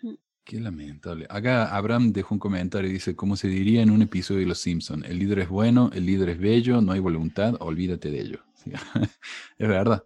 Mm. 0.02 0.16
Qué 0.44 0.60
lamentable. 0.60 1.28
Acá 1.30 1.76
Abraham 1.76 2.12
dejó 2.12 2.34
un 2.34 2.40
comentario 2.40 2.90
y 2.90 2.94
dice, 2.94 3.16
como 3.16 3.38
se 3.38 3.48
diría 3.48 3.84
en 3.84 3.92
un 3.92 4.02
episodio 4.02 4.42
de 4.42 4.48
Los 4.48 4.62
Simpsons, 4.62 5.06
el 5.06 5.20
líder 5.20 5.40
es 5.40 5.50
bueno, 5.50 5.92
el 5.94 6.08
líder 6.08 6.30
es 6.30 6.40
bello, 6.40 6.82
no 6.82 6.92
hay 6.92 7.00
voluntad, 7.00 7.56
olvídate 7.60 8.10
de 8.10 8.22
ello. 8.22 8.44
es 9.58 9.68
verdad. 9.68 10.04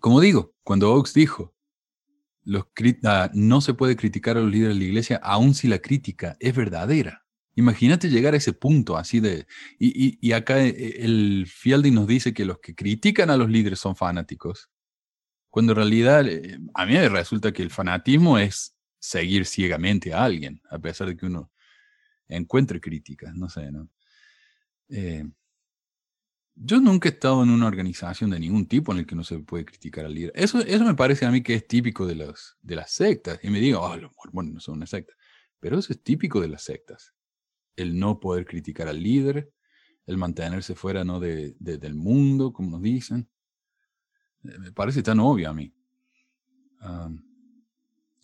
como 0.00 0.20
digo, 0.20 0.52
cuando 0.64 0.92
Oaks 0.92 1.14
dijo, 1.14 1.54
los, 2.42 2.64
ah, 3.04 3.30
no 3.34 3.60
se 3.60 3.72
puede 3.72 3.96
criticar 3.96 4.36
a 4.36 4.40
los 4.40 4.50
líderes 4.50 4.74
de 4.74 4.80
la 4.80 4.86
iglesia, 4.86 5.20
aun 5.22 5.54
si 5.54 5.68
la 5.68 5.78
crítica 5.78 6.36
es 6.40 6.56
verdadera. 6.56 7.23
Imagínate 7.56 8.08
llegar 8.08 8.34
a 8.34 8.38
ese 8.38 8.52
punto 8.52 8.96
así 8.96 9.20
de... 9.20 9.46
Y, 9.78 10.32
acá 10.32 10.60
eh, 10.64 10.96
el 11.04 11.46
Fielding 11.46 11.94
nos 11.94 12.06
dice 12.06 12.34
que 12.34 12.44
los 12.44 12.58
que 12.58 12.74
critican 12.74 13.30
a 13.30 13.36
los 13.36 13.48
líderes 13.48 13.78
son 13.78 13.94
fanáticos, 13.94 14.70
cuando 15.50 15.72
en 15.72 15.76
realidad 15.76 16.26
eh, 16.26 16.58
a 16.74 16.84
mí 16.84 16.94
me 16.94 17.08
resulta 17.08 17.52
que 17.52 17.62
el 17.62 17.70
fanatismo 17.70 18.38
es 18.38 18.76
seguir 18.98 19.46
ciegamente 19.46 20.12
a 20.12 20.24
alguien, 20.24 20.60
a 20.70 20.78
pesar 20.78 21.08
de 21.08 21.16
que 21.16 21.26
uno 21.26 21.52
encuentre 22.26 22.80
críticas, 22.80 23.34
no 23.34 23.48
sé, 23.48 23.70
¿no? 23.70 23.88
Eh, 24.88 25.24
yo 26.56 26.80
nunca 26.80 27.08
he 27.08 27.12
estado 27.12 27.42
en 27.42 27.50
una 27.50 27.66
organización 27.66 28.30
de 28.30 28.40
ningún 28.40 28.66
tipo 28.66 28.92
en 28.92 28.98
el 28.98 29.06
que 29.06 29.16
no 29.16 29.24
se 29.24 29.38
puede 29.40 29.64
criticar 29.64 30.04
al 30.04 30.14
líder. 30.14 30.32
Eso, 30.36 30.60
eso 30.60 30.84
me 30.84 30.94
parece 30.94 31.26
a 31.26 31.30
mí 31.30 31.42
que 31.42 31.54
es 31.54 31.66
típico 31.66 32.06
de, 32.06 32.14
los, 32.14 32.56
de 32.62 32.76
las 32.76 32.92
sectas. 32.92 33.40
Y 33.42 33.50
me 33.50 33.58
digo, 33.58 33.80
oh, 33.80 33.96
los 33.96 34.12
mormones 34.16 34.54
no 34.54 34.60
son 34.60 34.76
una 34.76 34.86
secta. 34.86 35.14
Pero 35.58 35.78
eso 35.78 35.92
es 35.92 36.02
típico 36.02 36.40
de 36.40 36.48
las 36.48 36.62
sectas 36.62 37.13
el 37.76 37.98
no 37.98 38.20
poder 38.20 38.46
criticar 38.46 38.88
al 38.88 39.02
líder, 39.02 39.52
el 40.06 40.16
mantenerse 40.16 40.74
fuera 40.74 41.04
¿no? 41.04 41.20
de, 41.20 41.54
del 41.58 41.94
mundo, 41.94 42.52
como 42.52 42.70
nos 42.70 42.82
dicen. 42.82 43.28
Eh, 44.44 44.58
me 44.58 44.72
parece 44.72 45.02
tan 45.02 45.20
obvio 45.20 45.50
a 45.50 45.54
mí. 45.54 45.72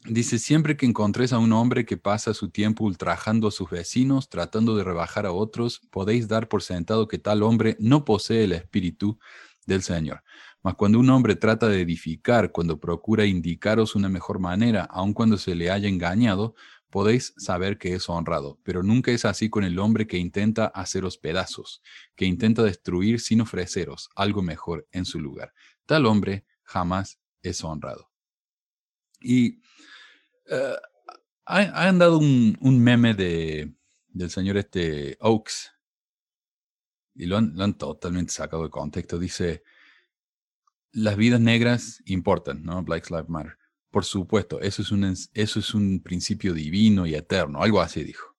dice, 0.04 0.38
siempre 0.38 0.76
que 0.76 0.86
encontréis 0.86 1.32
a 1.32 1.38
un 1.38 1.52
hombre 1.52 1.86
que 1.86 1.96
pasa 1.96 2.34
su 2.34 2.50
tiempo 2.50 2.84
ultrajando 2.84 3.48
a 3.48 3.52
sus 3.52 3.70
vecinos, 3.70 4.28
tratando 4.28 4.76
de 4.76 4.84
rebajar 4.84 5.26
a 5.26 5.32
otros, 5.32 5.80
podéis 5.90 6.28
dar 6.28 6.48
por 6.48 6.62
sentado 6.62 7.08
que 7.08 7.18
tal 7.18 7.42
hombre 7.42 7.76
no 7.80 8.04
posee 8.04 8.44
el 8.44 8.52
espíritu 8.52 9.18
del 9.66 9.82
Señor. 9.82 10.22
Mas 10.62 10.74
cuando 10.74 10.98
un 10.98 11.08
hombre 11.08 11.36
trata 11.36 11.68
de 11.68 11.80
edificar, 11.80 12.52
cuando 12.52 12.78
procura 12.78 13.24
indicaros 13.24 13.94
una 13.94 14.10
mejor 14.10 14.38
manera, 14.38 14.84
aun 14.84 15.14
cuando 15.14 15.38
se 15.38 15.54
le 15.54 15.70
haya 15.70 15.88
engañado, 15.88 16.54
podéis 16.90 17.32
saber 17.36 17.78
que 17.78 17.94
es 17.94 18.08
honrado, 18.08 18.58
pero 18.62 18.82
nunca 18.82 19.12
es 19.12 19.24
así 19.24 19.48
con 19.48 19.64
el 19.64 19.78
hombre 19.78 20.06
que 20.06 20.18
intenta 20.18 20.66
haceros 20.66 21.18
pedazos, 21.18 21.82
que 22.16 22.26
intenta 22.26 22.62
destruir 22.62 23.20
sin 23.20 23.40
ofreceros 23.40 24.10
algo 24.14 24.42
mejor 24.42 24.86
en 24.92 25.04
su 25.04 25.20
lugar. 25.20 25.54
Tal 25.86 26.06
hombre 26.06 26.44
jamás 26.62 27.20
es 27.42 27.64
honrado. 27.64 28.10
Y 29.20 29.58
uh, 30.50 30.76
han 31.44 31.98
dado 31.98 32.18
un, 32.18 32.56
meme 32.60 33.14
de, 33.14 33.74
del 34.08 34.30
señor 34.30 34.56
este 34.56 35.16
Oaks, 35.20 35.72
y 37.14 37.26
lo 37.26 37.36
han, 37.36 37.54
lo 37.54 37.64
han 37.64 37.76
totalmente 37.76 38.32
sacado 38.32 38.62
de 38.62 38.70
contexto. 38.70 39.18
Dice, 39.18 39.62
las 40.92 41.16
vidas 41.16 41.40
negras 41.40 42.02
importan, 42.06 42.62
¿no? 42.62 42.82
Black 42.82 43.10
Lives 43.10 43.28
Matter. 43.28 43.59
Por 43.90 44.04
supuesto, 44.04 44.60
eso 44.60 44.82
es 44.82 44.92
un, 44.92 45.04
eso 45.04 45.58
es 45.58 45.74
un 45.74 46.00
principio 46.00 46.54
divino 46.54 47.06
y 47.06 47.14
eterno, 47.14 47.62
algo 47.62 47.80
así 47.80 48.04
dijo. 48.04 48.36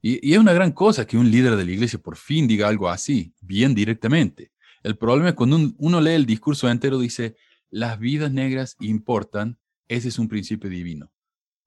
Y, 0.00 0.32
es 0.32 0.38
una 0.38 0.52
gran 0.52 0.72
cosa 0.72 1.06
que 1.06 1.16
un 1.16 1.30
líder 1.30 1.56
de 1.56 1.64
la 1.64 1.70
iglesia 1.70 2.00
por 2.00 2.16
fin 2.16 2.48
diga 2.48 2.66
algo 2.66 2.88
así, 2.88 3.32
bien 3.40 3.74
directamente. 3.74 4.50
El 4.82 4.98
problema 4.98 5.30
es 5.30 5.34
cuando 5.36 5.72
uno 5.78 6.00
lee 6.00 6.14
el 6.14 6.26
discurso 6.26 6.68
entero, 6.68 6.98
dice, 6.98 7.36
las 7.70 8.00
vidas 8.00 8.32
negras 8.32 8.76
importan, 8.80 9.58
ese 9.86 10.08
es 10.08 10.18
un 10.18 10.28
principio 10.28 10.68
divino. 10.68 11.12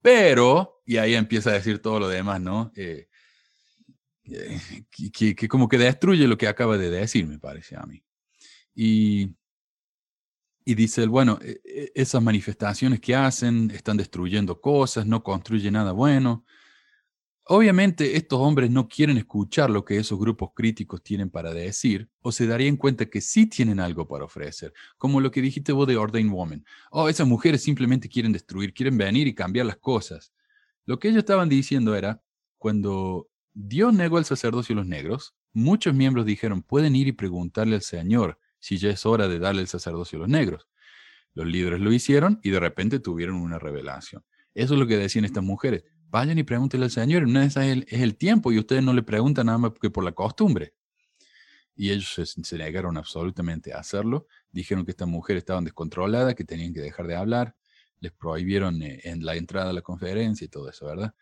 Pero, 0.02 0.82
y 0.84 0.98
ahí 0.98 1.14
empieza 1.14 1.50
a 1.50 1.54
decir 1.54 1.78
todo 1.78 1.98
lo 1.98 2.08
demás, 2.08 2.40
¿no? 2.42 2.70
Eh, 2.76 3.08
eh, 4.24 4.60
que, 5.12 5.34
que, 5.34 5.48
como 5.48 5.66
que 5.68 5.78
destruye 5.78 6.28
lo 6.28 6.36
que 6.36 6.46
acaba 6.46 6.76
de 6.76 6.90
decir, 6.90 7.26
me 7.26 7.38
parece 7.38 7.76
a 7.76 7.82
mí. 7.86 8.04
Y 8.74 9.34
y 10.68 10.74
dice 10.74 11.06
bueno, 11.06 11.38
e, 11.40 11.60
e, 11.64 11.92
esas 11.94 12.20
manifestaciones 12.20 13.00
que 13.00 13.14
hacen 13.14 13.70
están 13.70 13.96
destruyendo 13.96 14.60
cosas, 14.60 15.06
no 15.06 15.22
construyen 15.22 15.74
nada 15.74 15.92
bueno. 15.92 16.44
Obviamente 17.44 18.16
estos 18.16 18.40
hombres 18.40 18.68
no 18.68 18.88
quieren 18.88 19.16
escuchar 19.16 19.70
lo 19.70 19.84
que 19.84 19.96
esos 19.96 20.18
grupos 20.18 20.50
críticos 20.56 21.04
tienen 21.04 21.30
para 21.30 21.54
decir, 21.54 22.10
o 22.20 22.32
se 22.32 22.48
darían 22.48 22.76
cuenta 22.76 23.06
que 23.06 23.20
sí 23.20 23.46
tienen 23.46 23.78
algo 23.78 24.08
para 24.08 24.24
ofrecer, 24.24 24.72
como 24.98 25.20
lo 25.20 25.30
que 25.30 25.40
dijiste 25.40 25.70
vos 25.70 25.86
de 25.86 25.96
Ordained 25.96 26.32
Woman. 26.32 26.64
Oh, 26.90 27.08
esas 27.08 27.28
mujeres 27.28 27.62
simplemente 27.62 28.08
quieren 28.08 28.32
destruir, 28.32 28.74
quieren 28.74 28.98
venir 28.98 29.28
y 29.28 29.34
cambiar 29.36 29.66
las 29.66 29.76
cosas. 29.76 30.32
Lo 30.84 30.98
que 30.98 31.08
ellos 31.08 31.20
estaban 31.20 31.48
diciendo 31.48 31.94
era, 31.94 32.20
cuando 32.58 33.28
Dios 33.54 33.94
negó 33.94 34.18
el 34.18 34.24
sacerdocio 34.24 34.72
a 34.72 34.78
los 34.78 34.86
negros, 34.86 35.36
muchos 35.52 35.94
miembros 35.94 36.26
dijeron, 36.26 36.62
pueden 36.62 36.96
ir 36.96 37.06
y 37.06 37.12
preguntarle 37.12 37.76
al 37.76 37.82
Señor 37.82 38.40
si 38.66 38.78
ya 38.78 38.90
es 38.90 39.06
hora 39.06 39.28
de 39.28 39.38
darle 39.38 39.62
el 39.62 39.68
sacerdocio 39.68 40.18
a 40.18 40.20
los 40.22 40.28
negros. 40.28 40.66
Los 41.34 41.46
líderes 41.46 41.78
lo 41.78 41.92
hicieron 41.92 42.40
y 42.42 42.50
de 42.50 42.58
repente 42.58 42.98
tuvieron 42.98 43.36
una 43.36 43.60
revelación. 43.60 44.24
Eso 44.54 44.74
es 44.74 44.80
lo 44.80 44.88
que 44.88 44.96
decían 44.96 45.24
estas 45.24 45.44
mujeres. 45.44 45.84
Vayan 46.08 46.36
y 46.36 46.42
pregúntenle 46.42 46.86
al 46.86 46.90
Señor. 46.90 47.22
Una 47.22 47.42
vez 47.42 47.56
es 47.56 48.00
el, 48.00 48.16
tiempo 48.16 48.50
y 48.50 48.58
ustedes 48.58 48.82
no 48.82 48.92
le 48.92 49.04
preguntan 49.04 49.46
nada 49.46 49.58
más 49.58 49.70
que 49.80 49.88
por 49.88 50.02
la 50.02 50.10
costumbre. 50.10 50.74
Y 51.76 51.90
ellos 51.90 52.20
se, 52.42 52.58
negaron 52.58 52.96
absolutamente 52.96 53.72
a 53.72 53.78
hacerlo. 53.78 54.26
Dijeron 54.50 54.84
que 54.84 54.90
estas 54.90 55.06
mujeres 55.06 55.42
estaban 55.42 55.62
descontroladas, 55.62 56.34
que 56.34 56.42
tenían 56.42 56.74
que 56.74 56.80
dejar 56.80 57.06
de 57.06 57.14
hablar. 57.14 57.54
Les 58.00 58.10
prohibieron 58.10 58.82
eh, 58.82 58.98
en 59.04 59.24
la 59.24 59.36
entrada 59.36 59.70
a 59.70 59.74
la 59.74 59.82
conferencia 59.82 60.44
y 60.44 60.48
todo 60.48 60.68
eso, 60.68 60.86
¿verdad? 60.86 61.14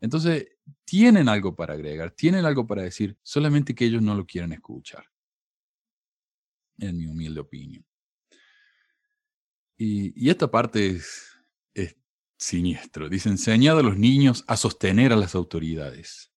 Entonces, 0.00 0.46
tienen 0.86 1.28
algo 1.28 1.54
para 1.54 1.74
agregar, 1.74 2.12
tienen 2.12 2.46
algo 2.46 2.66
para 2.66 2.80
decir, 2.80 3.18
solamente 3.22 3.74
que 3.74 3.84
ellos 3.84 4.00
no 4.00 4.14
lo 4.14 4.24
quieren 4.24 4.54
escuchar 4.54 5.04
en 6.78 6.96
mi 6.96 7.06
humilde 7.06 7.40
opinión. 7.40 7.84
Y, 9.76 10.28
esta 10.28 10.50
parte 10.50 10.88
es, 10.88 11.28
es 11.74 11.96
siniestro. 12.36 13.08
Dice, 13.08 13.28
enseñad 13.28 13.78
a 13.78 13.82
los 13.82 13.96
niños 13.96 14.44
a 14.48 14.56
sostener 14.56 15.12
a 15.12 15.16
las 15.16 15.34
autoridades. 15.34 16.32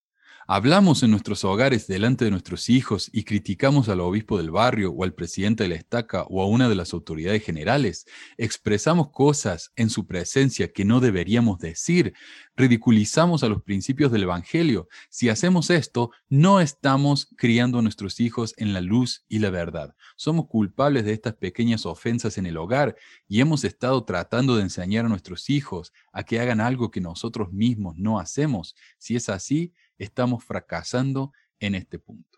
Hablamos 0.54 1.02
en 1.02 1.12
nuestros 1.12 1.46
hogares 1.46 1.88
delante 1.88 2.26
de 2.26 2.32
nuestros 2.32 2.70
hijos 2.70 3.10
y 3.14 3.24
criticamos 3.24 3.88
al 3.90 4.02
obispo 4.02 4.38
del 4.38 4.52
barrio 4.52 4.92
o 4.92 5.04
al 5.04 5.14
presidente 5.14 5.64
de 5.64 5.70
la 5.70 5.76
estaca 5.76 6.24
o 6.24 6.42
a 6.42 6.46
una 6.46 6.68
de 6.68 6.76
las 6.76 6.94
autoridades 6.94 7.44
generales. 7.44 8.06
Expresamos 8.38 9.12
cosas 9.12 9.72
en 9.78 9.90
su 9.90 10.08
presencia 10.08 10.74
que 10.74 10.84
no 10.84 11.00
deberíamos 11.00 11.60
decir. 11.60 12.14
Ridiculizamos 12.62 13.42
a 13.42 13.50
los 13.50 13.64
principios 13.64 14.12
del 14.12 14.22
Evangelio. 14.22 14.88
Si 15.10 15.30
hacemos 15.30 15.72
esto, 15.72 16.12
no 16.30 16.62
estamos 16.62 17.28
criando 17.36 17.80
a 17.80 17.82
nuestros 17.82 18.20
hijos 18.20 18.54
en 18.56 18.72
la 18.72 18.82
luz 18.82 19.26
y 19.28 19.40
la 19.40 19.50
verdad. 19.50 19.96
Somos 20.16 20.46
culpables 20.46 21.04
de 21.04 21.14
estas 21.14 21.34
pequeñas 21.34 21.88
ofensas 21.88 22.38
en 22.38 22.46
el 22.46 22.58
hogar 22.58 22.96
y 23.28 23.42
hemos 23.42 23.64
estado 23.64 24.04
tratando 24.04 24.56
de 24.56 24.62
enseñar 24.62 25.06
a 25.06 25.10
nuestros 25.10 25.50
hijos 25.50 25.92
a 26.12 26.22
que 26.22 26.40
hagan 26.40 26.62
algo 26.62 26.92
que 26.92 27.02
nosotros 27.02 27.52
mismos 27.52 27.98
no 27.98 28.20
hacemos. 28.20 28.76
Si 29.00 29.16
es 29.16 29.28
así, 29.30 29.74
estamos 29.98 30.44
fracasando 30.44 31.34
en 31.60 31.74
este 31.74 31.98
punto. 31.98 32.38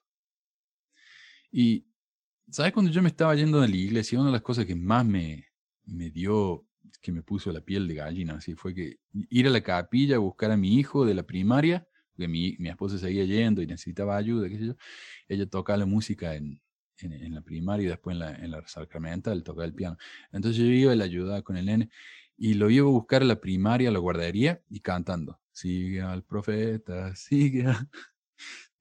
Y, 1.52 1.86
¿sabes? 2.50 2.72
Cuando 2.72 2.94
yo 2.94 3.02
me 3.02 3.10
estaba 3.10 3.36
yendo 3.36 3.60
de 3.60 3.68
la 3.68 3.76
iglesia, 3.76 4.20
una 4.20 4.30
de 4.30 4.36
las 4.36 4.42
cosas 4.42 4.66
que 4.66 4.76
más 4.76 5.06
me, 5.06 5.48
me 5.84 6.10
dio, 6.10 6.66
que 7.02 7.12
me 7.12 7.22
puso 7.22 7.52
la 7.52 7.62
piel 7.62 7.88
de 7.88 7.96
gallina, 7.96 8.36
así 8.36 8.56
fue 8.56 8.74
que 8.74 8.98
ir 9.30 9.48
a 9.48 9.50
la 9.50 9.62
capilla 9.62 10.16
a 10.16 10.20
buscar 10.20 10.52
a 10.52 10.58
mi 10.58 10.76
hijo 10.76 11.06
de 11.06 11.14
la 11.14 11.24
primaria, 11.24 11.88
porque 12.12 12.28
mi, 12.28 12.56
mi 12.60 12.70
esposa 12.70 12.98
seguía 12.98 13.26
yendo 13.26 13.62
y 13.62 13.68
necesitaba 13.68 14.18
ayuda, 14.18 14.48
qué 14.50 14.58
sé 14.58 14.66
yo, 14.68 14.76
ella 15.28 15.46
tocaba 15.48 15.78
la 15.78 15.86
música 15.86 16.36
en, 16.36 16.62
en, 17.00 17.34
la 17.34 17.42
primaria 17.42 17.86
y 17.86 17.90
después 17.90 18.14
en 18.14 18.20
la, 18.20 18.36
en 18.36 18.52
la 18.52 18.68
sacramental 18.68 19.44
tocaba 19.44 19.66
el 19.66 19.74
piano. 19.74 19.98
Entonces 20.32 20.62
yo 20.62 20.66
iba 20.66 20.94
y 20.94 20.98
le 20.98 21.04
ayudaba 21.04 21.42
con 21.42 21.58
el 21.58 21.66
nene 21.66 21.90
y 22.38 22.56
lo 22.56 22.70
iba 22.70 22.88
a 22.88 22.92
buscar 22.92 23.22
a 23.22 23.26
la 23.26 23.40
primaria, 23.40 23.90
a 23.90 23.92
la 23.92 24.00
guardería 24.00 24.62
y 24.70 24.80
cantando. 24.80 25.40
Sigue 25.52 26.02
al 26.02 26.24
profeta, 26.24 27.16
sigue. 27.16 27.66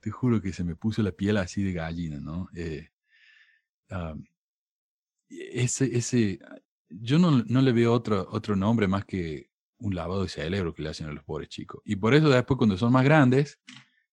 Te 0.01 0.11
juro 0.11 0.41
que 0.41 0.53
se 0.53 0.65
me 0.65 0.75
puso 0.75 1.03
la 1.03 1.13
piel 1.13 1.37
así 1.37 1.63
de 1.63 1.73
gallina, 1.73 2.19
¿no? 2.19 2.49
Eh, 2.55 2.89
ah, 3.91 4.15
ese, 5.29 5.97
ese, 5.97 6.41
yo 7.01 7.19
no, 7.19 7.43
no 7.45 7.63
le 7.63 7.73
veo 7.73 7.93
otro, 7.93 8.29
otro 8.31 8.57
nombre 8.57 8.89
más 8.89 9.05
que 9.05 9.51
un 9.79 9.95
lavado 9.95 10.23
de 10.23 10.29
cerebro 10.29 10.75
que 10.75 10.83
le 10.83 10.91
hacen 10.91 11.09
a 11.09 11.13
los 11.13 11.25
pobres 11.25 11.49
chicos. 11.49 11.83
Y 11.85 11.97
por 11.97 12.15
eso 12.15 12.29
después 12.29 12.57
cuando 12.57 12.77
son 12.79 12.93
más 12.93 13.05
grandes 13.05 13.61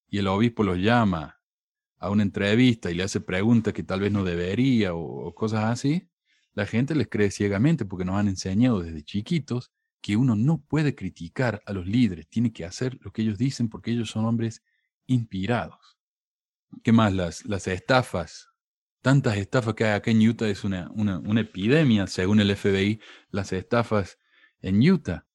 y 0.08 0.18
el 0.18 0.28
obispo 0.28 0.64
los 0.64 0.78
llama 0.78 1.40
a 2.00 2.10
una 2.10 2.24
entrevista 2.24 2.90
y 2.90 2.96
le 2.96 3.04
hace 3.04 3.22
preguntas 3.22 3.74
que 3.74 3.84
tal 3.84 4.00
vez 4.00 4.12
no 4.12 4.24
debería 4.24 4.96
o, 4.96 5.34
cosas 5.36 5.66
así, 5.66 6.10
la 6.54 6.66
gente 6.66 6.96
les 6.96 7.08
cree 7.08 7.30
ciegamente 7.30 7.86
porque 7.86 8.06
nos 8.06 8.16
han 8.16 8.28
enseñado 8.28 8.82
desde 8.82 9.04
chiquitos 9.04 9.72
que 10.02 10.16
uno 10.16 10.36
no 10.36 10.62
puede 10.62 10.96
criticar 10.96 11.62
a 11.66 11.74
los 11.74 11.86
líderes, 11.86 12.28
tiene 12.30 12.52
que 12.54 12.66
hacer 12.66 12.98
lo 13.02 13.12
que 13.12 13.22
ellos 13.22 13.38
dicen 13.38 13.70
porque 13.70 13.92
ellos 13.92 14.10
son 14.10 14.26
hombres 14.26 14.64
inspirados. 15.06 15.98
¿Qué 16.84 16.92
más? 16.92 17.14
Las, 17.14 17.46
las 17.46 17.68
estafas. 17.68 18.49
Tantas 19.02 19.38
estafas 19.38 19.76
que 19.76 19.86
hay 19.86 19.94
acá 19.94 20.12
en 20.12 20.28
Utah 20.28 20.48
es 20.48 20.64
una, 20.64 20.90
una, 20.92 21.20
una 21.20 21.42
epidemia, 21.42 22.08
según 22.08 22.40
el 22.42 22.56
FBI, 22.56 23.00
las 23.32 23.54
estafas 23.54 24.20
en 24.62 24.80
Utah. 24.90 25.26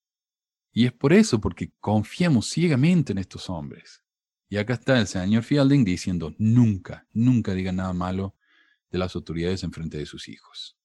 Y 0.73 0.87
es 0.87 0.93
por 0.93 1.13
eso, 1.13 1.41
porque 1.41 1.73
confiamos 1.81 2.51
ciegamente 2.51 3.13
en 3.13 3.19
estos 3.19 3.49
hombres. 3.49 4.03
Y 4.49 4.59
acá 4.59 4.75
está 4.75 4.99
el 4.99 5.07
señor 5.07 5.43
Fielding 5.45 5.85
diciendo, 5.85 6.35
nunca, 6.39 7.07
nunca 7.13 7.55
digan 7.55 7.77
nada 7.77 7.93
malo 7.93 8.35
de 8.91 8.99
las 8.99 9.17
autoridades 9.17 9.63
en 9.63 9.73
frente 9.73 9.99
de 9.99 10.07
sus 10.07 10.29
hijos. 10.29 10.77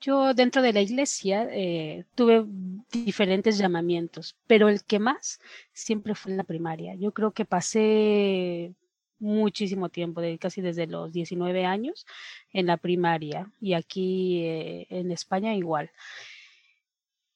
Yo 0.00 0.32
dentro 0.32 0.62
de 0.62 0.72
la 0.72 0.80
iglesia 0.80 1.48
eh, 1.50 2.04
tuve 2.14 2.44
diferentes 2.90 3.58
llamamientos, 3.58 4.36
pero 4.46 4.68
el 4.68 4.84
que 4.84 5.00
más 5.00 5.40
siempre 5.72 6.14
fue 6.14 6.32
en 6.32 6.38
la 6.38 6.44
primaria. 6.44 6.94
Yo 6.94 7.12
creo 7.12 7.32
que 7.32 7.44
pasé 7.44 8.74
muchísimo 9.20 9.88
tiempo, 9.88 10.20
de, 10.20 10.38
casi 10.38 10.60
desde 10.60 10.86
los 10.86 11.12
19 11.12 11.64
años, 11.64 12.06
en 12.52 12.66
la 12.66 12.76
primaria 12.76 13.50
y 13.60 13.74
aquí 13.74 14.42
eh, 14.44 14.86
en 14.90 15.10
España 15.12 15.54
igual. 15.54 15.90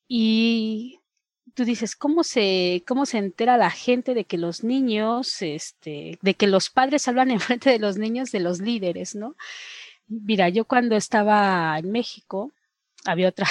Y 0.09 1.01
tú 1.55 1.65
dices, 1.65 1.97
¿cómo 1.97 2.25
se, 2.25 2.85
cómo 2.87 3.07
se 3.07 3.19
entera 3.19 3.57
la 3.57 3.71
gente 3.71 4.15
de 4.15 4.25
que 4.25 4.39
los 4.39 4.65
niños, 4.65 5.43
este, 5.43 6.19
de 6.23 6.35
que 6.35 6.47
los 6.47 6.71
padres 6.71 7.09
hablan 7.09 7.31
en 7.31 7.41
frente 7.41 7.71
de 7.71 7.79
los 7.79 7.97
niños 7.97 8.33
de 8.33 8.41
los 8.41 8.61
líderes, 8.61 9.15
¿no? 9.15 9.37
Mira, 10.09 10.49
yo 10.49 10.65
cuando 10.65 10.97
estaba 10.97 11.79
en 11.79 11.91
México, 11.91 12.53
había 13.05 13.29
otra, 13.31 13.47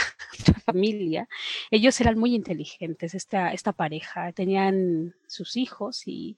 familia, 0.65 1.27
ellos 1.69 1.99
eran 2.01 2.17
muy 2.17 2.35
inteligentes, 2.35 3.13
esta, 3.13 3.51
esta 3.51 3.73
pareja, 3.73 4.31
tenían 4.31 5.15
sus 5.27 5.57
hijos 5.57 6.07
y, 6.07 6.37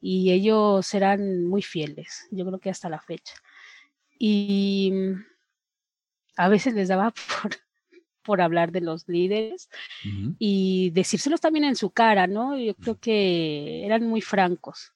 y 0.00 0.32
ellos 0.32 0.92
eran 0.94 1.44
muy 1.46 1.62
fieles, 1.62 2.28
yo 2.30 2.44
creo 2.46 2.58
que 2.58 2.70
hasta 2.70 2.88
la 2.88 3.00
fecha. 3.00 3.34
Y 4.18 4.92
a 6.36 6.48
veces 6.48 6.74
les 6.74 6.88
daba 6.88 7.12
por, 7.42 7.56
por 8.22 8.40
hablar 8.40 8.72
de 8.72 8.80
los 8.80 9.08
líderes 9.08 9.70
y 10.38 10.90
decírselos 10.90 11.40
también 11.40 11.64
en 11.64 11.76
su 11.76 11.90
cara, 11.90 12.26
¿no? 12.26 12.58
Yo 12.58 12.74
creo 12.74 12.98
que 12.98 13.84
eran 13.84 14.06
muy 14.06 14.20
francos. 14.20 14.92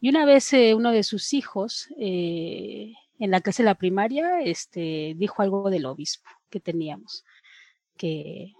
Y 0.00 0.08
una 0.08 0.24
vez 0.26 0.52
eh, 0.52 0.74
uno 0.74 0.92
de 0.92 1.02
sus 1.02 1.32
hijos, 1.32 1.88
eh, 1.98 2.92
en 3.18 3.30
la 3.30 3.40
clase 3.40 3.62
de 3.62 3.68
la 3.68 3.76
primaria, 3.76 4.40
este, 4.40 5.14
dijo 5.16 5.42
algo 5.42 5.70
del 5.70 5.86
obispo 5.86 6.28
que 6.50 6.60
teníamos, 6.60 7.24
que, 7.96 8.54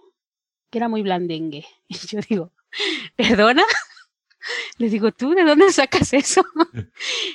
que 0.69 0.77
era 0.77 0.89
muy 0.89 1.01
blandengue. 1.01 1.65
Y 1.87 1.95
yo 1.95 2.19
digo, 2.27 2.51
¿perdona? 3.15 3.63
Les 4.77 4.91
digo, 4.91 5.11
¿tú 5.11 5.31
de 5.31 5.43
dónde 5.43 5.71
sacas 5.71 6.13
eso? 6.13 6.43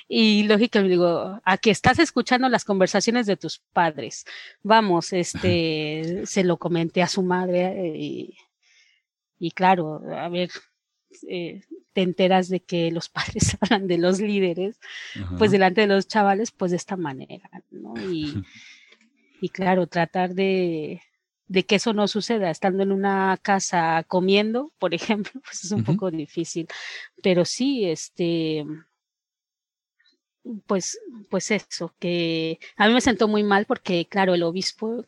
y 0.08 0.44
lógica, 0.44 0.80
me 0.80 0.88
digo, 0.88 1.40
a 1.44 1.58
que 1.58 1.70
estás 1.70 1.98
escuchando 1.98 2.48
las 2.48 2.64
conversaciones 2.64 3.26
de 3.26 3.36
tus 3.36 3.58
padres. 3.72 4.24
Vamos, 4.62 5.12
este, 5.12 6.22
se 6.24 6.44
lo 6.44 6.56
comenté 6.56 7.02
a 7.02 7.08
su 7.08 7.22
madre 7.22 7.66
eh, 7.66 8.34
y, 9.38 9.50
claro, 9.52 10.00
a 10.14 10.28
ver, 10.28 10.50
eh, 11.28 11.62
te 11.92 12.02
enteras 12.02 12.48
de 12.48 12.60
que 12.60 12.90
los 12.90 13.08
padres 13.08 13.56
hablan 13.60 13.86
de 13.86 13.98
los 13.98 14.20
líderes, 14.20 14.78
pues 15.36 15.50
delante 15.50 15.82
de 15.82 15.88
los 15.88 16.06
chavales, 16.06 16.52
pues 16.52 16.70
de 16.70 16.76
esta 16.76 16.96
manera, 16.96 17.50
¿no? 17.70 17.94
Y, 18.10 18.44
y 19.42 19.48
claro, 19.48 19.88
tratar 19.88 20.34
de, 20.34 21.02
de 21.48 21.64
que 21.64 21.74
eso 21.74 21.92
no 21.92 22.06
suceda 22.06 22.48
estando 22.50 22.84
en 22.84 22.92
una 22.92 23.36
casa 23.42 24.04
comiendo, 24.06 24.72
por 24.78 24.94
ejemplo, 24.94 25.40
pues 25.44 25.64
es 25.64 25.72
un 25.72 25.82
poco 25.82 26.10
difícil. 26.12 26.68
Pero 27.22 27.44
sí, 27.44 27.84
este, 27.84 28.64
pues, 30.66 30.98
pues 31.28 31.50
eso, 31.50 31.92
que 31.98 32.60
a 32.76 32.86
mí 32.86 32.94
me 32.94 33.00
sentó 33.00 33.26
muy 33.26 33.42
mal 33.42 33.66
porque, 33.66 34.06
claro, 34.06 34.34
el 34.34 34.44
obispo, 34.44 35.04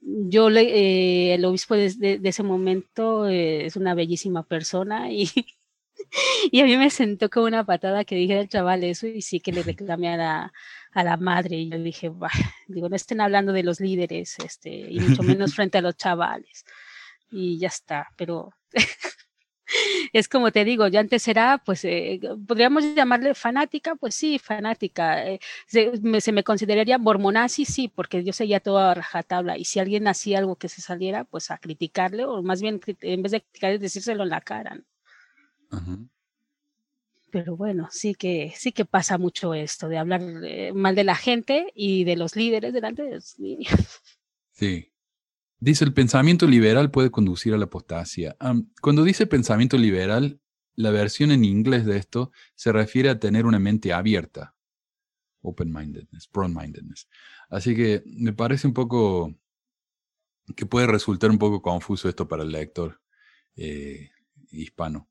yo 0.00 0.48
le, 0.48 0.62
eh, 0.62 1.34
el 1.34 1.44
obispo 1.44 1.74
de, 1.74 2.20
ese 2.24 2.42
momento 2.42 3.28
eh, 3.28 3.66
es 3.66 3.76
una 3.76 3.94
bellísima 3.94 4.44
persona 4.44 5.12
y, 5.12 5.28
y 6.50 6.60
a 6.60 6.64
mí 6.64 6.76
me 6.76 6.90
sentó 6.90 7.30
como 7.30 7.46
una 7.46 7.64
patada 7.64 8.04
que 8.04 8.16
dije 8.16 8.38
al 8.38 8.48
chaval 8.48 8.84
eso 8.84 9.06
y 9.06 9.22
sí 9.22 9.40
que 9.40 9.52
le 9.52 9.62
reclamé 9.62 10.08
a 10.08 10.16
la, 10.16 10.52
a 10.92 11.04
la 11.04 11.16
madre 11.16 11.56
y 11.56 11.70
yo 11.70 11.78
dije, 11.78 12.10
digo, 12.68 12.88
no 12.88 12.96
estén 12.96 13.20
hablando 13.20 13.52
de 13.52 13.62
los 13.62 13.80
líderes, 13.80 14.36
este, 14.44 14.70
y 14.70 15.00
mucho 15.00 15.22
menos 15.22 15.54
frente 15.54 15.78
a 15.78 15.82
los 15.82 15.96
chavales. 15.96 16.64
Y 17.30 17.58
ya 17.58 17.68
está, 17.68 18.08
pero 18.16 18.50
es 20.12 20.28
como 20.28 20.50
te 20.50 20.64
digo, 20.64 20.88
yo 20.88 21.00
antes 21.00 21.28
era, 21.28 21.58
pues, 21.64 21.84
eh, 21.84 22.20
podríamos 22.46 22.84
llamarle 22.94 23.34
fanática, 23.34 23.94
pues 23.96 24.14
sí, 24.14 24.38
fanática. 24.38 25.26
Eh, 25.26 25.40
se, 25.66 26.32
me, 26.32 26.44
consideraría 26.44 26.98
mormonazi, 26.98 27.64
sí, 27.64 27.88
porque 27.88 28.24
yo 28.24 28.32
seguía 28.32 28.60
toda 28.60 28.94
rajatabla. 28.94 29.58
Y 29.58 29.64
si 29.64 29.78
alguien 29.80 30.08
hacía 30.08 30.38
algo 30.38 30.56
que 30.56 30.68
se 30.68 30.80
saliera, 30.80 31.24
pues 31.24 31.50
a 31.50 31.58
criticarle, 31.58 32.24
o 32.24 32.42
más 32.42 32.62
bien 32.62 32.80
en 33.02 33.22
vez 33.22 33.32
de 33.32 33.42
criticarle, 33.42 33.78
decírselo 33.78 34.22
en 34.24 34.30
la 34.30 34.40
cara. 34.40 34.80
Pero 37.30 37.56
bueno, 37.56 37.88
sí 37.90 38.14
que, 38.14 38.52
sí 38.56 38.72
que 38.72 38.84
pasa 38.84 39.18
mucho 39.18 39.54
esto 39.54 39.88
de 39.88 39.98
hablar 39.98 40.22
eh, 40.44 40.72
mal 40.72 40.94
de 40.94 41.04
la 41.04 41.14
gente 41.14 41.72
y 41.74 42.04
de 42.04 42.16
los 42.16 42.36
líderes 42.36 42.72
delante 42.72 43.02
de 43.02 43.14
los 43.16 43.38
niños. 43.38 43.68
Sí. 44.52 44.92
Dice, 45.60 45.84
el 45.84 45.94
pensamiento 45.94 46.44
liberal 46.48 46.90
puede 46.90 47.12
conducir 47.12 47.54
a 47.54 47.58
la 47.58 47.66
apostasia. 47.66 48.36
cuando 48.80 49.04
dice 49.04 49.28
pensamiento 49.28 49.76
liberal, 49.76 50.40
la 50.74 50.90
versión 50.90 51.30
en 51.30 51.44
inglés 51.44 51.86
de 51.86 51.96
esto 51.96 52.32
se 52.56 52.72
refiere 52.72 53.08
a 53.08 53.20
tener 53.20 53.46
una 53.46 53.60
mente 53.60 53.92
abierta. 53.92 54.56
Open-mindedness, 55.42 56.28
broad-mindedness. 56.32 57.08
Así 57.50 57.76
que 57.76 58.02
me 58.04 58.32
parece 58.32 58.66
un 58.66 58.74
poco 58.74 59.32
que 60.56 60.66
puede 60.66 60.86
resultar 60.86 61.30
un 61.30 61.38
poco 61.38 61.62
confuso 61.62 62.08
esto 62.08 62.28
para 62.28 62.42
el 62.42 62.50
lector 62.50 63.00
eh, 63.56 64.10
hispano. 64.50 65.08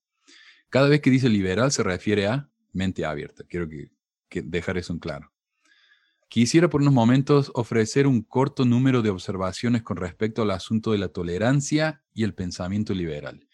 Cada 0.70 0.90
vez 0.90 1.02
que 1.02 1.10
dice 1.10 1.30
liberal 1.30 1.72
se 1.72 1.84
refiere 1.84 2.28
a 2.28 2.50
mente 2.74 3.06
abierta. 3.06 3.44
Quiero 3.48 3.68
que, 3.70 3.92
dejar 4.30 4.78
eso 4.78 4.94
en 4.94 5.00
claro. 5.00 5.32
Quisiera 6.30 6.70
por 6.70 6.82
unos 6.82 6.94
momentos 6.94 7.52
ofrecer 7.54 8.06
un 8.06 8.22
corto 8.22 8.66
número 8.66 9.02
de 9.02 9.10
observaciones 9.10 9.82
con 9.82 9.96
respecto 9.96 10.42
al 10.42 10.52
asunto 10.52 10.92
de 10.92 10.98
la 10.98 11.08
tolerancia 11.08 12.04
y 12.14 12.24
el 12.24 12.34
pensamiento 12.34 12.94
liberal. 12.94 13.48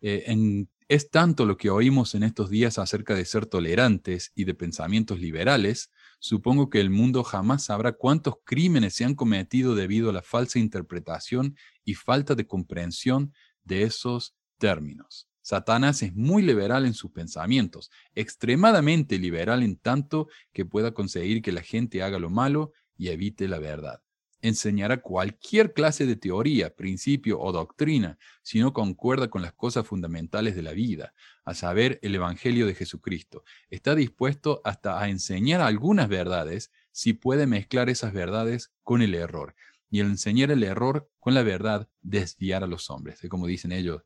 Eh, 0.00 0.66
es 0.88 1.10
tanto 1.10 1.44
lo 1.44 1.58
que 1.58 1.68
oímos 1.68 2.14
en 2.14 2.22
estos 2.22 2.48
días 2.48 2.78
acerca 2.78 3.14
de 3.14 3.26
ser 3.26 3.44
tolerantes 3.44 4.32
y 4.34 4.44
de 4.44 4.54
pensamientos 4.54 5.20
liberales, 5.20 5.90
supongo 6.18 6.70
que 6.70 6.80
el 6.80 6.88
mundo 6.88 7.24
jamás 7.24 7.64
sabrá 7.64 7.92
cuántos 7.92 8.36
crímenes 8.42 8.94
se 8.94 9.04
han 9.04 9.14
cometido 9.14 9.74
debido 9.74 10.08
a 10.08 10.14
la 10.14 10.22
falsa 10.22 10.58
interpretación 10.58 11.56
y 11.84 11.92
falta 11.92 12.34
de 12.34 12.46
comprensión 12.46 13.34
de 13.64 13.82
esos 13.82 14.34
términos. 14.56 15.27
Satanás 15.48 16.02
es 16.02 16.14
muy 16.14 16.42
liberal 16.42 16.84
en 16.84 16.92
sus 16.92 17.10
pensamientos, 17.10 17.90
extremadamente 18.14 19.18
liberal 19.18 19.62
en 19.62 19.76
tanto 19.78 20.28
que 20.52 20.66
pueda 20.66 20.92
conseguir 20.92 21.40
que 21.40 21.52
la 21.52 21.62
gente 21.62 22.02
haga 22.02 22.18
lo 22.18 22.28
malo 22.28 22.74
y 22.98 23.08
evite 23.08 23.48
la 23.48 23.58
verdad. 23.58 24.02
Enseñará 24.42 25.00
cualquier 25.00 25.72
clase 25.72 26.04
de 26.04 26.16
teoría, 26.16 26.76
principio 26.76 27.40
o 27.40 27.50
doctrina 27.50 28.18
si 28.42 28.60
no 28.60 28.74
concuerda 28.74 29.30
con 29.30 29.40
las 29.40 29.54
cosas 29.54 29.86
fundamentales 29.86 30.54
de 30.54 30.60
la 30.60 30.72
vida, 30.72 31.14
a 31.46 31.54
saber, 31.54 31.98
el 32.02 32.14
Evangelio 32.14 32.66
de 32.66 32.74
Jesucristo. 32.74 33.42
Está 33.70 33.94
dispuesto 33.94 34.60
hasta 34.64 35.00
a 35.00 35.08
enseñar 35.08 35.62
algunas 35.62 36.10
verdades 36.10 36.72
si 36.92 37.14
puede 37.14 37.46
mezclar 37.46 37.88
esas 37.88 38.12
verdades 38.12 38.70
con 38.82 39.00
el 39.00 39.14
error. 39.14 39.54
Y 39.88 40.00
el 40.00 40.08
enseñar 40.08 40.50
el 40.50 40.62
error 40.62 41.08
con 41.18 41.32
la 41.32 41.42
verdad, 41.42 41.88
desviar 42.02 42.64
a 42.64 42.66
los 42.66 42.90
hombres. 42.90 43.24
Es 43.24 43.30
como 43.30 43.46
dicen 43.46 43.72
ellos, 43.72 44.02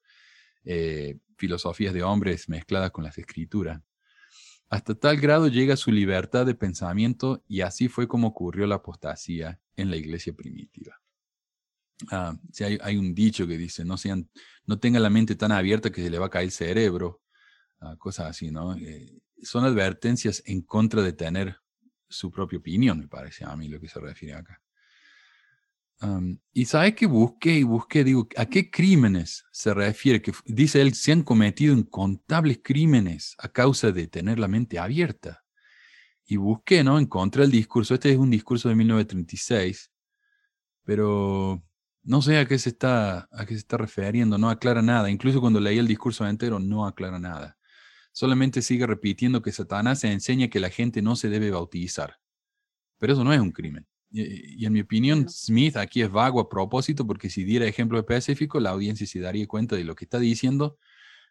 eh, 0.65 1.19
filosofías 1.43 1.93
de 1.93 2.05
hombres 2.05 2.49
mezcladas 2.49 2.93
con 2.93 3.03
las 3.03 3.19
escrituras. 3.19 3.83
Hasta 4.71 4.95
tal 4.95 5.17
grado 5.17 5.49
llega 5.49 5.77
su 5.77 5.91
libertad 5.91 6.47
de 6.47 6.55
pensamiento 6.55 7.43
y 7.49 7.63
así 7.63 7.89
fue 7.89 8.07
como 8.07 8.29
ocurrió 8.29 8.65
la 8.69 8.77
apostasía 8.77 9.61
en 9.75 9.91
la 9.91 9.97
iglesia 9.97 10.33
primitiva. 10.35 11.01
Ah, 12.13 12.37
si 12.53 12.63
hay, 12.63 12.97
un 12.97 13.13
dicho 13.13 13.45
que 13.49 13.59
dice, 13.59 13.85
no, 13.85 13.97
sean, 13.97 14.31
no 14.65 14.79
tenga 14.79 15.01
la 15.01 15.11
mente 15.11 15.35
tan 15.35 15.51
abierta 15.51 15.91
que 15.91 16.01
se 16.01 16.11
le 16.11 16.19
va 16.21 16.27
a 16.27 16.31
caer 16.31 16.45
el 16.45 16.53
cerebro, 16.53 17.23
ah, 17.81 17.97
cosas 17.99 18.27
así, 18.31 18.53
¿no? 18.53 18.77
Eh, 18.77 19.21
son 19.43 19.65
advertencias 19.65 20.45
en 20.47 20.63
contra 20.63 21.03
de 21.03 21.13
tener 21.13 21.57
su 22.09 22.31
propia 22.31 22.61
opinión, 22.61 23.01
me 23.01 23.09
parece 23.09 23.45
a 23.45 23.57
mí 23.57 23.67
lo 23.67 23.81
que 23.81 23.89
se 23.89 23.99
refiere 23.99 24.35
acá. 24.35 24.63
Y 26.53 26.65
sabe 26.65 26.95
que 26.95 27.07
busqué 27.07 27.59
y 27.59 27.63
busqué, 27.63 28.05
digo, 28.05 28.29
¿a 28.37 28.47
qué 28.47 28.71
crímenes 28.71 29.45
se 29.53 29.73
refiere? 29.73 30.21
Que 30.21 30.33
dice 30.47 30.81
él, 30.81 30.95
se 30.95 31.13
han 31.13 31.23
cometido 31.23 31.75
incontables 31.75 32.61
crímenes 32.63 33.35
a 33.39 33.49
causa 33.49 33.93
de 33.93 34.09
tener 34.09 34.39
la 34.39 34.49
mente 34.49 34.79
abierta. 34.79 35.45
Y 36.25 36.37
busqué, 36.37 36.83
¿no? 36.83 36.99
Encontré 36.99 37.45
el 37.45 37.51
discurso. 37.51 37.95
Este 37.95 38.11
es 38.11 38.19
un 38.19 38.31
discurso 38.31 38.69
de 38.69 38.75
1936, 38.75 39.93
pero 40.85 41.63
no 42.03 42.23
sé 42.23 42.39
a 42.39 42.47
qué 42.47 42.59
se 42.59 42.71
está, 42.71 43.29
a 43.31 43.47
qué 43.47 43.55
se 43.55 43.61
está 43.61 43.77
refiriendo, 43.77 44.39
no 44.39 44.51
aclara 44.51 44.83
nada. 44.83 45.11
Incluso 45.11 45.41
cuando 45.41 45.61
leí 45.61 45.79
el 45.79 45.87
discurso 45.87 46.27
entero, 46.27 46.59
no 46.59 46.87
aclara 46.87 47.19
nada. 47.19 47.57
Solamente 48.13 48.61
sigue 48.61 48.87
repitiendo 48.87 49.41
que 49.41 49.53
Satanás 49.53 50.01
se 50.01 50.11
enseña 50.11 50.49
que 50.49 50.61
la 50.61 50.71
gente 50.71 51.01
no 51.01 51.17
se 51.17 51.29
debe 51.29 51.51
bautizar. 51.51 52.19
Pero 52.99 53.15
eso 53.15 53.25
no 53.25 53.33
es 53.33 53.41
un 53.41 53.53
crimen. 53.53 53.87
Y, 54.13 54.67
en 54.67 54.73
mi 54.73 54.81
opinión, 54.81 55.29
Smith 55.29 55.77
aquí 55.77 56.03
es 56.03 56.11
vago 56.11 56.41
a 56.41 56.49
propósito 56.49 57.07
porque 57.07 57.31
si 57.31 57.45
diera 57.45 57.67
ejemplo 57.67 57.99
específico, 57.99 58.61
la 58.61 58.71
audiencia 58.71 59.07
se 59.07 59.21
daría 59.21 59.47
cuenta 59.47 59.75
de 59.75 59.85
lo 59.85 59.95
que 59.95 60.05
está 60.05 60.19
diciendo. 60.19 60.79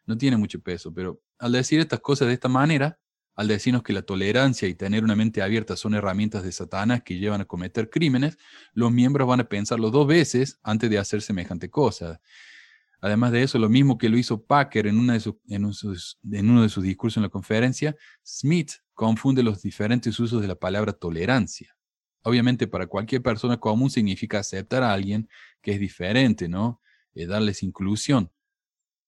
No 0.04 0.18
tiene 0.18 0.36
mucho 0.36 0.60
peso, 0.60 0.92
pero 0.92 1.22
al 1.38 1.52
decir 1.52 1.78
estas 1.78 2.00
cosas 2.00 2.26
de 2.26 2.34
esta 2.34 2.48
manera, 2.48 2.98
al 3.34 3.48
decirnos 3.48 3.82
que 3.82 3.92
la 3.92 4.02
tolerancia 4.02 4.68
y 4.68 4.74
tener 4.74 5.04
una 5.04 5.14
mente 5.14 5.42
abierta 5.42 5.76
son 5.76 5.94
herramientas 5.94 6.42
de 6.42 6.52
Satanás 6.52 7.02
que 7.02 7.18
llevan 7.18 7.40
a 7.40 7.44
cometer 7.44 7.88
crímenes, 7.88 8.36
los 8.74 8.90
miembros 8.92 9.28
van 9.28 9.40
a 9.40 9.48
pensarlo 9.48 9.90
dos 9.90 10.06
veces 10.06 10.58
antes 10.62 10.90
de 10.90 10.98
hacer 10.98 11.22
semejante 11.22 11.70
cosa. 11.70 12.20
Además 13.00 13.32
de 13.32 13.42
eso, 13.42 13.58
lo 13.58 13.68
mismo 13.68 13.98
que 13.98 14.08
lo 14.08 14.16
hizo 14.16 14.44
Packer 14.44 14.86
en, 14.86 14.98
una 14.98 15.14
de 15.14 15.34
en, 15.48 15.64
uno 16.50 16.62
de 16.62 16.68
sus 16.68 16.84
discursos 16.84 17.16
en 17.16 17.24
la 17.24 17.28
conferencia, 17.28 17.96
Smith 18.24 18.72
confunde 18.94 19.42
los 19.42 19.62
diferentes 19.62 20.18
usos 20.20 20.40
de 20.40 20.48
la 20.48 20.54
palabra 20.54 20.92
tolerancia. 20.92 21.76
Obviamente 22.22 22.66
para 22.66 22.86
cualquier 22.86 23.22
persona 23.22 23.58
común 23.58 23.90
significa 23.90 24.38
aceptar 24.38 24.82
a 24.82 24.92
alguien 24.92 25.28
que 25.60 25.72
es 25.72 25.80
diferente, 25.80 26.48
¿no? 26.48 26.80
Eh, 27.14 27.26
darles 27.26 27.62
inclusión 27.62 28.30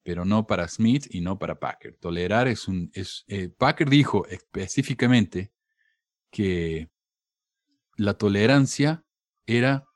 pero 0.04 0.26
no 0.26 0.46
para 0.46 0.68
Smith 0.68 1.06
y 1.10 1.22
no 1.22 1.38
para 1.38 1.58
Packer. 1.58 1.96
Tolerar 1.96 2.46
es 2.46 2.68
un... 2.68 2.90
Es, 2.92 3.24
eh, 3.26 3.48
Packer 3.48 3.88
dijo 3.88 4.26
específicamente 4.26 5.50
que 6.30 6.90
la 7.96 8.14
tolerancia 8.14 9.02
era 9.46 9.86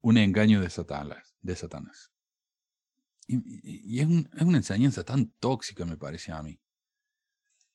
un 0.00 0.16
engaño 0.16 0.62
de 0.62 0.70
Satanás. 0.70 1.36
De 1.42 1.54
Satanás. 1.54 2.10
Y, 3.26 4.00
es, 4.00 4.08
es, 4.08 4.42
una 4.42 4.56
enseñanza 4.56 5.04
tan 5.04 5.30
tóxica, 5.38 5.84
me 5.84 5.98
parece 5.98 6.32
a 6.32 6.42
mí. 6.42 6.58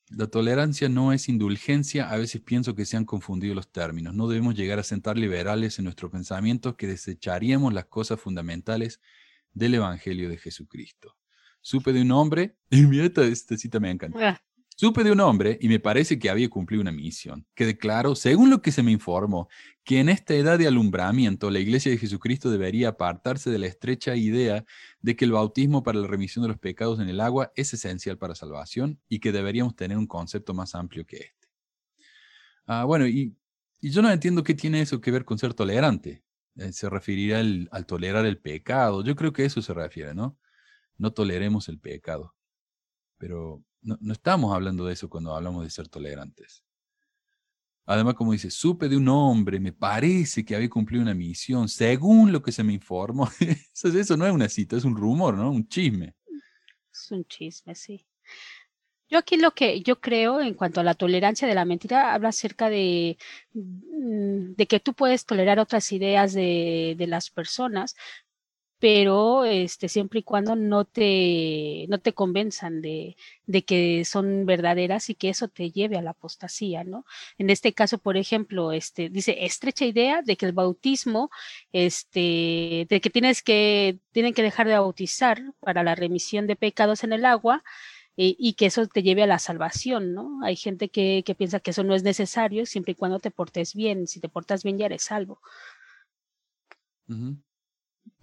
La 0.10 0.28
tolerancia 0.28 0.88
no 0.88 1.14
es 1.14 1.30
indulgencia, 1.30 2.10
a 2.10 2.18
veces 2.18 2.42
pienso 2.42 2.76
que 2.76 2.86
se 2.86 2.96
han 2.96 3.06
confundido 3.06 3.56
los 3.56 3.72
términos. 3.72 4.14
No 4.14 4.28
debemos 4.28 4.56
llegar 4.56 4.78
a 4.78 4.84
sentar 4.84 5.18
liberales 5.18 5.80
en 5.80 5.86
nuestro 5.86 6.12
pensamiento 6.12 6.78
que 6.78 6.88
desecharíamos 6.88 7.74
las 7.74 7.86
cosas 7.86 8.20
fundamentales 8.20 9.02
del 9.54 9.74
Evangelio 9.76 10.30
de 10.30 10.38
Jesucristo. 10.38 11.18
Supe 11.62 11.92
de 11.92 12.04
un 12.04 12.12
hombre, 12.12 12.56
y 12.70 12.86
mira, 12.86 13.06
esta, 13.24 13.58
cita 13.58 13.80
me 13.80 13.90
encanta. 13.90 14.44
Supe 14.78 15.06
de 15.06 15.12
un 15.14 15.22
hombre 15.22 15.58
y 15.62 15.70
me 15.70 15.80
parece 15.80 16.20
que 16.20 16.30
había 16.30 16.50
cumplido 16.50 16.82
una 16.82 16.92
misión, 16.92 17.48
que 17.56 17.66
declaró, 17.66 18.14
según 18.14 18.50
lo 18.50 18.62
que 18.62 18.74
se 18.74 18.84
me 18.84 18.92
informó, 18.92 19.48
que 19.86 20.00
en 20.00 20.10
esta 20.10 20.34
edad 20.34 20.60
de 20.60 20.68
alumbramiento 20.68 21.50
la 21.50 21.60
Iglesia 21.60 21.92
de 21.92 21.98
Jesucristo 21.98 22.50
debería 22.52 22.90
apartarse 22.90 23.50
de 23.50 23.60
la 23.60 23.68
estrecha 23.68 24.16
idea 24.16 24.66
de 25.00 25.16
que 25.16 25.24
el 25.24 25.32
bautismo 25.32 25.82
para 25.82 26.00
la 26.00 26.08
remisión 26.08 26.44
de 26.44 26.50
los 26.50 26.60
pecados 26.60 27.00
en 27.00 27.08
el 27.08 27.22
agua 27.22 27.54
es 27.56 27.74
esencial 27.74 28.18
para 28.18 28.36
salvación 28.36 29.00
y 29.08 29.20
que 29.20 29.32
deberíamos 29.32 29.76
tener 29.76 29.98
un 29.98 30.08
concepto 30.08 30.54
más 30.54 30.76
amplio 30.76 31.06
que 31.06 31.18
este. 31.18 31.48
Ah, 32.66 32.84
bueno, 32.84 33.08
y, 33.08 33.36
yo 33.82 34.02
no 34.02 34.12
entiendo 34.12 34.44
qué 34.44 34.56
tiene 34.56 34.82
eso 34.82 35.00
que 35.00 35.12
ver 35.12 35.24
con 35.24 35.38
ser 35.38 35.54
tolerante. 35.54 36.24
Eh, 36.58 36.74
se 36.74 36.90
referirá 36.90 37.40
al 37.40 37.86
tolerar 37.86 38.26
el 38.26 38.40
pecado. 38.40 39.04
Yo 39.04 39.16
creo 39.16 39.32
que 39.32 39.46
eso 39.46 39.62
se 39.62 39.74
refiere, 39.74 40.14
¿no? 40.16 40.38
no 40.98 41.14
toleremos 41.14 41.70
el 41.70 41.80
pecado. 41.80 42.34
Pero 43.18 43.64
no, 43.86 44.14
estamos 44.14 44.54
hablando 44.54 44.86
de 44.86 44.94
eso 44.94 45.10
cuando 45.10 45.36
hablamos 45.36 45.64
de 45.64 45.70
ser 45.70 45.88
tolerantes. 45.88 46.64
Además, 47.86 48.16
como 48.16 48.32
dice, 48.32 48.50
supe 48.50 48.90
de 48.90 48.98
un 48.98 49.08
hombre, 49.08 49.60
me 49.60 49.72
parece 49.72 50.44
que 50.44 50.56
había 50.56 50.70
cumplido 50.70 51.04
una 51.04 51.14
misión, 51.14 51.70
según 51.70 52.32
lo 52.32 52.42
que 52.42 52.52
se 52.52 52.64
me 52.64 52.74
informó. 52.74 53.30
eso, 53.74 53.88
eso 53.88 54.18
no 54.18 54.26
es 54.26 54.34
una 54.34 54.50
cita, 54.50 54.76
es 54.76 54.86
un 54.86 54.96
rumor, 54.96 55.36
¿no? 55.36 55.52
Un 55.52 55.68
chisme. 55.68 56.16
Es 56.92 57.12
un 57.12 57.24
chisme, 57.26 57.76
sí. 57.76 58.08
Yo 59.08 59.20
aquí 59.20 59.38
lo 59.38 59.52
que 59.52 59.82
yo 59.82 60.02
creo 60.02 60.42
en 60.42 60.56
cuanto 60.56 60.82
a 60.82 60.84
la 60.84 60.96
tolerancia 60.96 61.48
de 61.48 61.54
la 61.54 61.64
mentira 61.64 62.16
habla 62.16 62.30
acerca 62.30 62.72
de, 62.72 63.18
mm, 63.54 64.54
que 64.68 64.80
tú 64.80 64.96
puedes 64.96 65.26
tolerar 65.26 65.60
otras 65.60 65.92
ideas 65.92 66.34
de, 66.34 66.96
de 66.98 67.08
las 67.08 67.30
personas, 67.30 67.96
pero 68.86 69.46
este, 69.46 69.90
siempre 69.90 70.20
y 70.20 70.24
cuando 70.24 70.56
no 70.56 70.86
te, 70.86 71.88
no 71.90 71.98
te 71.98 72.14
convenzan 72.14 72.84
de, 72.84 73.18
de, 73.48 73.64
que 73.66 74.06
son 74.06 74.46
verdaderas 74.46 75.10
y 75.10 75.16
que 75.16 75.30
eso 75.30 75.48
te 75.48 75.72
lleve 75.72 75.98
a 75.98 76.04
la 76.04 76.12
apostasía, 76.12 76.84
¿no? 76.84 77.04
En 77.40 77.50
este 77.50 77.74
caso, 77.74 77.98
por 77.98 78.16
ejemplo, 78.16 78.72
este, 78.72 79.10
dice, 79.10 79.44
estrecha 79.44 79.86
idea 79.86 80.22
de 80.22 80.38
que 80.38 80.46
el 80.46 80.52
bautismo, 80.52 81.32
este, 81.72 82.86
de 82.88 83.02
que 83.02 83.10
tienes 83.10 83.42
que, 83.42 83.98
tienen 84.12 84.36
que 84.36 84.44
dejar 84.44 84.68
de 84.68 84.78
bautizar 84.78 85.42
para 85.62 85.82
la 85.82 85.96
remisión 85.96 86.46
de 86.46 86.56
pecados 86.56 87.04
en 87.04 87.14
el 87.14 87.26
agua, 87.26 87.64
eh, 88.18 88.36
y 88.38 88.54
que 88.54 88.68
eso 88.68 88.86
te 88.86 89.02
lleve 89.02 89.24
a 89.24 89.28
la 89.28 89.40
salvación, 89.40 90.14
¿no? 90.14 90.42
Hay 90.44 90.56
gente 90.56 90.90
que, 90.90 91.24
que, 91.26 91.34
piensa 91.34 91.60
que 91.60 91.72
eso 91.72 91.84
no 91.84 91.96
es 91.96 92.04
necesario 92.04 92.68
siempre 92.68 92.92
y 92.92 92.96
cuando 92.96 93.20
te 93.20 93.32
portes 93.32 93.74
bien. 93.74 94.08
Si 94.08 94.20
te 94.20 94.30
portas 94.30 94.64
bien 94.64 94.78
ya 94.78 94.86
eres 94.86 95.04
salvo 95.04 95.42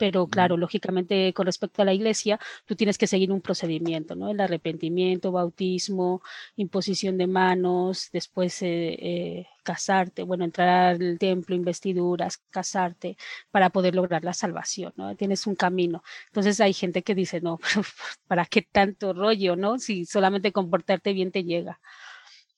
pero 0.02 0.26
claro, 0.26 0.56
lógicamente 0.56 1.32
con 1.32 1.46
respecto 1.46 1.80
a 1.80 1.84
la 1.84 1.94
iglesia, 1.94 2.40
tú 2.66 2.74
tienes 2.74 2.98
que 2.98 3.06
seguir 3.06 3.30
un 3.30 3.40
procedimiento, 3.40 4.16
¿no? 4.16 4.30
El 4.30 4.40
arrepentimiento, 4.40 5.30
bautismo, 5.30 6.22
imposición 6.56 7.16
de 7.18 7.28
manos, 7.28 8.08
después 8.12 8.62
eh, 8.62 8.96
eh, 9.00 9.46
casarte, 9.62 10.24
bueno, 10.24 10.42
entrar 10.44 10.96
al 10.96 11.18
templo, 11.20 11.54
investiduras, 11.54 12.38
casarte, 12.50 13.16
para 13.52 13.70
poder 13.70 13.94
lograr 13.94 14.24
la 14.24 14.34
salvación, 14.34 14.92
¿no? 14.96 15.14
Tienes 15.14 15.46
un 15.46 15.54
camino. 15.54 16.02
Entonces 16.26 16.60
hay 16.60 16.72
gente 16.72 17.04
que 17.04 17.14
dice, 17.14 17.40
no, 17.40 17.60
¿para 18.26 18.44
qué 18.46 18.62
tanto 18.62 19.12
rollo, 19.12 19.54
no? 19.54 19.78
Si 19.78 20.04
solamente 20.04 20.50
comportarte 20.50 21.12
bien 21.12 21.30
te 21.30 21.44
llega. 21.44 21.78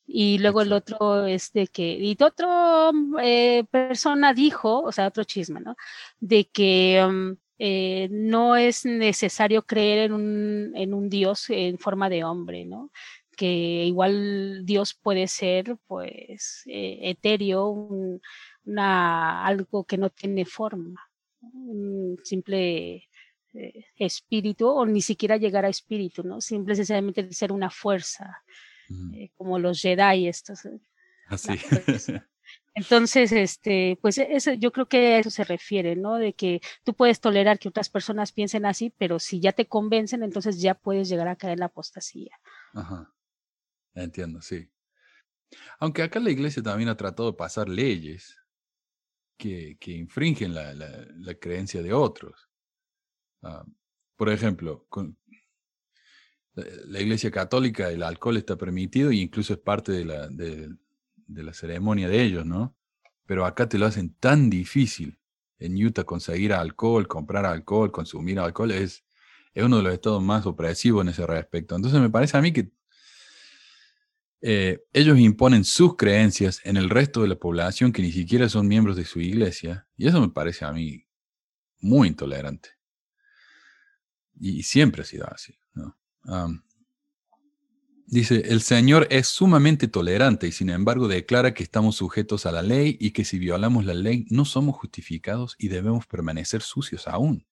Y 0.07 0.39
luego 0.39 0.61
el 0.61 0.73
otro 0.73 1.25
es 1.27 1.53
de 1.53 1.67
que, 1.69 1.93
y 1.93 2.17
otro 2.23 2.93
eh, 3.23 3.65
persona 3.71 4.35
dijo, 4.35 4.83
o 4.83 4.93
sea, 4.93 5.07
otro 5.09 5.25
chisme, 5.25 5.61
¿no? 5.61 5.77
De 6.21 6.47
que 6.47 7.03
mm, 7.07 7.33
eh, 7.59 8.09
no 8.11 8.57
es 8.57 8.85
necesario 8.85 9.63
creer 9.63 10.07
en 10.07 10.13
un, 10.13 10.73
en 10.75 10.93
un 10.95 11.09
Dios 11.09 11.49
en 11.49 11.79
forma 11.79 12.11
de 12.11 12.23
hombre, 12.25 12.67
¿no? 12.67 12.91
Que 13.37 13.47
igual 13.87 14.67
Dios 14.67 14.95
puede 14.95 15.27
ser, 15.27 15.77
pues, 15.87 16.63
eh, 16.67 16.99
etéreo, 17.03 17.69
una, 17.69 19.45
algo 19.47 19.85
que 19.85 19.97
no 19.99 20.11
tiene 20.11 20.45
forma, 20.45 21.01
un 21.41 22.19
simple 22.25 23.09
espíritu, 23.97 24.69
o 24.69 24.85
ni 24.85 25.01
siquiera 25.01 25.37
llegar 25.37 25.65
a 25.65 25.69
espíritu, 25.69 26.25
¿no? 26.25 26.41
Simple 26.41 26.75
sencillamente 26.75 27.33
ser 27.33 27.53
una 27.53 27.71
fuerza 27.71 28.43
eh, 29.15 29.31
como 29.37 29.59
los 29.59 29.81
Jedi 29.81 30.29
estos. 30.29 30.65
Eh, 30.65 30.81
Así. 31.29 31.53
Ah, 31.71 32.27
Entonces, 32.75 33.33
este, 33.33 33.99
pues 34.03 34.19
e, 34.19 34.35
eso, 34.35 34.53
yo 34.53 34.73
creo 34.73 34.87
que 34.87 35.15
a 35.15 35.19
eso 35.19 35.31
se 35.31 35.45
refiere, 35.45 35.97
¿no? 35.97 36.17
De 36.17 36.35
que 36.35 36.61
tú 36.83 36.95
puedes 36.95 37.21
tolerar 37.21 37.59
que 37.59 37.69
otras 37.69 37.89
personas 37.89 38.33
piensen 38.33 38.67
así, 38.67 38.93
pero 38.99 39.19
si 39.19 39.41
ya 39.41 39.53
te 39.53 39.67
convencen, 39.67 40.23
entonces 40.23 40.61
ya 40.61 40.75
puedes 40.75 41.09
llegar 41.09 41.29
a 41.29 41.37
caer 41.37 41.55
en 41.55 41.61
la 41.61 41.67
apostasía. 41.67 42.37
Ajá. 42.75 43.13
Entiendo, 43.95 44.43
sí. 44.43 44.69
Aunque 45.79 46.03
acá 46.03 46.19
la 46.19 46.31
iglesia 46.31 46.63
también 46.63 46.89
ha 46.89 46.97
tratado 46.97 47.31
de 47.31 47.37
pasar 47.37 47.69
leyes 47.69 48.37
que, 49.37 49.77
que 49.79 49.93
infringen 49.93 50.55
la, 50.55 50.75
la, 50.75 51.35
creencia 51.35 51.83
de 51.83 51.93
otros. 51.93 52.49
Ah, 53.43 53.65
por 54.17 54.31
ejemplo, 54.31 54.87
con, 54.89 55.17
la 56.55 57.01
Iglesia 57.01 57.31
Católica 57.31 57.91
el 57.91 58.03
alcohol 58.03 58.37
está 58.37 58.57
permitido 58.57 59.11
e 59.11 59.17
incluso 59.17 59.55
es 59.55 59.59
parte 59.59 59.93
de 59.93 60.05
la, 60.05 60.29
de, 60.29 60.69
la 61.27 61.53
ceremonia 61.53 62.09
de 62.09 62.23
ellos, 62.23 62.47
¿no? 62.47 62.77
Pero 63.27 63.45
acá 63.45 63.69
te 63.69 63.79
lo 63.79 63.87
hacen 63.87 64.15
tan 64.15 64.51
difícil. 64.51 65.19
En 65.59 65.83
Utah 65.83 66.05
conseguir 66.05 66.53
alcohol, 66.53 67.09
comprar 67.09 67.47
alcohol, 67.47 67.91
consumir 67.91 68.39
alcohol 68.39 68.71
es, 68.71 69.05
es 69.55 69.65
uno 69.65 69.79
de 69.79 69.83
los 69.83 69.95
estados 69.95 70.23
más 70.23 70.47
opresivos 70.47 71.03
en 71.03 71.09
ese 71.09 71.27
respecto. 71.27 71.75
Entonces 71.75 72.01
me 72.01 72.11
parece 72.11 72.37
a 72.37 72.43
mí 72.43 72.53
que 72.53 72.71
eh, 74.43 74.85
ellos 74.93 75.19
imponen 75.19 75.65
sus 75.65 75.97
creencias 75.97 76.61
en 76.65 76.77
el 76.77 76.91
resto 76.91 77.23
de 77.23 77.29
la 77.29 77.37
población 77.37 77.93
que 77.93 78.03
ni 78.03 78.13
siquiera 78.13 78.49
son 78.49 78.69
miembros 78.69 78.97
de 78.97 79.07
su 79.07 79.21
iglesia. 79.21 79.89
Y 79.97 80.07
eso 80.07 80.21
me 80.21 80.29
parece 80.29 80.67
a 80.67 80.73
mí 80.73 81.07
muy 81.81 82.09
intolerante. 82.09 82.71
Y 84.39 84.65
siempre 84.65 85.03
ha 85.03 85.05
sido 85.07 85.27
así. 85.33 85.59
¿no? 85.73 85.97
Dice, 88.07 88.43
el 88.47 88.61
Señor 88.61 89.07
es 89.11 89.29
sumamente 89.29 89.89
tolerante 89.89 90.47
y 90.47 90.53
sin 90.53 90.71
embargo 90.71 91.09
declara 91.09 91.55
que 91.55 91.63
estamos 91.63 91.97
sujetos 91.97 92.47
a 92.47 92.53
la 92.53 92.63
ley 92.63 92.97
y 93.01 93.11
que 93.13 93.25
si 93.25 93.39
violamos 93.39 93.87
la 93.87 93.95
ley 93.95 94.27
no 94.29 94.45
somos 94.45 94.77
justificados 94.77 95.57
y 95.59 95.69
debemos 95.69 96.07
permanecer 96.07 96.63
sucios 96.63 97.09
aún. 97.09 97.47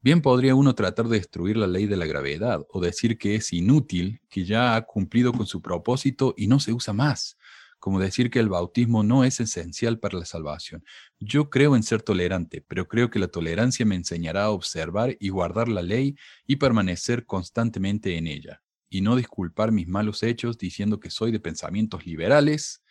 Bien 0.00 0.22
podría 0.22 0.54
uno 0.54 0.74
tratar 0.74 1.08
de 1.08 1.18
destruir 1.18 1.56
la 1.56 1.66
ley 1.66 1.86
de 1.86 1.96
la 1.96 2.06
gravedad 2.06 2.64
o 2.70 2.80
decir 2.80 3.18
que 3.18 3.34
es 3.34 3.52
inútil, 3.52 4.20
que 4.28 4.44
ya 4.44 4.74
ha 4.74 4.82
cumplido 4.82 5.32
con 5.32 5.46
su 5.46 5.60
propósito 5.60 6.34
y 6.36 6.46
no 6.46 6.58
se 6.58 6.72
usa 6.72 6.92
más, 6.92 7.36
como 7.82 7.98
decir 7.98 8.30
que 8.30 8.38
el 8.38 8.48
bautismo 8.48 9.02
no 9.02 9.24
es 9.24 9.40
esencial 9.40 9.98
para 9.98 10.16
la 10.16 10.24
salvación. 10.24 10.84
Yo 11.18 11.50
creo 11.50 11.74
en 11.74 11.82
ser 11.82 12.00
tolerante, 12.00 12.64
pero 12.68 12.86
creo 12.86 13.10
que 13.10 13.18
la 13.18 13.26
tolerancia 13.26 13.84
me 13.84 13.96
enseñará 13.96 14.44
a 14.44 14.50
observar 14.50 15.16
y 15.18 15.30
guardar 15.30 15.66
la 15.66 15.82
ley 15.82 16.14
y 16.46 16.56
permanecer 16.56 17.26
constantemente 17.26 18.16
en 18.16 18.28
ella 18.28 18.62
y 18.88 19.00
no 19.00 19.16
disculpar 19.16 19.72
mis 19.72 19.88
malos 19.88 20.22
hechos 20.22 20.58
diciendo 20.58 21.00
que 21.00 21.10
soy 21.10 21.32
de 21.32 21.40
pensamientos 21.40 22.06
liberales. 22.06 22.84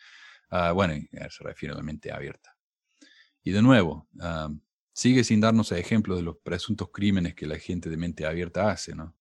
Ah, 0.50 0.72
bueno, 0.72 0.92
se 1.30 1.42
refiere 1.42 1.72
a 1.72 1.78
la 1.78 1.82
mente 1.82 2.12
abierta. 2.12 2.54
Y 3.42 3.52
de 3.52 3.62
nuevo, 3.62 4.06
ah, 4.20 4.50
sigue 4.92 5.24
sin 5.24 5.40
darnos 5.40 5.72
ejemplos 5.72 6.18
de 6.18 6.24
los 6.24 6.36
presuntos 6.36 6.90
crímenes 6.92 7.34
que 7.34 7.46
la 7.46 7.58
gente 7.58 7.88
de 7.88 7.96
mente 7.96 8.26
abierta 8.26 8.70
hace, 8.70 8.94
¿no? 8.94 9.16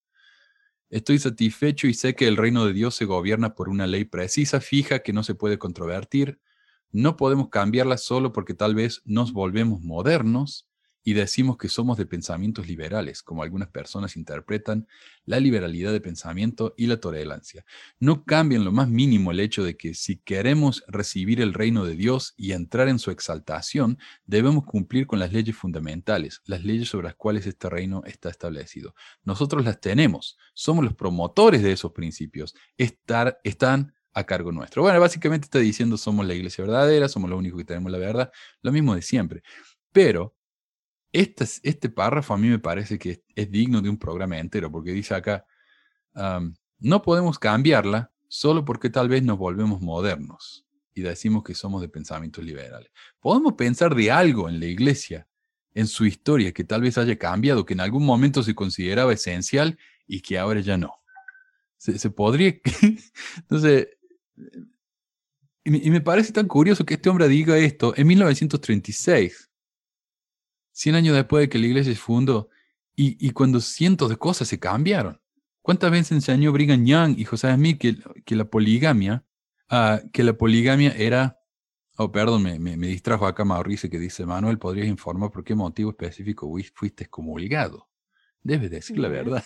Estoy 0.92 1.20
satisfecho 1.20 1.88
y 1.88 1.94
sé 1.94 2.16
que 2.16 2.28
el 2.28 2.36
reino 2.36 2.66
de 2.66 2.74
Dios 2.74 2.96
se 2.96 3.06
gobierna 3.06 3.56
por 3.56 3.70
una 3.70 3.88
ley 3.88 4.04
precisa, 4.04 4.60
fija, 4.60 5.00
que 5.00 5.14
no 5.14 5.24
se 5.24 5.36
puede 5.36 5.58
controvertir. 5.58 6.42
No 6.92 7.16
podemos 7.16 7.48
cambiarla 7.48 7.98
solo 7.98 8.34
porque 8.34 8.54
tal 8.54 8.76
vez 8.76 9.02
nos 9.06 9.32
volvemos 9.32 9.82
modernos 9.82 10.68
y 11.04 11.14
decimos 11.14 11.58
que 11.58 11.70
somos 11.70 11.98
de 11.98 12.06
pensamientos 12.06 12.68
liberales, 12.68 13.24
como 13.24 13.44
algunas 13.44 13.70
personas 13.70 14.16
interpretan 14.16 14.88
la 15.26 15.40
liberalidad 15.40 15.92
de 15.92 16.02
pensamiento 16.02 16.74
y 16.78 16.88
la 16.88 17.00
tolerancia. 17.00 17.66
No 18.00 18.24
cambia 18.24 18.60
lo 18.60 18.72
más 18.72 18.88
mínimo 18.88 19.32
el 19.32 19.40
hecho 19.40 19.64
de 19.64 19.78
que 19.78 19.94
si 19.94 20.18
queremos 20.18 20.84
recibir 20.88 21.42
el 21.42 21.54
reino 21.54 21.86
de 21.86 21.96
Dios 21.96 22.34
y 22.38 22.52
entrar 22.52 22.88
en 22.88 23.00
su 23.00 23.12
exaltación, 23.12 23.98
debemos 24.26 24.66
cumplir 24.66 25.08
con 25.08 25.20
las 25.20 25.34
leyes 25.34 25.56
fundamentales, 25.56 26.42
las 26.46 26.64
leyes 26.64 26.90
sobre 26.90 27.06
las 27.06 27.16
cuales 27.16 27.48
este 27.48 27.70
reino 27.70 28.04
está 28.06 28.30
establecido. 28.30 28.94
Nosotros 29.24 29.66
las 29.66 29.80
tenemos, 29.80 30.38
somos 30.54 30.84
los 30.84 30.94
promotores 30.94 31.64
de 31.64 31.72
esos 31.72 31.92
principios, 31.92 32.54
Estar, 32.78 33.40
están 33.44 33.94
a 34.14 34.26
cargo 34.26 34.52
nuestro. 34.52 34.82
Bueno, 34.82 35.00
básicamente 35.00 35.46
está 35.46 35.60
diciendo 35.60 35.98
somos 35.98 36.26
la 36.26 36.34
iglesia 36.34 36.64
verdadera, 36.64 37.08
somos 37.08 37.30
los 37.30 37.40
únicos 37.40 37.60
que 37.60 37.66
tenemos 37.66 37.92
la 37.92 37.98
verdad, 37.98 38.32
lo 38.62 38.72
mismo 38.72 38.96
de 38.96 39.02
siempre. 39.02 39.44
Pero 39.92 40.36
este, 41.14 41.46
este 41.64 41.90
párrafo 41.90 42.34
a 42.34 42.38
mí 42.38 42.48
me 42.48 42.60
parece 42.60 42.98
que 42.98 43.24
es, 43.36 43.52
digno 43.52 43.82
de 43.82 43.90
un 43.90 43.98
programa 43.98 44.38
entero, 44.40 44.72
porque 44.72 44.92
dice 44.92 45.14
acá, 45.14 45.46
no 46.80 47.02
podemos 47.02 47.40
cambiarla 47.40 48.12
solo 48.28 48.64
porque 48.64 48.90
tal 48.90 49.10
vez 49.10 49.24
nos 49.24 49.38
volvemos 49.38 49.82
modernos 49.82 50.66
y 50.94 51.02
decimos 51.02 51.44
que 51.44 51.54
somos 51.54 51.82
de 51.82 51.90
pensamientos 51.90 52.44
liberales. 52.44 52.92
Podemos 53.20 53.54
pensar 53.54 53.96
de 53.96 54.12
algo 54.12 54.50
en 54.50 54.60
la 54.60 54.66
iglesia, 54.66 55.28
en 55.74 55.88
su 55.88 56.06
historia, 56.06 56.52
que 56.52 56.64
tal 56.64 56.82
vez 56.82 56.98
haya 56.98 57.18
cambiado, 57.18 57.66
que 57.66 57.74
en 57.74 57.82
algún 57.82 58.06
momento 58.06 58.44
se 58.44 58.56
consideraba 58.56 59.14
esencial 59.14 59.78
y 60.08 60.22
que 60.22 60.38
ahora 60.38 60.60
ya 60.62 60.78
no. 60.78 60.94
Se, 61.78 61.98
se 61.98 62.10
podría... 62.10 62.56
Entonces, 63.38 63.88
y 65.64 65.92
me 65.92 66.02
parece 66.02 66.34
tan 66.34 66.48
curioso 66.48 66.86
que 66.86 66.96
este 66.96 67.10
hombre 67.10 67.28
diga 67.28 67.58
esto 67.58 67.94
en 67.96 68.08
1936 68.08 69.51
100 70.72 70.96
años 70.96 71.16
después 71.16 71.42
de 71.42 71.50
que 71.50 71.60
la 71.60 71.68
iglesia 71.68 71.94
se 71.94 72.00
fundó 72.00 72.50
y, 72.96 73.32
cuando 73.32 73.60
cientos 73.62 74.10
de 74.10 74.18
cosas 74.18 74.48
se 74.48 74.60
cambiaron. 74.60 75.20
¿Cuántas 75.62 75.92
veces 75.92 76.12
enseñó 76.12 76.52
Brigham 76.52 76.86
Young 76.86 77.18
y 77.18 77.26
José 77.26 77.54
Smith 77.54 77.80
que, 77.80 77.98
que 78.26 78.36
la 78.36 78.46
poligamia, 78.46 79.26
uh, 79.72 80.10
que 80.12 80.24
la 80.24 80.34
poligamia 80.34 80.92
era, 80.92 81.40
oh 81.98 82.12
perdón, 82.12 82.44
me, 82.44 82.60
me, 82.60 82.88
distrajo 82.88 83.26
acá 83.26 83.46
Mauricio 83.46 83.90
que 83.90 84.00
dice, 84.00 84.26
Manuel, 84.26 84.58
¿podrías 84.60 84.88
informar 84.88 85.32
por 85.32 85.44
qué 85.44 85.56
motivo 85.56 85.92
específico 85.92 86.52
fuiste 86.74 87.06
excomulgado? 87.06 87.88
Debes 88.44 88.72
decir 88.72 88.98
la 89.00 89.08
verdad. 89.08 89.44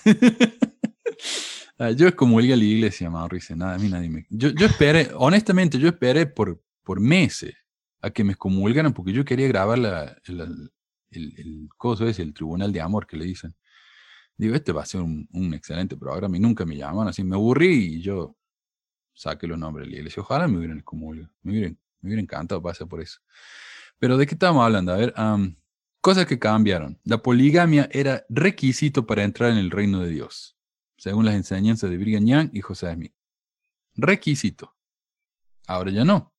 uh, 1.80 1.90
yo 1.96 2.08
excomulgué 2.08 2.54
a 2.54 2.58
la 2.58 2.64
iglesia, 2.64 3.10
Mauricio, 3.10 3.56
nada, 3.56 3.76
a 3.76 3.78
mí 3.78 3.90
nadie 3.90 4.10
me... 4.10 4.26
Yo, 4.30 4.50
yo 4.50 4.66
esperé, 4.66 5.12
honestamente, 5.16 5.78
yo 5.80 5.88
esperé 5.88 6.26
por, 6.26 6.62
por 6.84 7.00
meses 7.00 7.54
a 8.02 8.10
que 8.10 8.24
me 8.24 8.34
excomulgaran 8.34 8.94
porque 8.94 9.12
yo 9.12 9.26
quería 9.26 9.48
grabar 9.48 9.80
la, 9.80 10.18
la, 10.28 10.48
el, 11.16 11.34
el 11.38 11.70
coso 11.78 12.08
es 12.08 12.20
el 12.20 12.34
tribunal 12.34 12.72
de 12.72 12.82
amor 12.82 13.08
que 13.08 13.18
le 13.18 13.26
dicen. 13.26 13.56
Digo, 14.38 14.56
este 14.56 14.72
va 14.72 14.82
a 14.82 14.86
ser 14.86 15.02
un, 15.02 15.54
excelente 15.54 15.96
programa 15.96 16.34
mí 16.34 16.40
nunca 16.40 16.66
me 16.66 16.76
llaman, 16.76 17.08
así 17.08 17.24
me 17.24 17.36
aburrí 17.36 17.96
y 17.96 18.02
yo 18.02 18.36
saqué 19.14 19.48
los 19.48 19.58
nombres 19.58 19.88
de 19.88 19.92
la 19.92 19.98
iglesia. 19.98 20.22
Ojalá 20.22 20.48
me 20.48 20.58
hubieran 20.58 20.80
excomulgado, 20.80 21.32
me 21.42 21.54
hubieran, 21.54 21.80
me 22.02 22.10
hubiera 22.10 22.22
encantado 22.22 22.62
pasar 22.62 22.88
por 22.88 23.02
eso. 23.02 23.20
Pero 23.98 24.18
¿de 24.18 24.28
qué 24.28 24.36
estamos 24.36 24.64
hablando? 24.64 24.92
A 24.92 24.98
ver, 24.98 25.14
cosas 26.02 26.26
que 26.26 26.38
cambiaron. 26.38 27.00
La 27.06 27.22
poligamia 27.22 27.88
era 27.94 28.26
requisito 28.28 29.06
para 29.06 29.24
entrar 29.24 29.52
en 29.52 29.58
el 29.58 29.72
reino 29.72 30.02
de 30.02 30.10
Dios, 30.10 30.58
según 30.98 31.24
las 31.24 31.36
enseñanzas 31.36 31.90
de 31.90 31.98
Brigham 31.98 32.26
Young 32.26 32.50
y 32.52 32.60
José 32.60 32.94
Smith. 32.94 33.16
Requisito. 33.96 34.76
Ahora 35.66 35.92
ya 35.92 36.04
no. 36.04 36.34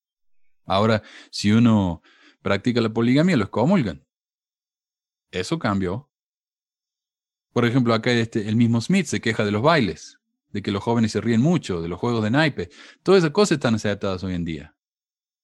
Ahora, 0.65 1.01
si 1.31 1.51
uno 1.51 2.03
practica 2.43 2.79
la 2.79 2.89
poligamia, 2.89 3.35
lo 3.35 3.45
excomulgan. 3.45 4.06
Eso 5.31 5.59
cambió. 5.59 6.09
Por 7.53 7.65
ejemplo, 7.65 7.93
acá 7.93 8.11
este, 8.11 8.47
el 8.47 8.55
mismo 8.55 8.81
Smith 8.81 9.07
se 9.07 9.19
queja 9.19 9.43
de 9.43 9.51
los 9.51 9.61
bailes, 9.61 10.19
de 10.49 10.61
que 10.61 10.71
los 10.71 10.83
jóvenes 10.83 11.11
se 11.11 11.21
ríen 11.21 11.41
mucho, 11.41 11.81
de 11.81 11.87
los 11.87 11.99
juegos 11.99 12.23
de 12.23 12.31
naipe. 12.31 12.69
Todas 13.03 13.19
esas 13.19 13.31
cosas 13.31 13.53
están 13.53 13.75
aceptadas 13.75 14.23
hoy 14.23 14.35
en 14.35 14.45
día. 14.45 14.75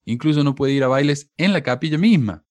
Incluso 0.06 0.44
no 0.44 0.56
puede 0.56 0.74
ir 0.74 0.84
a 0.84 0.88
bailes 0.88 1.32
en 1.38 1.54
la 1.54 1.62
capilla 1.62 1.98
misma. 1.98 2.46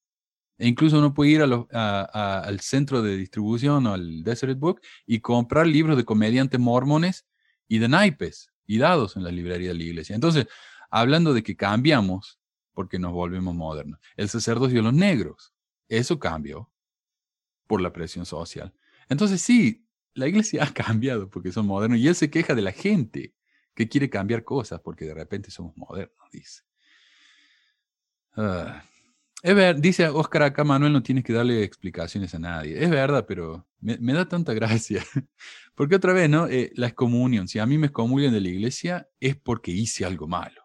E 0.59 0.69
incluso 0.69 1.01
no 1.01 1.15
puede 1.15 1.31
ir 1.31 1.43
al 1.43 2.61
centro 2.61 3.03
de 3.03 3.17
distribución 3.17 3.87
o 3.87 3.95
al 3.95 4.23
Desert 4.23 4.59
Book 4.59 4.81
y 5.07 5.21
comprar 5.21 5.67
libros 5.67 5.97
de 5.97 6.05
comediantes 6.05 6.61
mormones 6.61 7.27
y 7.69 7.79
de 7.79 7.89
naipes 7.89 8.53
y 8.67 8.79
dados 8.79 9.17
en 9.17 9.25
la 9.25 9.31
librería 9.31 9.69
de 9.69 9.75
la 9.75 9.83
iglesia. 9.83 10.15
Entonces, 10.15 10.47
hablando 10.91 11.35
de 11.35 11.43
que 11.43 11.57
cambiamos 11.57 12.39
porque 12.75 12.99
nos 12.99 13.13
volvemos 13.13 13.55
modernos. 13.55 14.01
El 14.17 14.29
sacerdocio 14.29 14.77
de 14.79 14.83
los 14.83 14.95
negros, 14.95 15.53
eso 15.89 16.19
cambió 16.19 16.72
por 17.73 17.81
la 17.81 17.91
presión 17.91 18.27
social. 18.27 18.71
Entonces 19.09 19.41
sí, 19.41 19.87
la 20.13 20.29
iglesia 20.29 20.63
ha 20.65 20.75
cambiado 20.75 21.31
porque 21.31 21.53
son 21.53 21.67
modernos 21.67 21.99
y 21.99 22.07
él 22.07 22.15
se 22.15 22.29
queja 22.29 22.55
de 22.55 22.61
la 22.61 22.71
gente 22.71 23.33
que 23.75 23.89
quiere 23.89 24.11
cambiar 24.11 24.45
cosas 24.45 24.83
porque 24.83 25.07
de 25.07 25.15
repente 25.15 25.51
somos 25.51 25.75
modernos, 25.75 26.29
dice. 26.31 26.65
Uh, 28.37 29.81
dice 29.81 30.07
Oscar 30.09 30.43
acá, 30.43 30.65
Manuel, 30.65 30.93
no 30.93 31.03
tienes 31.03 31.25
que 31.25 31.33
darle 31.33 31.63
explicaciones 31.63 32.35
a 32.35 32.39
nadie. 32.39 32.85
Es 32.85 32.91
verdad, 32.91 33.25
pero 33.27 33.67
me, 33.81 34.13
da 34.13 34.29
tanta 34.29 34.53
gracia. 34.61 35.03
porque 35.75 35.97
otra 35.97 36.13
vez, 36.13 36.29
¿no? 36.29 36.49
Eh, 36.49 36.73
la 36.75 36.89
excomunión. 36.89 37.49
Si 37.49 37.59
a 37.59 37.65
mí 37.65 37.79
me 37.79 37.87
excomulgan 37.87 38.35
de 38.35 38.43
la 38.43 38.49
iglesia 38.49 39.09
es 39.19 39.35
porque 39.35 39.71
hice 39.71 40.05
algo 40.05 40.29
malo. 40.29 40.61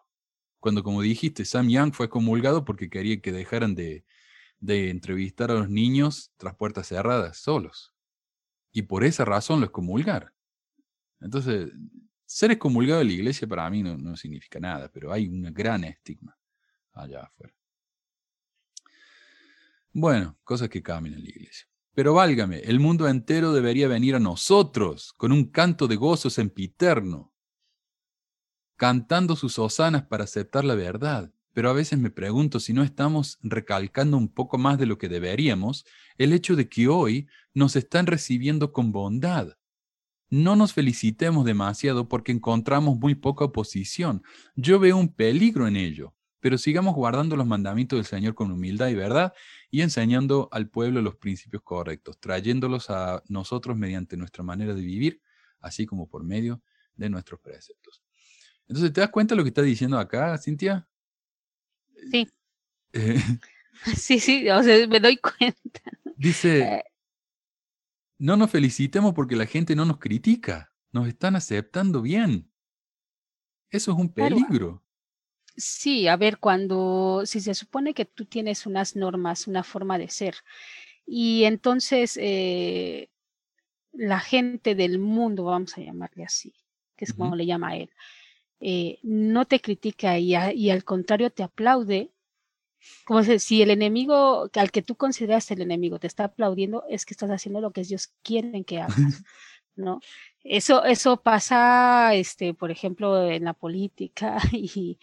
Cuando, 0.60 0.82
como 0.82 1.00
dijiste, 1.00 1.46
Sam 1.46 1.70
Young 1.70 1.94
fue 1.94 2.10
comulgado 2.10 2.66
porque 2.66 2.90
quería 2.90 3.18
que 3.22 3.32
dejaran 3.32 3.74
de, 3.74 4.04
de 4.60 4.90
entrevistar 4.90 5.50
a 5.50 5.54
los 5.54 5.68
niños 5.68 6.32
tras 6.36 6.56
puertas 6.56 6.88
cerradas, 6.88 7.38
solos. 7.38 7.94
Y 8.72 8.82
por 8.82 9.04
esa 9.04 9.24
razón 9.24 9.60
lo 9.60 9.66
excomulgar. 9.66 10.34
Entonces, 11.20 11.70
ser 12.26 12.50
excomulgado 12.50 12.98
de 13.00 13.06
la 13.06 13.12
iglesia 13.12 13.48
para 13.48 13.68
mí 13.70 13.82
no, 13.82 14.16
significa 14.16 14.60
nada, 14.60 14.90
pero 14.92 15.12
hay 15.12 15.28
un 15.28 15.42
gran 15.54 15.84
estigma 15.84 16.36
allá 16.92 17.22
afuera. 17.22 17.54
Bueno, 19.92 20.38
cosas 20.44 20.68
que 20.68 20.82
cambian 20.82 21.14
en 21.14 21.24
la 21.24 21.30
iglesia. 21.30 21.66
Pero 21.94 22.14
válgame, 22.14 22.58
el 22.60 22.78
mundo 22.78 23.08
entero 23.08 23.52
debería 23.52 23.88
venir 23.88 24.14
a 24.14 24.20
nosotros 24.20 25.12
con 25.14 25.32
un 25.32 25.50
canto 25.50 25.88
de 25.88 25.96
gozo 25.96 26.30
sempiterno, 26.30 27.32
cantando 28.76 29.34
sus 29.34 29.58
hosanas 29.58 30.06
para 30.06 30.24
aceptar 30.24 30.64
la 30.64 30.76
verdad 30.76 31.32
pero 31.58 31.70
a 31.70 31.72
veces 31.72 31.98
me 31.98 32.12
pregunto 32.12 32.60
si 32.60 32.72
no 32.72 32.84
estamos 32.84 33.36
recalcando 33.42 34.16
un 34.16 34.32
poco 34.32 34.58
más 34.58 34.78
de 34.78 34.86
lo 34.86 34.96
que 34.96 35.08
deberíamos 35.08 35.84
el 36.16 36.32
hecho 36.32 36.54
de 36.54 36.68
que 36.68 36.86
hoy 36.86 37.26
nos 37.52 37.74
están 37.74 38.06
recibiendo 38.06 38.72
con 38.72 38.92
bondad. 38.92 39.56
No 40.30 40.54
nos 40.54 40.72
felicitemos 40.72 41.44
demasiado 41.44 42.06
porque 42.06 42.30
encontramos 42.30 42.96
muy 43.00 43.16
poca 43.16 43.46
oposición. 43.46 44.22
Yo 44.54 44.78
veo 44.78 44.96
un 44.96 45.12
peligro 45.12 45.66
en 45.66 45.74
ello, 45.74 46.14
pero 46.38 46.58
sigamos 46.58 46.94
guardando 46.94 47.34
los 47.34 47.48
mandamientos 47.48 47.96
del 47.96 48.06
Señor 48.06 48.36
con 48.36 48.52
humildad 48.52 48.86
y 48.86 48.94
verdad 48.94 49.32
y 49.68 49.80
enseñando 49.80 50.48
al 50.52 50.68
pueblo 50.68 51.02
los 51.02 51.16
principios 51.16 51.64
correctos, 51.64 52.20
trayéndolos 52.20 52.88
a 52.88 53.20
nosotros 53.26 53.76
mediante 53.76 54.16
nuestra 54.16 54.44
manera 54.44 54.74
de 54.74 54.82
vivir, 54.82 55.20
así 55.58 55.86
como 55.86 56.08
por 56.08 56.22
medio 56.22 56.62
de 56.94 57.10
nuestros 57.10 57.40
preceptos. 57.40 58.00
Entonces, 58.68 58.92
¿te 58.92 59.00
das 59.00 59.10
cuenta 59.10 59.34
de 59.34 59.38
lo 59.38 59.42
que 59.42 59.48
está 59.48 59.62
diciendo 59.62 59.98
acá, 59.98 60.38
Cintia? 60.38 60.86
Sí. 62.10 62.28
Eh, 62.92 63.16
sí, 63.96 64.20
sí, 64.20 64.48
o 64.50 64.62
sea, 64.62 64.86
me 64.86 65.00
doy 65.00 65.16
cuenta. 65.18 65.80
Dice, 66.16 66.60
eh. 66.60 66.84
no 68.18 68.36
nos 68.36 68.50
felicitemos 68.50 69.14
porque 69.14 69.36
la 69.36 69.46
gente 69.46 69.76
no 69.76 69.84
nos 69.84 69.98
critica, 69.98 70.72
nos 70.92 71.06
están 71.08 71.36
aceptando 71.36 72.02
bien. 72.02 72.50
Eso 73.70 73.92
es 73.92 73.98
un 73.98 74.08
Claro. 74.08 74.36
peligro. 74.36 74.84
Sí, 75.56 76.06
a 76.06 76.16
ver, 76.16 76.38
cuando, 76.38 77.22
si 77.26 77.40
se 77.40 77.52
supone 77.54 77.92
que 77.92 78.04
tú 78.04 78.24
tienes 78.24 78.64
unas 78.66 78.94
normas, 78.96 79.48
una 79.48 79.64
forma 79.64 79.98
de 79.98 80.08
ser, 80.08 80.36
y 81.04 81.44
entonces 81.44 82.16
eh, 82.20 83.10
la 83.92 84.20
gente 84.20 84.74
del 84.74 84.98
mundo, 85.00 85.44
vamos 85.44 85.76
a 85.76 85.80
llamarle 85.80 86.24
así, 86.24 86.54
que 86.96 87.04
es 87.06 87.12
como 87.12 87.34
le 87.34 87.44
llama 87.46 87.70
a 87.70 87.76
él, 87.76 87.90
eh, 88.60 88.98
no 89.02 89.44
te 89.46 89.60
critica 89.60 90.18
y, 90.18 90.34
a- 90.34 90.52
y 90.52 90.70
al 90.70 90.84
contrario 90.84 91.30
te 91.30 91.42
aplaude, 91.42 92.10
como 93.04 93.22
si, 93.24 93.62
el 93.62 93.70
enemigo 93.70 94.48
al 94.54 94.70
que 94.70 94.82
tú 94.82 94.94
consideras 94.96 95.50
el 95.50 95.62
enemigo 95.62 95.98
te 95.98 96.06
está 96.06 96.24
aplaudiendo, 96.24 96.84
es 96.88 97.04
que 97.04 97.14
estás 97.14 97.30
haciendo 97.30 97.60
lo 97.60 97.72
que 97.72 97.80
ellos 97.82 98.12
quieren 98.22 98.64
que 98.64 98.80
hagas, 98.80 99.24
¿no? 99.76 100.00
Eso, 100.44 100.84
eso 100.84 101.20
pasa, 101.22 102.14
este, 102.14 102.54
por 102.54 102.70
ejemplo, 102.70 103.28
en 103.28 103.44
la 103.44 103.52
política 103.52 104.38
y, 104.52 104.98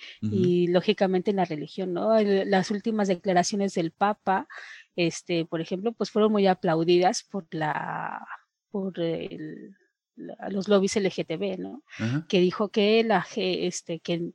lógicamente 0.68 1.32
en 1.32 1.38
la 1.38 1.45
religión, 1.45 1.93
¿no? 1.93 2.18
El- 2.18 2.49
Las 2.49 2.72
últimas 2.72 3.08
declaraciones 3.08 3.74
del 3.74 3.91
Papa, 3.91 4.47
este, 4.95 5.45
por 5.45 5.62
ejemplo, 5.62 5.91
pues 5.93 6.10
fueron 6.12 6.32
muy 6.32 6.47
aplaudidas 6.47 7.24
por 7.24 7.45
la, 7.51 8.26
por 8.72 8.99
el- 8.99 9.76
la- 10.16 10.49
los 10.49 10.68
lobbies 10.68 10.95
LGTB, 10.97 11.57
¿no? 11.57 11.84
Ajá. 11.97 12.26
Que 12.28 12.39
dijo 12.39 12.70
que 12.70 13.03
la, 13.03 13.26
este, 13.36 13.99
que, 13.99 14.32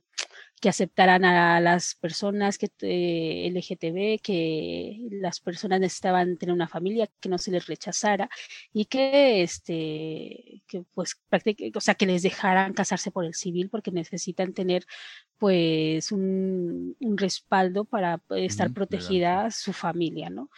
que 0.61 0.69
aceptaran 0.69 1.25
a 1.25 1.59
las 1.59 1.95
personas 1.95 2.57
que 2.59 2.69
eh, 2.81 3.47
LGTB, 3.47 4.19
que 4.21 5.07
las 5.11 5.39
personas 5.39 5.79
necesitaban 5.79 6.37
tener 6.37 6.53
una 6.53 6.67
familia, 6.67 7.09
que 7.19 7.29
no 7.29 7.37
se 7.39 7.51
les 7.51 7.65
rechazara 7.67 8.29
y 8.73 8.85
que 8.85 9.41
este 9.43 10.61
que 10.67 10.83
pues 10.93 11.19
o 11.75 11.81
sea, 11.81 11.95
que 11.95 12.05
les 12.05 12.21
dejaran 12.23 12.73
casarse 12.73 13.11
por 13.11 13.25
el 13.25 13.33
civil 13.33 13.69
porque 13.69 13.91
necesitan 13.91 14.53
tener 14.53 14.85
pues 15.37 16.11
un, 16.11 16.95
un 16.99 17.17
respaldo 17.17 17.85
para 17.85 18.19
pues, 18.19 18.43
estar 18.43 18.69
Ujú, 18.69 18.75
legal, 18.89 19.19
protegida 19.19 19.49
su 19.51 19.73
familia, 19.73 20.29
¿no? 20.29 20.49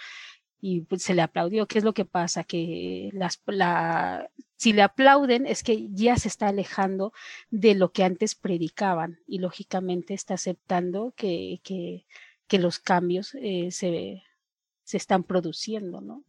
Y 0.65 0.79
pues 0.81 1.03
se 1.03 1.13
le 1.13 1.21
aplaudió. 1.21 1.67
¿Qué 1.67 1.77
es 1.79 1.83
lo 1.83 1.93
que 1.93 2.05
pasa? 2.05 2.45
Que 2.45 3.09
las, 3.11 3.41
la, 3.47 4.29
si 4.55 4.71
le 4.71 4.81
aplauden 4.81 5.45
es 5.45 5.61
que 5.61 5.89
ya 5.91 6.15
se 6.15 6.29
está 6.29 6.47
alejando 6.47 7.11
de 7.49 7.75
lo 7.75 7.91
que 7.91 8.05
antes 8.05 8.33
predicaban 8.33 9.19
y 9.27 9.39
lógicamente 9.39 10.13
está 10.13 10.35
aceptando 10.35 11.13
que, 11.17 11.59
que, 11.65 12.05
que 12.47 12.59
los 12.59 12.79
cambios 12.79 13.35
eh, 13.41 13.71
se, 13.71 14.23
se 14.85 14.95
están 14.95 15.23
produciendo, 15.25 15.99
¿no? 15.99 16.23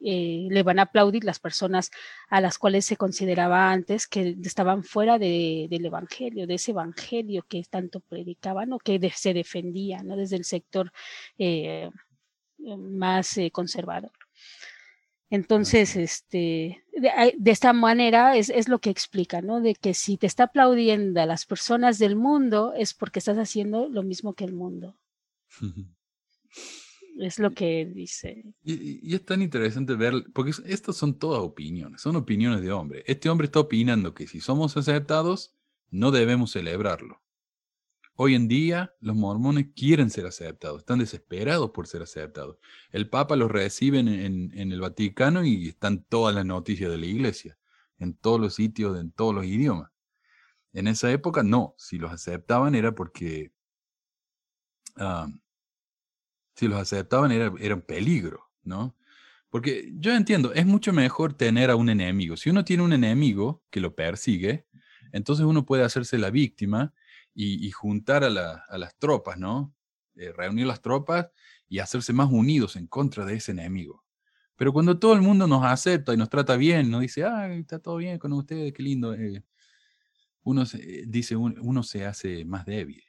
Eh, 0.00 0.48
le 0.50 0.62
van 0.64 0.80
a 0.80 0.82
aplaudir 0.82 1.22
las 1.22 1.38
personas 1.38 1.92
a 2.28 2.40
las 2.40 2.58
cuales 2.58 2.84
se 2.86 2.96
consideraba 2.96 3.70
antes 3.70 4.08
que 4.08 4.36
estaban 4.42 4.82
fuera 4.82 5.16
de- 5.18 5.68
del 5.70 5.86
evangelio, 5.86 6.48
de 6.48 6.54
ese 6.54 6.72
evangelio 6.72 7.44
que 7.48 7.62
tanto 7.70 8.00
predicaban 8.00 8.72
o 8.72 8.78
que 8.78 8.98
de- 8.98 9.10
se 9.10 9.32
defendía 9.32 10.02
¿no? 10.02 10.16
desde 10.16 10.36
el 10.36 10.44
sector 10.44 10.92
eh, 11.38 11.90
más 12.76 13.36
eh, 13.38 13.50
conservador. 13.50 14.12
Entonces, 15.28 15.96
este, 15.96 16.84
de, 16.92 17.50
esta 17.50 17.72
manera 17.72 18.36
es, 18.36 18.48
es 18.48 18.68
lo 18.68 18.78
que 18.78 18.90
explica, 18.90 19.40
¿no? 19.42 19.60
De 19.60 19.74
que 19.74 19.92
si 19.92 20.16
te 20.16 20.26
está 20.28 20.44
aplaudiendo 20.44 21.20
a 21.20 21.26
las 21.26 21.46
personas 21.46 21.98
del 21.98 22.14
mundo 22.14 22.74
es 22.76 22.94
porque 22.94 23.18
estás 23.18 23.36
haciendo 23.36 23.88
lo 23.88 24.02
mismo 24.04 24.34
que 24.34 24.44
el 24.44 24.52
mundo. 24.54 24.96
Es 27.18 27.38
lo 27.38 27.52
que 27.52 27.86
dice. 27.86 28.44
Y, 28.62 28.74
y- 29.10 29.14
es 29.14 29.24
tan 29.24 29.40
interesante 29.40 29.94
ver, 29.94 30.12
porque 30.34 30.50
es- 30.50 30.62
estas 30.66 30.96
son 30.96 31.18
todas 31.18 31.40
opiniones, 31.40 32.02
son 32.02 32.14
opiniones 32.16 32.60
de 32.60 32.72
hombre. 32.72 33.04
Este 33.06 33.30
hombre 33.30 33.46
está 33.46 33.60
opinando 33.60 34.12
que 34.12 34.26
si 34.26 34.38
somos 34.40 34.76
aceptados, 34.76 35.54
no 35.90 36.10
debemos 36.10 36.50
celebrarlo. 36.52 37.22
Hoy 38.18 38.34
en 38.34 38.48
día, 38.48 38.94
los 39.00 39.14
mormones 39.14 39.66
quieren 39.76 40.08
ser 40.08 40.24
aceptados, 40.24 40.78
están 40.78 40.98
desesperados 40.98 41.70
por 41.70 41.86
ser 41.86 42.00
aceptados. 42.00 42.56
El 42.90 43.10
Papa 43.10 43.36
los 43.36 43.50
recibe 43.50 43.98
en, 43.98 44.52
el 44.54 44.80
Vaticano 44.80 45.44
y 45.44 45.68
están 45.68 46.02
todas 46.04 46.34
las 46.34 46.46
noticias 46.46 46.90
de 46.90 46.96
la 46.96 47.04
iglesia, 47.04 47.58
en 47.98 48.14
todos 48.14 48.40
los 48.40 48.54
sitios, 48.54 48.98
en 48.98 49.12
todos 49.12 49.34
los 49.34 49.44
idiomas. 49.44 49.90
En 50.72 50.86
esa 50.88 51.10
época, 51.12 51.42
no. 51.42 51.74
Si 51.76 51.98
los 51.98 52.10
aceptaban 52.10 52.74
era 52.74 52.94
porque 52.94 53.52
ah, 54.96 55.28
si 56.54 56.68
los 56.68 56.80
aceptaban 56.80 57.32
era 57.32 57.74
un 57.74 57.82
peligro, 57.82 58.50
¿no? 58.62 58.96
Porque 59.50 59.92
yo 59.94 60.14
entiendo, 60.14 60.54
es 60.54 60.64
mucho 60.64 60.92
mejor 60.94 61.34
tener 61.34 61.70
a 61.70 61.76
un 61.76 61.90
enemigo. 61.90 62.36
Si 62.38 62.48
uno 62.48 62.64
tiene 62.64 62.82
un 62.82 62.94
enemigo 62.94 63.62
que 63.70 63.80
lo 63.80 63.94
persigue, 63.94 64.66
entonces 65.12 65.44
uno 65.44 65.66
puede 65.66 65.84
hacerse 65.84 66.18
la 66.18 66.30
víctima 66.30 66.94
y, 67.38 67.70
juntar 67.70 68.24
a, 68.24 68.30
la- 68.30 68.64
a 68.68 68.78
las 68.78 68.96
tropas, 68.98 69.38
¿no? 69.38 69.74
Eh, 70.16 70.32
reunir 70.32 70.66
las 70.66 70.80
tropas 70.82 71.28
y 71.68 71.80
hacerse 71.80 72.12
más 72.14 72.30
unidos 72.32 72.76
en 72.76 72.86
contra 72.86 73.24
de 73.26 73.34
ese 73.36 73.52
enemigo. 73.52 74.04
Pero 74.56 74.72
cuando 74.72 74.98
todo 74.98 75.14
el 75.14 75.22
mundo 75.22 75.46
nos 75.46 75.64
acepta 75.64 76.14
y 76.14 76.16
nos 76.16 76.30
trata 76.30 76.56
bien, 76.56 76.90
nos 76.90 77.02
dice, 77.02 77.24
ah, 77.24 77.52
está 77.54 77.78
todo 77.80 77.96
bien 77.98 78.18
con 78.18 78.32
ustedes, 78.32 78.72
qué 78.72 78.82
lindo, 78.82 79.14
eh", 79.14 79.44
uno 80.44 80.64
se, 80.66 80.78
eh, 81.00 81.04
dice, 81.06 81.36
un- 81.36 81.58
uno 81.60 81.82
se 81.82 82.06
hace 82.06 82.44
más 82.44 82.64
débil. 82.66 83.02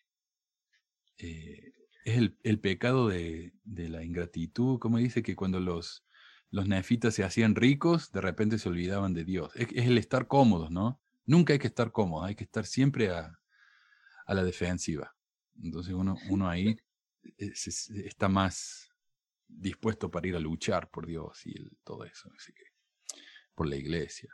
Es 2.05 2.17
el, 2.43 2.59
pecado 2.59 3.07
de, 3.09 3.53
de 3.63 3.89
la 3.89 4.03
ingratitud, 4.03 4.79
como 4.79 4.97
dice 4.97 5.23
que 5.23 5.35
cuando 5.35 5.59
los, 5.59 6.05
los 6.51 6.67
nefitas 6.67 7.13
se 7.15 7.23
hacían 7.23 7.55
ricos, 7.55 8.11
de 8.11 8.21
repente 8.21 8.57
se 8.59 8.69
olvidaban 8.69 9.13
de 9.13 9.25
Dios. 9.25 9.51
Es, 9.55 9.67
es 9.73 9.87
el 9.87 9.97
estar 9.97 10.27
cómodos, 10.27 10.71
¿no? 10.71 11.01
Nunca 11.25 11.53
hay 11.53 11.59
que 11.59 11.67
estar 11.67 11.91
cómodos, 11.91 12.27
hay 12.29 12.35
que 12.35 12.45
estar 12.45 12.65
siempre 12.65 13.09
a, 13.11 13.37
a 14.27 14.33
la 14.33 14.43
defensiva. 14.43 15.15
Entonces 15.63 15.93
uno, 15.93 16.15
uno 16.29 16.47
ahí 16.47 16.77
eh, 17.37 17.53
está 18.05 18.27
más 18.27 18.91
dispuesto 19.47 20.11
para 20.11 20.27
ir 20.27 20.35
a 20.35 20.39
luchar 20.39 20.91
por 20.91 21.07
Dios 21.07 21.45
y 21.45 21.55
todo 21.83 22.03
eso, 22.05 22.29
así 22.37 22.53
que 22.53 22.65
por 23.55 23.67
la 23.67 23.77
iglesia. 23.77 24.29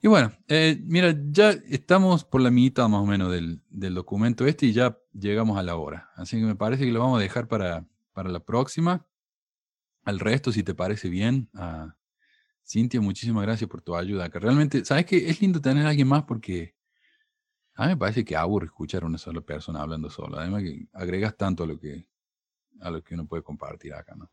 Y 0.00 0.08
bueno, 0.08 0.32
eh, 0.48 0.80
mira, 0.82 1.14
ya 1.30 1.50
estamos 1.50 2.24
por 2.24 2.40
la 2.40 2.50
mitad 2.50 2.88
más 2.88 3.02
o 3.02 3.06
menos 3.06 3.30
del, 3.30 3.60
del 3.68 3.94
documento 3.94 4.46
este 4.46 4.66
y 4.66 4.72
ya 4.72 4.98
llegamos 5.12 5.58
a 5.58 5.62
la 5.62 5.76
hora. 5.76 6.10
Así 6.16 6.38
que 6.38 6.44
me 6.44 6.56
parece 6.56 6.84
que 6.84 6.90
lo 6.90 7.00
vamos 7.00 7.18
a 7.18 7.22
dejar 7.22 7.46
para, 7.46 7.86
para 8.12 8.28
la 8.28 8.40
próxima. 8.40 9.06
Al 10.04 10.18
resto, 10.18 10.50
si 10.50 10.64
te 10.64 10.74
parece 10.74 11.08
bien, 11.08 11.48
a 11.54 11.96
Cintia, 12.66 13.00
muchísimas 13.00 13.44
gracias 13.44 13.70
por 13.70 13.80
tu 13.80 13.94
ayuda. 13.94 14.28
Que 14.28 14.40
realmente, 14.40 14.84
¿sabes 14.84 15.06
qué? 15.06 15.28
Es 15.28 15.40
lindo 15.40 15.60
tener 15.60 15.86
a 15.86 15.90
alguien 15.90 16.08
más 16.08 16.24
porque 16.24 16.74
a 17.74 17.82
mí 17.84 17.88
me 17.90 17.96
parece 17.96 18.24
que 18.24 18.36
aburre 18.36 18.66
escuchar 18.66 19.02
a 19.02 19.06
una 19.06 19.18
sola 19.18 19.40
persona 19.40 19.80
hablando 19.80 20.10
sola. 20.10 20.40
Además 20.42 20.62
que 20.62 20.86
agregas 20.92 21.36
tanto 21.36 21.64
a 21.64 21.66
lo 21.66 21.78
que, 21.78 22.06
a 22.80 22.90
lo 22.90 23.02
que 23.02 23.14
uno 23.14 23.26
puede 23.26 23.42
compartir 23.42 23.94
acá, 23.94 24.14
¿no? 24.14 24.30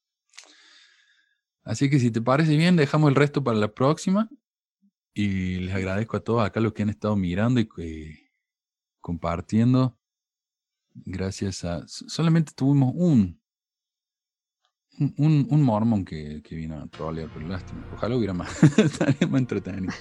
Así 1.63 1.89
que 1.89 1.99
si 1.99 2.11
te 2.11 2.21
parece 2.21 2.55
bien, 2.57 2.75
dejamos 2.75 3.09
el 3.09 3.15
resto 3.15 3.43
para 3.43 3.57
la 3.57 3.73
próxima. 3.73 4.29
Y 5.13 5.57
les 5.57 5.73
agradezco 5.75 6.17
a 6.17 6.19
todos 6.21 6.43
acá 6.45 6.59
los 6.59 6.73
que 6.73 6.83
han 6.83 6.89
estado 6.89 7.15
mirando 7.15 7.59
y 7.59 7.67
que- 7.67 8.29
compartiendo. 9.01 9.97
Gracias 10.93 11.63
a... 11.63 11.87
Solamente 11.87 12.51
tuvimos 12.55 12.93
un... 12.95 13.39
Un, 15.17 15.47
un, 15.49 15.63
mormón 15.63 16.03
que, 16.03 16.41
que 16.43 16.55
vino 16.55 16.77
a 16.77 16.85
trolear, 16.87 17.29
pero 17.33 17.47
lástima. 17.47 17.87
Ojalá 17.93 18.17
hubiera 18.17 18.33
más. 18.33 18.61
Estaría 18.77 19.27
más 19.29 19.39
entretenido. 19.39 19.93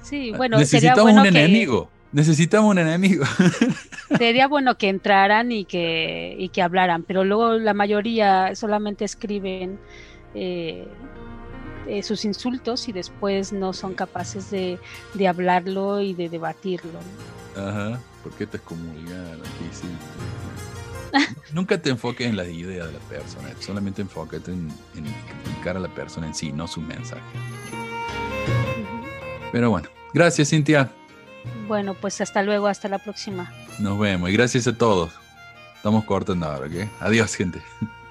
Sí, 0.00 0.32
bueno, 0.34 0.56
sería 0.64 0.92
Necesitamos 0.92 1.02
bueno 1.12 1.20
un 1.28 1.34
que, 1.34 1.44
enemigo. 1.44 1.90
Necesitamos 2.14 2.70
un 2.70 2.78
enemigo. 2.78 3.24
sería 4.18 4.46
bueno 4.46 4.78
que 4.78 4.88
entraran 4.88 5.50
y 5.50 5.64
que, 5.64 6.36
y 6.38 6.48
que 6.50 6.62
hablaran, 6.62 7.02
pero 7.02 7.24
luego 7.24 7.54
la 7.54 7.74
mayoría 7.74 8.54
solamente 8.54 9.04
escriben 9.04 9.80
eh, 10.32 10.86
eh, 11.88 12.04
sus 12.04 12.24
insultos 12.24 12.88
y 12.88 12.92
después 12.92 13.52
no 13.52 13.72
son 13.72 13.94
capaces 13.94 14.48
de, 14.52 14.78
de 15.14 15.26
hablarlo 15.26 16.00
y 16.00 16.14
de 16.14 16.28
debatirlo. 16.28 17.00
Ajá. 17.56 17.98
¿Por 18.22 18.32
qué 18.34 18.46
te 18.46 18.58
excomulgaron? 18.58 19.42
¿Qué 19.58 19.64
hiciste? 19.68 19.88
Nunca 21.52 21.82
te 21.82 21.90
enfoques 21.90 22.28
en 22.28 22.36
las 22.36 22.46
ideas 22.46 22.86
de 22.86 22.92
la 22.92 23.00
persona, 23.00 23.48
solamente 23.58 24.02
enfócate 24.02 24.52
en, 24.52 24.68
en 24.94 25.04
criticar 25.42 25.76
a 25.76 25.80
la 25.80 25.88
persona 25.88 26.28
en 26.28 26.34
sí, 26.34 26.52
no 26.52 26.68
su 26.68 26.80
mensaje. 26.80 27.22
Pero 29.50 29.70
bueno, 29.70 29.88
gracias 30.12 30.50
Cintia, 30.50 30.92
Bueno, 31.66 31.94
pues 31.94 32.20
hasta 32.20 32.42
luego, 32.42 32.66
hasta 32.66 32.88
la 32.88 32.98
próxima. 32.98 33.52
nos 33.78 33.98
vemos 33.98 34.30
y 34.30 34.32
gracias 34.32 34.66
a 34.66 34.76
todos. 34.76 35.12
Estamos 35.76 36.04
cortando 36.04 36.46
ahora, 36.46 36.66
¿ok? 36.66 36.88
Adiós 37.00 37.34
gente. 37.34 37.62